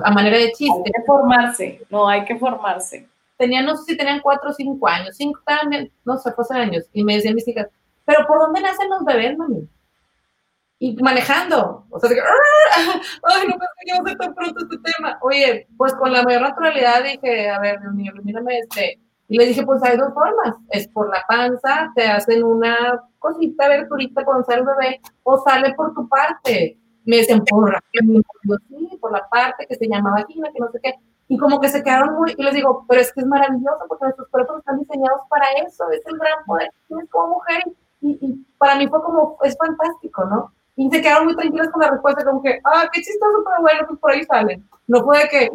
a 0.03 0.11
manera 0.11 0.37
de 0.37 0.51
chiste. 0.51 0.83
Hay 0.85 0.91
que 0.91 1.05
formarse, 1.05 1.81
no, 1.89 2.07
hay 2.07 2.23
que 2.25 2.37
formarse. 2.37 3.09
Tenían, 3.37 3.65
no 3.65 3.75
sé 3.75 3.83
si 3.91 3.97
tenían 3.97 4.19
cuatro 4.21 4.49
o 4.49 4.53
cinco 4.53 4.87
años, 4.87 5.15
cinco 5.15 5.39
también, 5.45 5.91
no 6.05 6.17
sé, 6.17 6.31
fue 6.33 6.45
años, 6.57 6.85
y 6.93 7.03
me 7.03 7.15
decían 7.15 7.35
mis 7.35 7.47
hijas, 7.47 7.67
pero 8.05 8.25
¿por 8.27 8.39
dónde 8.39 8.61
nacen 8.61 8.89
los 8.89 9.03
bebés, 9.03 9.37
mami? 9.37 9.67
Y 10.81 10.95
manejando, 11.01 11.85
o 11.89 11.99
sea, 11.99 12.09
que, 12.09 12.21
ay, 12.21 13.47
no 13.47 13.57
pensé 13.57 13.73
que 13.81 13.89
iba 13.89 13.97
a 13.99 14.07
ser 14.07 14.17
tan 14.17 14.33
pronto 14.33 14.61
este 14.61 14.77
tema. 14.77 15.19
Oye, 15.21 15.67
pues 15.77 15.93
con 15.93 16.13
la 16.13 16.23
mayor 16.23 16.41
naturalidad 16.41 17.03
dije, 17.03 17.49
a 17.49 17.59
ver, 17.59 17.81
Dios 17.81 17.93
mío, 17.93 18.13
mírame 18.23 18.59
este, 18.59 18.97
y 19.29 19.37
le 19.37 19.45
dije, 19.45 19.63
pues 19.63 19.81
hay 19.83 19.95
dos 19.95 20.11
formas, 20.11 20.55
es 20.69 20.87
por 20.87 21.07
la 21.07 21.23
panza, 21.27 21.91
te 21.95 22.07
hacen 22.07 22.43
una 22.43 22.99
cosita, 23.19 23.65
aberturita 23.65 24.25
cuando 24.25 24.43
sale 24.43 24.61
el 24.61 24.65
bebé, 24.65 25.01
o 25.21 25.37
sale 25.37 25.75
por 25.75 25.93
tu 25.93 26.09
parte. 26.09 26.79
Me 27.05 27.17
dicen, 27.17 27.43
por, 27.45 27.79
sí, 27.93 28.97
por 28.99 29.11
la 29.11 29.29
parte 29.29 29.67
que 29.67 29.75
se 29.75 29.87
llama 29.87 30.13
vagina, 30.13 30.49
que 30.51 30.59
no 30.59 30.71
sé 30.71 30.79
qué. 30.81 30.95
Y 31.27 31.37
como 31.37 31.61
que 31.61 31.69
se 31.69 31.83
quedaron 31.83 32.15
muy, 32.15 32.33
y 32.35 32.43
les 32.43 32.55
digo, 32.55 32.85
pero 32.89 33.01
es 33.01 33.13
que 33.13 33.19
es 33.19 33.27
maravilloso 33.27 33.85
porque 33.87 34.05
nuestros 34.05 34.27
cuerpos 34.29 34.57
están 34.59 34.79
diseñados 34.79 35.21
para 35.29 35.45
eso, 35.63 35.87
es 35.91 36.01
el 36.07 36.17
gran 36.17 36.43
poder 36.47 36.71
que 36.71 36.87
tienes 36.87 37.09
como 37.11 37.35
mujer. 37.35 37.63
Y, 38.01 38.17
y, 38.21 38.45
para 38.57 38.77
mí 38.77 38.87
fue 38.87 39.01
como, 39.03 39.37
es 39.43 39.55
fantástico, 39.55 40.25
¿no? 40.25 40.51
Y 40.75 40.89
se 40.89 41.01
quedaron 41.01 41.25
muy 41.25 41.35
tranquilos 41.35 41.69
con 41.69 41.81
la 41.81 41.91
respuesta, 41.91 42.25
como 42.25 42.41
que, 42.41 42.59
ah, 42.63 42.89
qué 42.91 43.01
chistoso, 43.01 43.43
pero 43.45 43.61
bueno, 43.61 43.81
pues 43.87 43.99
por 43.99 44.11
ahí 44.11 44.23
salen. 44.23 44.67
No 44.87 45.03
fue 45.03 45.19
de 45.19 45.29
que, 45.29 45.49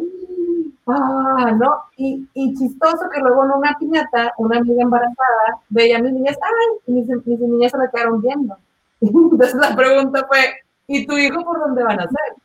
ah, 0.87 1.51
¿no? 1.57 1.83
Y, 1.97 2.27
y, 2.33 2.53
chistoso 2.55 3.09
que 3.13 3.19
luego 3.19 3.45
en 3.45 3.51
una 3.51 3.75
piñata, 3.77 4.33
una 4.37 4.57
amiga 4.57 4.83
embarazada 4.83 5.59
veía 5.69 5.97
a 5.97 6.01
mis 6.01 6.13
niñas, 6.13 6.37
ay, 6.41 6.77
y 6.87 6.91
mis, 6.93 7.07
mis 7.25 7.39
niñas 7.39 7.71
se 7.71 7.77
la 7.77 7.89
quedaron 7.89 8.21
viendo. 8.21 8.57
Entonces 9.01 9.55
la 9.55 9.75
pregunta 9.75 10.25
fue, 10.27 10.39
¿y 10.87 11.05
tu 11.05 11.17
hijo 11.17 11.43
por 11.43 11.59
dónde 11.59 11.83
van 11.83 11.99
a 11.99 12.07
ser? 12.07 12.35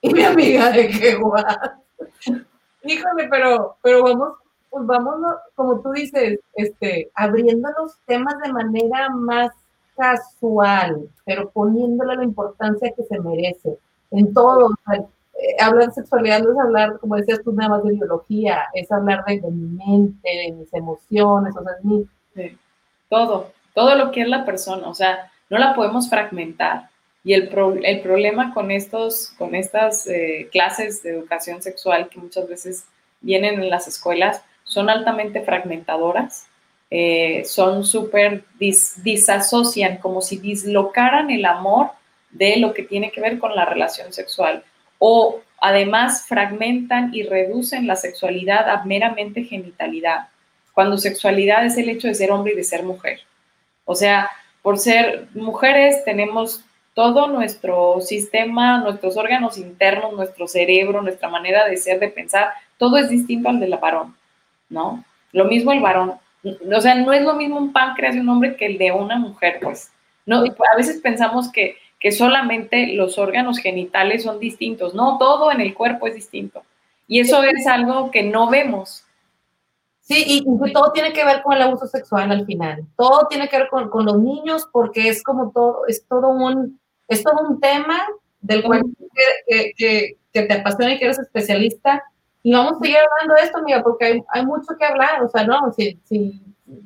Y 0.00 0.14
mi 0.14 0.22
amiga, 0.22 0.70
de 0.70 0.88
qué 0.88 1.14
guay. 1.16 1.44
Híjole, 2.84 3.28
pero, 3.28 3.76
pero 3.82 4.04
vamos, 4.04 4.34
pues 4.70 4.86
vamos, 4.86 5.16
como 5.54 5.80
tú 5.80 5.90
dices, 5.92 6.38
este, 6.54 7.10
abriendo 7.14 7.68
los 7.78 7.98
temas 8.06 8.38
de 8.38 8.52
manera 8.52 9.10
más 9.10 9.50
casual, 9.96 11.08
pero 11.24 11.50
poniéndole 11.50 12.16
la 12.16 12.24
importancia 12.24 12.92
que 12.96 13.02
se 13.02 13.18
merece 13.18 13.78
en 14.12 14.32
todo. 14.32 14.70
Eh, 15.38 15.56
hablar 15.60 15.86
de 15.86 15.94
sexualidad 15.94 16.42
no 16.42 16.52
es 16.52 16.58
hablar, 16.58 16.98
como 16.98 17.16
decías 17.16 17.40
tú, 17.44 17.52
nada 17.52 17.70
más 17.70 17.84
de 17.84 17.92
biología, 17.92 18.64
es 18.74 18.90
hablar 18.90 19.24
de, 19.24 19.40
mi 19.50 19.68
mente, 19.76 20.28
de 20.28 20.52
mis 20.52 20.72
emociones, 20.74 21.54
o 21.56 21.62
sea, 21.62 21.72
mi... 21.82 22.06
Todo, 23.08 23.52
todo 23.72 23.94
lo 23.94 24.10
que 24.10 24.22
es 24.22 24.28
la 24.28 24.44
persona, 24.44 24.88
o 24.88 24.94
sea, 24.94 25.30
no 25.48 25.58
la 25.58 25.74
podemos 25.74 26.10
fragmentar. 26.10 26.90
Y 27.24 27.34
el, 27.34 27.50
el 27.82 28.00
problema 28.00 28.52
con, 28.52 28.70
estos, 28.70 29.32
con 29.38 29.54
estas 29.54 30.06
eh, 30.06 30.48
clases 30.50 31.02
de 31.02 31.10
educación 31.10 31.62
sexual 31.62 32.08
que 32.08 32.20
muchas 32.20 32.48
veces 32.48 32.86
vienen 33.20 33.62
en 33.62 33.70
las 33.70 33.88
escuelas 33.88 34.42
son 34.64 34.90
altamente 34.90 35.42
fragmentadoras, 35.42 36.46
eh, 36.90 37.44
son 37.44 37.84
súper, 37.84 38.44
disasocian, 38.58 39.98
como 39.98 40.20
si 40.20 40.38
dislocaran 40.38 41.30
el 41.30 41.44
amor 41.44 41.90
de 42.30 42.56
lo 42.58 42.74
que 42.74 42.82
tiene 42.82 43.10
que 43.10 43.20
ver 43.20 43.38
con 43.38 43.54
la 43.54 43.64
relación 43.64 44.12
sexual 44.12 44.64
o 44.98 45.40
además 45.60 46.26
fragmentan 46.26 47.10
y 47.12 47.24
reducen 47.24 47.86
la 47.86 47.96
sexualidad 47.96 48.68
a 48.68 48.84
meramente 48.84 49.44
genitalidad, 49.44 50.28
cuando 50.72 50.98
sexualidad 50.98 51.64
es 51.66 51.76
el 51.76 51.88
hecho 51.88 52.08
de 52.08 52.14
ser 52.14 52.30
hombre 52.30 52.52
y 52.52 52.56
de 52.56 52.64
ser 52.64 52.84
mujer. 52.84 53.20
O 53.84 53.94
sea, 53.94 54.30
por 54.62 54.78
ser 54.78 55.28
mujeres 55.34 56.04
tenemos 56.04 56.64
todo 56.94 57.28
nuestro 57.28 58.00
sistema, 58.00 58.78
nuestros 58.78 59.16
órganos 59.16 59.56
internos, 59.56 60.12
nuestro 60.14 60.48
cerebro, 60.48 61.00
nuestra 61.00 61.28
manera 61.28 61.64
de 61.64 61.76
ser, 61.76 62.00
de 62.00 62.08
pensar, 62.08 62.52
todo 62.76 62.96
es 62.96 63.08
distinto 63.08 63.48
al 63.48 63.60
del 63.60 63.76
varón, 63.76 64.16
¿no? 64.68 65.04
Lo 65.32 65.44
mismo 65.44 65.72
el 65.72 65.80
varón. 65.80 66.14
O 66.44 66.80
sea, 66.80 66.94
no 66.96 67.12
es 67.12 67.22
lo 67.22 67.34
mismo 67.34 67.56
un 67.56 67.72
páncreas 67.72 68.14
de 68.14 68.20
un 68.20 68.28
hombre 68.28 68.56
que 68.56 68.66
el 68.66 68.78
de 68.78 68.92
una 68.92 69.16
mujer, 69.16 69.58
pues. 69.62 69.92
No, 70.26 70.38
a 70.42 70.76
veces 70.76 71.00
pensamos 71.00 71.50
que 71.50 71.76
que 71.98 72.12
solamente 72.12 72.94
los 72.94 73.18
órganos 73.18 73.58
genitales 73.58 74.22
son 74.22 74.38
distintos. 74.38 74.94
No, 74.94 75.18
todo 75.18 75.50
en 75.50 75.60
el 75.60 75.74
cuerpo 75.74 76.06
es 76.06 76.14
distinto. 76.14 76.62
Y 77.06 77.20
eso 77.20 77.42
es 77.42 77.66
algo 77.66 78.10
que 78.10 78.22
no 78.22 78.48
vemos. 78.48 79.04
Sí, 80.00 80.24
y, 80.26 80.72
todo 80.72 80.92
tiene 80.92 81.12
que 81.12 81.24
ver 81.24 81.42
con 81.42 81.54
el 81.54 81.62
abuso 81.62 81.86
sexual 81.86 82.30
al 82.30 82.46
final. 82.46 82.84
Todo 82.96 83.26
tiene 83.28 83.48
que 83.48 83.58
ver 83.58 83.68
con, 83.68 83.90
con, 83.90 84.06
los 84.06 84.18
niños 84.18 84.66
porque 84.72 85.08
es 85.08 85.22
como 85.22 85.50
todo, 85.50 85.86
es 85.86 86.06
todo 86.06 86.28
un, 86.28 86.80
es 87.08 87.22
todo 87.22 87.46
un 87.46 87.60
tema 87.60 88.06
del 88.40 88.62
cual 88.62 88.82
que, 89.46 89.72
que, 89.76 90.16
que, 90.32 90.42
te 90.42 90.54
apasiona 90.54 90.94
y 90.94 90.98
que 90.98 91.04
eres 91.04 91.18
especialista. 91.18 92.02
Y 92.42 92.52
vamos 92.54 92.74
a 92.74 92.80
seguir 92.80 92.96
hablando 92.96 93.34
de 93.34 93.46
esto, 93.46 93.58
amiga, 93.58 93.82
porque 93.82 94.04
hay, 94.04 94.22
hay 94.32 94.46
mucho 94.46 94.76
que 94.78 94.84
hablar. 94.86 95.22
O 95.24 95.28
sea, 95.28 95.44
no, 95.44 95.72
si, 95.76 95.98
si 96.04 96.40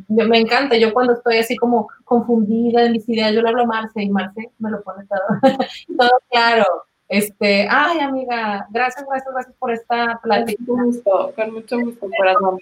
me 0.09 0.39
encanta, 0.39 0.77
yo 0.77 0.93
cuando 0.93 1.15
estoy 1.15 1.39
así 1.39 1.57
como 1.57 1.89
confundida 2.05 2.85
en 2.85 2.93
mis 2.93 3.09
ideas, 3.09 3.33
yo 3.33 3.43
le 3.43 3.49
hablo 3.49 3.63
a 3.63 3.67
Marce 3.67 4.03
y 4.03 4.11
Marce 4.11 4.51
me 4.59 4.71
lo 4.71 4.83
pone 4.83 5.05
todo, 5.07 5.21
todo 5.99 6.11
claro. 6.31 6.65
Este, 7.09 7.67
ay, 7.69 8.01
amiga, 8.01 8.67
gracias, 8.71 9.05
gracias, 9.07 9.35
gracias 9.35 9.55
por 9.59 9.71
esta 9.71 10.19
plática. 10.23 10.63
Con 10.67 10.77
mucho 10.77 10.87
gusto, 10.87 11.33
con 11.37 11.53
mucho 11.53 11.79
gusto, 11.81 12.07
corazón. 12.17 12.59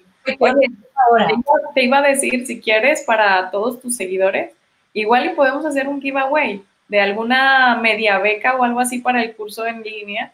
Te 1.74 1.84
iba 1.84 1.98
a 1.98 2.02
decir, 2.02 2.46
si 2.46 2.60
quieres, 2.60 3.04
para 3.04 3.50
todos 3.50 3.80
tus 3.80 3.96
seguidores, 3.96 4.52
igual 4.92 5.26
y 5.26 5.34
podemos 5.34 5.64
hacer 5.64 5.86
un 5.86 6.00
giveaway 6.00 6.64
de 6.88 7.00
alguna 7.00 7.78
media 7.80 8.18
beca 8.18 8.56
o 8.56 8.64
algo 8.64 8.80
así 8.80 8.98
para 8.98 9.22
el 9.22 9.36
curso 9.36 9.64
en 9.66 9.82
línea. 9.82 10.32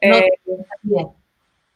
Eh, 0.00 0.30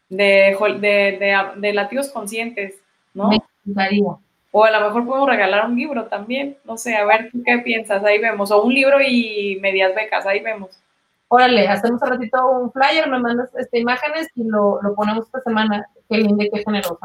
de, 0.09 0.57
de, 0.81 1.19
de, 1.19 1.39
de, 1.57 1.73
latidos 1.75 2.09
conscientes, 2.09 2.77
¿no? 3.13 3.29
Me 3.29 3.43
encantaría. 3.67 4.17
O 4.57 4.63
a 4.63 4.71
lo 4.71 4.87
mejor 4.87 5.05
podemos 5.05 5.29
regalar 5.29 5.67
un 5.67 5.75
libro 5.75 6.05
también. 6.05 6.57
No 6.65 6.77
sé, 6.77 6.95
a 6.95 7.05
ver, 7.05 7.29
¿tú 7.33 7.43
qué 7.45 7.59
piensas? 7.59 8.05
Ahí 8.05 8.21
vemos. 8.21 8.53
O 8.53 8.63
un 8.63 8.73
libro 8.73 9.01
y 9.01 9.59
medias 9.61 9.93
becas, 9.97 10.25
ahí 10.27 10.39
vemos. 10.39 10.81
Órale, 11.27 11.67
hacemos 11.67 12.01
un 12.01 12.09
ratito 12.09 12.51
un 12.51 12.71
flyer, 12.71 13.09
me 13.09 13.19
mandas 13.19 13.49
este, 13.59 13.81
imágenes 13.81 14.29
y 14.37 14.45
lo, 14.45 14.81
lo 14.81 14.95
ponemos 14.95 15.27
esta 15.27 15.41
semana. 15.41 15.89
Qué 16.09 16.19
lindo 16.19 16.45
y 16.45 16.51
qué 16.51 16.63
generosa. 16.63 17.05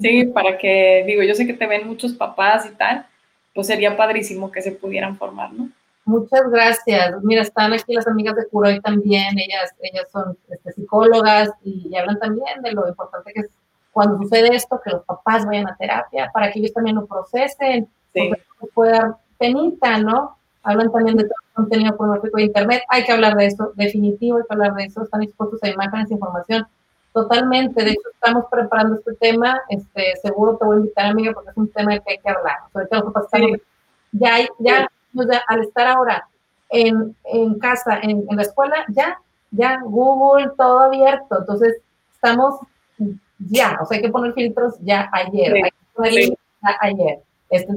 Sí, 0.00 0.24
para 0.34 0.58
que, 0.58 1.04
digo, 1.06 1.22
yo 1.22 1.36
sé 1.36 1.46
que 1.46 1.54
te 1.54 1.68
ven 1.68 1.86
muchos 1.86 2.14
papás 2.14 2.66
y 2.66 2.74
tal, 2.74 3.06
pues 3.54 3.68
sería 3.68 3.96
padrísimo 3.96 4.50
que 4.50 4.60
se 4.60 4.72
pudieran 4.72 5.16
formar, 5.16 5.52
¿no? 5.52 5.68
Muchas 6.04 6.50
gracias. 6.50 7.14
Mira, 7.22 7.42
están 7.42 7.72
aquí 7.72 7.94
las 7.94 8.08
amigas 8.08 8.34
de 8.34 8.48
Curoy 8.48 8.80
también, 8.80 9.38
ellas, 9.38 9.72
ellas 9.82 10.08
son 10.10 10.36
este, 10.50 10.72
psicólogas 10.72 11.50
y, 11.62 11.86
y, 11.88 11.96
hablan 11.96 12.18
también 12.18 12.60
de 12.60 12.72
lo 12.72 12.88
importante 12.88 13.32
que 13.32 13.42
es 13.42 13.50
cuando 13.92 14.18
sucede 14.18 14.56
esto, 14.56 14.80
que 14.82 14.90
los 14.90 15.04
papás 15.04 15.46
vayan 15.46 15.68
a 15.68 15.76
terapia 15.76 16.30
para 16.32 16.50
que 16.50 16.58
ellos 16.58 16.72
también 16.72 16.96
lo 16.96 17.06
procesen, 17.06 17.88
sí. 18.12 18.32
dar 18.76 19.16
penita, 19.38 19.98
¿no? 19.98 20.36
Hablan 20.62 20.90
también 20.90 21.16
de 21.16 21.24
todo 21.24 21.34
el 21.48 21.54
contenido 21.54 21.96
pornográfico 21.96 22.36
de 22.38 22.44
Internet, 22.44 22.82
hay 22.88 23.04
que 23.04 23.12
hablar 23.12 23.36
de 23.36 23.46
eso, 23.46 23.72
definitivo 23.74 24.38
hay 24.38 24.44
que 24.44 24.54
hablar 24.54 24.74
de 24.74 24.84
eso, 24.84 25.02
están 25.02 25.22
expuestos 25.22 25.62
a 25.62 25.68
imágenes, 25.68 26.10
información, 26.10 26.66
totalmente, 27.12 27.84
de 27.84 27.90
hecho 27.90 28.08
estamos 28.14 28.44
preparando 28.50 28.96
este 28.96 29.14
tema, 29.14 29.60
este, 29.68 30.16
seguro 30.22 30.56
te 30.56 30.64
voy 30.64 30.76
a 30.76 30.80
invitar, 30.80 31.06
amiga, 31.06 31.32
porque 31.32 31.50
es 31.50 31.56
un 31.56 31.68
tema 31.70 31.92
del 31.92 32.02
que 32.02 32.12
hay 32.12 32.18
que 32.18 32.30
hablar, 32.30 32.56
sobre 32.72 32.86
todo 32.86 33.00
los 33.00 33.12
papás 33.12 33.30
ya, 34.12 34.38
ya, 34.58 34.88
ya, 35.14 35.42
al 35.48 35.62
estar 35.62 35.86
ahora 35.88 36.26
en, 36.70 37.14
en 37.24 37.58
casa, 37.58 37.98
en, 38.00 38.24
en 38.30 38.36
la 38.36 38.42
escuela, 38.42 38.76
ya, 38.88 39.18
ya, 39.50 39.80
Google, 39.82 40.52
todo 40.56 40.80
abierto, 40.80 41.40
entonces 41.40 41.76
necesitamos 42.22 42.60
ya, 43.48 43.78
o 43.80 43.86
sea, 43.86 43.96
hay 43.96 44.02
que 44.02 44.10
poner 44.10 44.32
filtros 44.34 44.74
ya 44.80 45.08
ayer, 45.12 45.54
hay 45.54 45.70
que 45.70 45.76
poner 45.94 46.12
ya 46.12 46.76
ayer. 46.80 47.18
Este, 47.50 47.72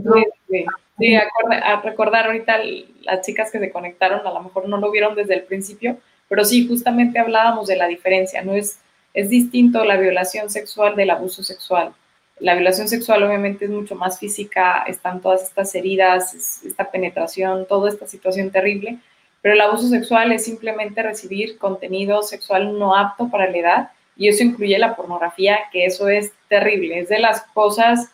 sí, 0.98 1.16
a 1.16 1.82
recordar 1.82 2.28
ahorita 2.28 2.60
las 3.02 3.26
chicas 3.26 3.52
que 3.52 3.60
se 3.60 3.72
conectaron, 3.72 4.26
a 4.26 4.32
lo 4.32 4.42
mejor 4.42 4.70
no 4.70 4.78
lo 4.78 4.92
vieron 4.92 5.16
desde 5.16 5.34
el 5.34 5.44
principio, 5.44 5.98
pero 6.30 6.46
sí, 6.46 6.68
justamente 6.68 7.20
hablábamos 7.20 7.68
de 7.68 7.76
la 7.76 7.88
diferencia, 7.88 8.42
¿no? 8.42 8.54
Es, 8.54 8.80
es 9.14 9.30
distinto 9.30 9.84
la 9.84 9.98
violación 9.98 10.50
sexual 10.50 10.96
del 10.96 11.10
abuso 11.10 11.44
sexual. 11.44 11.94
La 12.40 12.54
violación 12.54 12.88
sexual 12.88 13.24
obviamente 13.24 13.66
es 13.66 13.72
mucho 13.72 13.96
más 13.96 14.20
física, 14.20 14.84
están 14.88 15.22
todas 15.22 15.44
estas 15.44 15.74
heridas, 15.76 16.62
esta 16.66 16.90
penetración, 16.92 17.66
toda 17.68 17.90
esta 17.90 18.08
situación 18.08 18.52
terrible, 18.52 19.00
pero 19.42 19.56
el 19.56 19.62
abuso 19.62 19.88
sexual 19.88 20.32
es 20.32 20.44
simplemente 20.44 21.04
recibir 21.04 21.58
contenido 21.58 22.24
sexual 22.24 22.78
no 22.78 22.96
apto 22.96 23.30
para 23.30 23.50
la 23.50 23.58
edad 23.58 23.90
y 24.16 24.30
eso 24.30 24.44
incluye 24.44 24.78
la 24.80 24.96
pornografía, 24.96 25.60
que 25.72 25.86
eso 25.86 26.08
es 26.08 26.32
terrible, 26.48 27.00
es 27.00 27.10
de 27.10 27.20
las 27.20 27.42
cosas, 27.54 28.12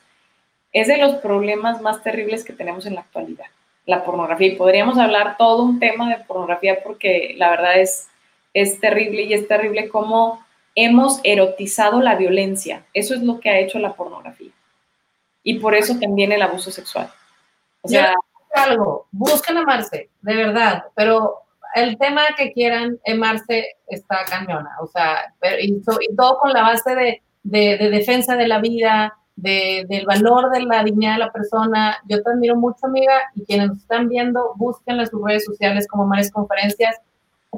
es 0.71 0.87
de 0.87 0.97
los 0.97 1.15
problemas 1.15 1.81
más 1.81 2.01
terribles 2.01 2.43
que 2.43 2.53
tenemos 2.53 2.85
en 2.85 2.95
la 2.95 3.01
actualidad, 3.01 3.45
la 3.85 4.03
pornografía. 4.03 4.47
Y 4.47 4.55
podríamos 4.55 4.97
hablar 4.97 5.37
todo 5.37 5.63
un 5.63 5.79
tema 5.79 6.09
de 6.09 6.23
pornografía 6.23 6.81
porque 6.83 7.35
la 7.37 7.49
verdad 7.49 7.79
es, 7.79 8.07
es 8.53 8.79
terrible 8.79 9.23
y 9.23 9.33
es 9.33 9.47
terrible 9.47 9.89
cómo 9.89 10.43
hemos 10.75 11.19
erotizado 11.23 12.01
la 12.01 12.15
violencia. 12.15 12.85
Eso 12.93 13.13
es 13.13 13.21
lo 13.21 13.39
que 13.39 13.49
ha 13.49 13.59
hecho 13.59 13.79
la 13.79 13.93
pornografía. 13.93 14.51
Y 15.43 15.59
por 15.59 15.75
eso 15.75 15.99
también 15.99 16.31
el 16.31 16.41
abuso 16.41 16.71
sexual. 16.71 17.11
O 17.81 17.87
sea, 17.87 18.13
algo, 18.53 19.07
busquen 19.11 19.57
amarse, 19.57 20.09
de 20.21 20.35
verdad, 20.35 20.85
pero 20.95 21.40
el 21.75 21.97
tema 21.97 22.21
que 22.37 22.51
quieran 22.51 22.99
amarse 23.07 23.75
está 23.87 24.19
cañona, 24.29 24.71
o 24.81 24.87
sea, 24.87 25.33
y, 25.61 25.81
todo 26.15 26.37
con 26.39 26.53
la 26.53 26.61
base 26.61 26.95
de, 26.95 27.21
de, 27.43 27.89
defensa 27.89 28.35
de 28.35 28.47
la 28.47 28.59
vida, 28.59 29.13
de, 29.35 29.85
del 29.89 30.05
valor 30.05 30.51
de 30.51 30.61
la 30.61 30.83
dignidad 30.83 31.13
de 31.13 31.19
la 31.19 31.31
persona. 31.31 31.97
Yo 32.07 32.21
te 32.21 32.31
admiro 32.31 32.55
mucho, 32.55 32.85
amiga, 32.85 33.13
y 33.35 33.45
quienes 33.45 33.69
nos 33.69 33.77
están 33.79 34.09
viendo, 34.09 34.53
busquen 34.55 34.99
en 34.99 35.07
sus 35.07 35.23
redes 35.23 35.45
sociales 35.45 35.87
como 35.87 36.05
Mares 36.05 36.31
Conferencias 36.31 36.95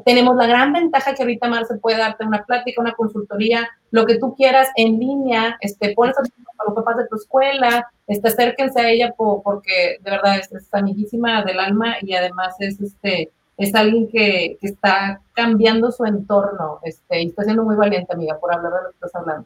tenemos 0.06 0.36
la 0.36 0.48
gran 0.48 0.74
ventaja 0.74 1.14
que 1.14 1.22
ahorita 1.22 1.48
Marce 1.48 1.78
puede 1.78 1.98
darte 1.98 2.26
una 2.26 2.44
plática, 2.44 2.82
una 2.82 2.94
consultoría, 2.94 3.70
lo 3.92 4.06
que 4.06 4.18
tú 4.18 4.36
quieras 4.36 4.70
en 4.76 5.00
línea, 5.00 5.58
este, 5.62 5.94
pones 5.94 6.18
a, 6.18 6.24
los 6.66 6.76
papás 6.76 6.98
de 6.98 7.08
tu 7.08 7.16
escuela, 7.16 7.88
este, 8.08 8.28
acérquense 8.28 8.82
a 8.82 8.90
ella 8.90 9.14
porque 9.18 9.98
de 10.02 10.12
verdad 10.12 10.38
es, 10.40 10.50
amiguísima 10.72 11.44
del 11.44 11.60
alma 11.60 11.98
y 12.02 12.16
además 12.16 12.56
es, 12.60 12.80
este, 12.82 13.32
es 13.58 13.74
alguien 13.76 14.10
que, 14.10 14.58
que, 14.60 14.68
está 14.68 15.22
cambiando 15.34 15.92
su 15.92 16.06
entorno 16.06 16.80
este, 16.84 17.22
y 17.22 17.28
está 17.28 17.44
siendo 17.44 17.64
muy 17.64 17.76
valiente, 17.76 18.14
amiga, 18.14 18.40
por 18.40 18.54
hablar 18.54 18.74
de 18.74 18.80
lo 18.84 18.90
que 18.90 18.96
estás 18.96 19.16
hablando. 19.16 19.46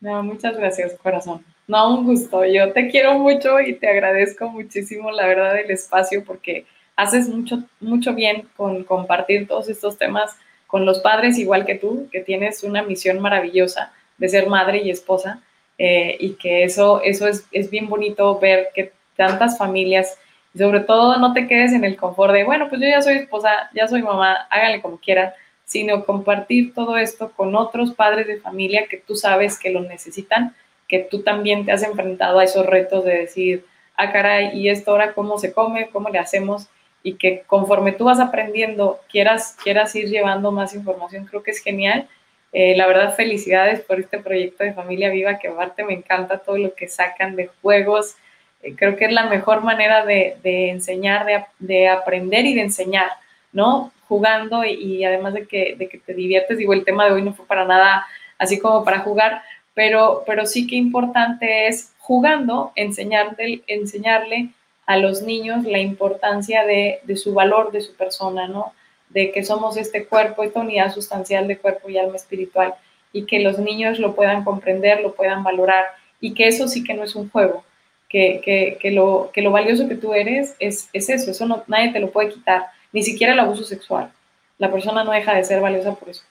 No, 0.00 0.22
muchas 0.22 0.56
gracias, 0.56 0.94
corazón. 1.02 1.44
No, 1.66 1.98
un 1.98 2.04
gusto. 2.04 2.44
Yo 2.44 2.72
te 2.72 2.88
quiero 2.88 3.18
mucho 3.18 3.60
y 3.60 3.74
te 3.74 3.88
agradezco 3.88 4.48
muchísimo, 4.48 5.10
la 5.10 5.26
verdad, 5.26 5.58
el 5.58 5.70
espacio 5.70 6.24
porque 6.24 6.64
haces 6.96 7.28
mucho, 7.28 7.62
mucho 7.80 8.14
bien 8.14 8.48
con 8.56 8.84
compartir 8.84 9.46
todos 9.46 9.68
estos 9.68 9.96
temas 9.96 10.36
con 10.66 10.86
los 10.86 11.00
padres, 11.00 11.38
igual 11.38 11.66
que 11.66 11.74
tú, 11.74 12.08
que 12.12 12.20
tienes 12.20 12.62
una 12.62 12.82
misión 12.82 13.20
maravillosa 13.20 13.92
de 14.18 14.28
ser 14.28 14.48
madre 14.48 14.82
y 14.82 14.90
esposa, 14.90 15.42
eh, 15.78 16.16
y 16.20 16.34
que 16.34 16.64
eso, 16.64 17.00
eso 17.02 17.26
es, 17.26 17.46
es, 17.52 17.70
bien 17.70 17.88
bonito 17.88 18.38
ver 18.38 18.68
que 18.74 18.92
tantas 19.16 19.56
familias, 19.58 20.18
sobre 20.56 20.80
todo 20.80 21.16
no 21.18 21.32
te 21.32 21.46
quedes 21.46 21.72
en 21.72 21.84
el 21.84 21.96
confort 21.96 22.32
de, 22.32 22.44
bueno, 22.44 22.68
pues 22.68 22.80
yo 22.80 22.88
ya 22.88 23.02
soy 23.02 23.14
esposa, 23.14 23.70
ya 23.74 23.88
soy 23.88 24.02
mamá, 24.02 24.46
háganle 24.50 24.82
como 24.82 24.98
quieran, 24.98 25.32
sino 25.64 26.04
compartir 26.04 26.74
todo 26.74 26.96
esto 26.96 27.30
con 27.36 27.54
otros 27.54 27.94
padres 27.94 28.26
de 28.26 28.40
familia 28.40 28.86
que 28.88 28.96
tú 28.96 29.14
sabes 29.14 29.58
que 29.58 29.70
lo 29.70 29.80
necesitan, 29.80 30.54
que 30.88 30.98
tú 30.98 31.22
también 31.22 31.64
te 31.64 31.72
has 31.72 31.82
enfrentado 31.82 32.40
a 32.40 32.44
esos 32.44 32.66
retos 32.66 33.04
de 33.04 33.18
decir, 33.18 33.64
ah, 33.96 34.10
caray, 34.10 34.58
¿y 34.58 34.68
esto 34.68 34.90
ahora 34.90 35.12
cómo 35.12 35.38
se 35.38 35.52
come? 35.52 35.88
¿Cómo 35.90 36.08
le 36.08 36.18
hacemos? 36.18 36.68
y 37.02 37.14
que 37.14 37.42
conforme 37.46 37.92
tú 37.92 38.04
vas 38.04 38.20
aprendiendo 38.20 39.00
quieras, 39.10 39.56
quieras 39.62 39.94
ir 39.96 40.08
llevando 40.08 40.52
más 40.52 40.74
información, 40.74 41.24
creo 41.24 41.42
que 41.42 41.52
es 41.52 41.62
genial. 41.62 42.08
Eh, 42.52 42.76
la 42.76 42.86
verdad, 42.86 43.14
felicidades 43.14 43.80
por 43.80 44.00
este 44.00 44.18
proyecto 44.18 44.64
de 44.64 44.74
Familia 44.74 45.10
Viva, 45.10 45.38
que 45.38 45.48
aparte 45.48 45.84
me 45.84 45.94
encanta 45.94 46.38
todo 46.38 46.58
lo 46.58 46.74
que 46.74 46.88
sacan 46.88 47.36
de 47.36 47.48
juegos. 47.62 48.16
Eh, 48.62 48.74
creo 48.76 48.96
que 48.96 49.06
es 49.06 49.12
la 49.12 49.26
mejor 49.26 49.62
manera 49.62 50.04
de, 50.04 50.38
enseñar, 50.70 51.26
de, 51.58 51.88
aprender 51.88 52.46
y 52.46 52.54
de 52.54 52.62
enseñar, 52.62 53.10
¿no? 53.52 53.92
Jugando 54.08 54.64
y, 54.64 55.04
además 55.04 55.34
de 55.34 55.46
que, 55.46 55.76
de 55.76 55.88
que 55.88 55.98
te 55.98 56.14
diviertes. 56.14 56.58
Digo, 56.58 56.72
el 56.72 56.84
tema 56.84 57.06
de 57.06 57.12
hoy 57.12 57.22
no 57.22 57.32
fue 57.32 57.46
para 57.46 57.64
nada 57.64 58.06
así 58.38 58.58
como 58.58 58.84
para 58.84 59.00
jugar, 59.00 59.42
pero, 59.74 60.24
pero 60.26 60.46
sí 60.46 60.66
que 60.66 60.76
importante 60.76 61.68
es 61.68 61.92
jugando, 61.98 62.72
enseñarle, 62.74 63.62
enseñarle 63.66 64.50
a 64.86 64.96
los 64.96 65.22
niños 65.22 65.64
la 65.64 65.78
importancia 65.78 66.64
de, 66.64 67.00
su 67.16 67.32
valor, 67.32 67.70
de 67.70 67.80
su 67.80 67.94
persona, 67.94 68.48
¿no? 68.48 68.72
De 69.08 69.30
que 69.30 69.44
somos 69.44 69.76
este 69.76 70.06
cuerpo, 70.06 70.42
esta 70.42 70.60
unidad 70.60 70.92
sustancial 70.92 71.46
de 71.46 71.58
cuerpo 71.58 71.88
y 71.88 71.98
alma 71.98 72.16
espiritual, 72.16 72.74
y 73.12 73.26
que 73.26 73.40
los 73.40 73.58
niños 73.58 74.00
lo 74.00 74.16
puedan 74.16 74.42
comprender, 74.42 75.00
lo 75.00 75.14
puedan 75.14 75.44
valorar, 75.44 75.84
y 76.20 76.34
que 76.34 76.48
eso 76.48 76.66
sí 76.66 76.82
que 76.82 76.94
no 76.94 77.04
es 77.04 77.14
un 77.14 77.30
juego, 77.30 77.64
que, 78.10 78.76
que, 78.80 78.90
lo, 78.90 79.30
que 79.32 79.40
lo 79.40 79.52
valioso 79.52 79.88
que 79.88 79.94
tú 79.94 80.12
eres 80.12 80.56
es, 80.58 80.90
es 80.92 81.08
eso, 81.08 81.30
eso 81.30 81.46
no, 81.46 81.62
nadie 81.68 81.92
te 81.92 82.00
lo 82.00 82.10
puede 82.10 82.30
quitar, 82.30 82.66
ni 82.92 83.02
siquiera 83.02 83.32
el 83.32 83.38
abuso 83.38 83.62
sexual. 83.62 84.10
La 84.58 84.70
persona 84.70 85.04
no 85.04 85.12
deja 85.12 85.34
de 85.34 85.44
ser 85.44 85.60
valiosa 85.60 85.94
por 85.94 86.10
eso. 86.10 86.24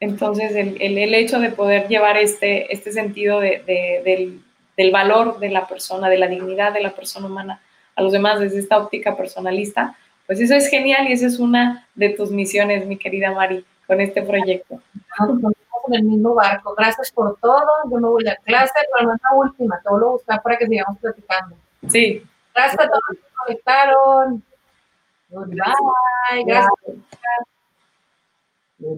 Entonces, 0.00 0.54
el, 0.56 0.76
el, 0.80 1.14
hecho 1.14 1.38
de 1.38 1.50
poder 1.50 1.86
llevar 1.86 2.16
este, 2.16 2.72
este 2.74 2.90
sentido 2.90 3.38
de, 3.38 3.62
del, 4.04 4.42
del 4.76 4.90
valor 4.90 5.38
de 5.38 5.48
la 5.48 5.68
persona, 5.68 6.08
de 6.08 6.18
la 6.18 6.26
dignidad 6.26 6.72
de 6.72 6.82
la 6.82 6.90
persona 6.90 7.28
humana, 7.28 7.60
a 7.94 8.02
los 8.02 8.12
demás 8.12 8.40
desde 8.40 8.58
esta 8.58 8.78
óptica 8.78 9.16
personalista, 9.16 9.96
pues 10.26 10.40
eso 10.40 10.54
es 10.54 10.68
genial 10.68 11.08
y 11.08 11.12
esa 11.12 11.26
es 11.26 11.38
una 11.38 11.86
de 11.94 12.08
tus 12.10 12.32
misiones, 12.32 12.84
mi 12.84 12.96
querida 12.96 13.30
Mari, 13.30 13.64
con 13.86 14.00
este 14.00 14.22
proyecto. 14.22 14.82
En 15.88 15.94
el 15.94 16.02
mismo 16.04 16.34
barco. 16.34 16.74
Gracias 16.76 17.10
por 17.10 17.36
todo. 17.40 17.66
Yo 17.90 17.98
me 17.98 18.08
voy 18.08 18.28
a 18.28 18.36
clase, 18.36 18.72
pero 18.92 19.08
no 19.08 19.14
es 19.14 19.20
la 19.22 19.36
última. 19.36 19.80
Te 19.80 19.90
vuelvo 19.90 20.08
a 20.08 20.12
buscar 20.12 20.42
para 20.42 20.56
que 20.56 20.66
sigamos 20.66 20.98
platicando. 20.98 21.56
Sí. 21.88 22.22
Gracias 22.54 22.80
a 22.80 22.88
todos 22.88 23.02
los 23.08 23.18
que 23.18 23.34
conectaron. 23.34 24.44
Bye. 25.30 26.44
Gracias. 26.44 27.42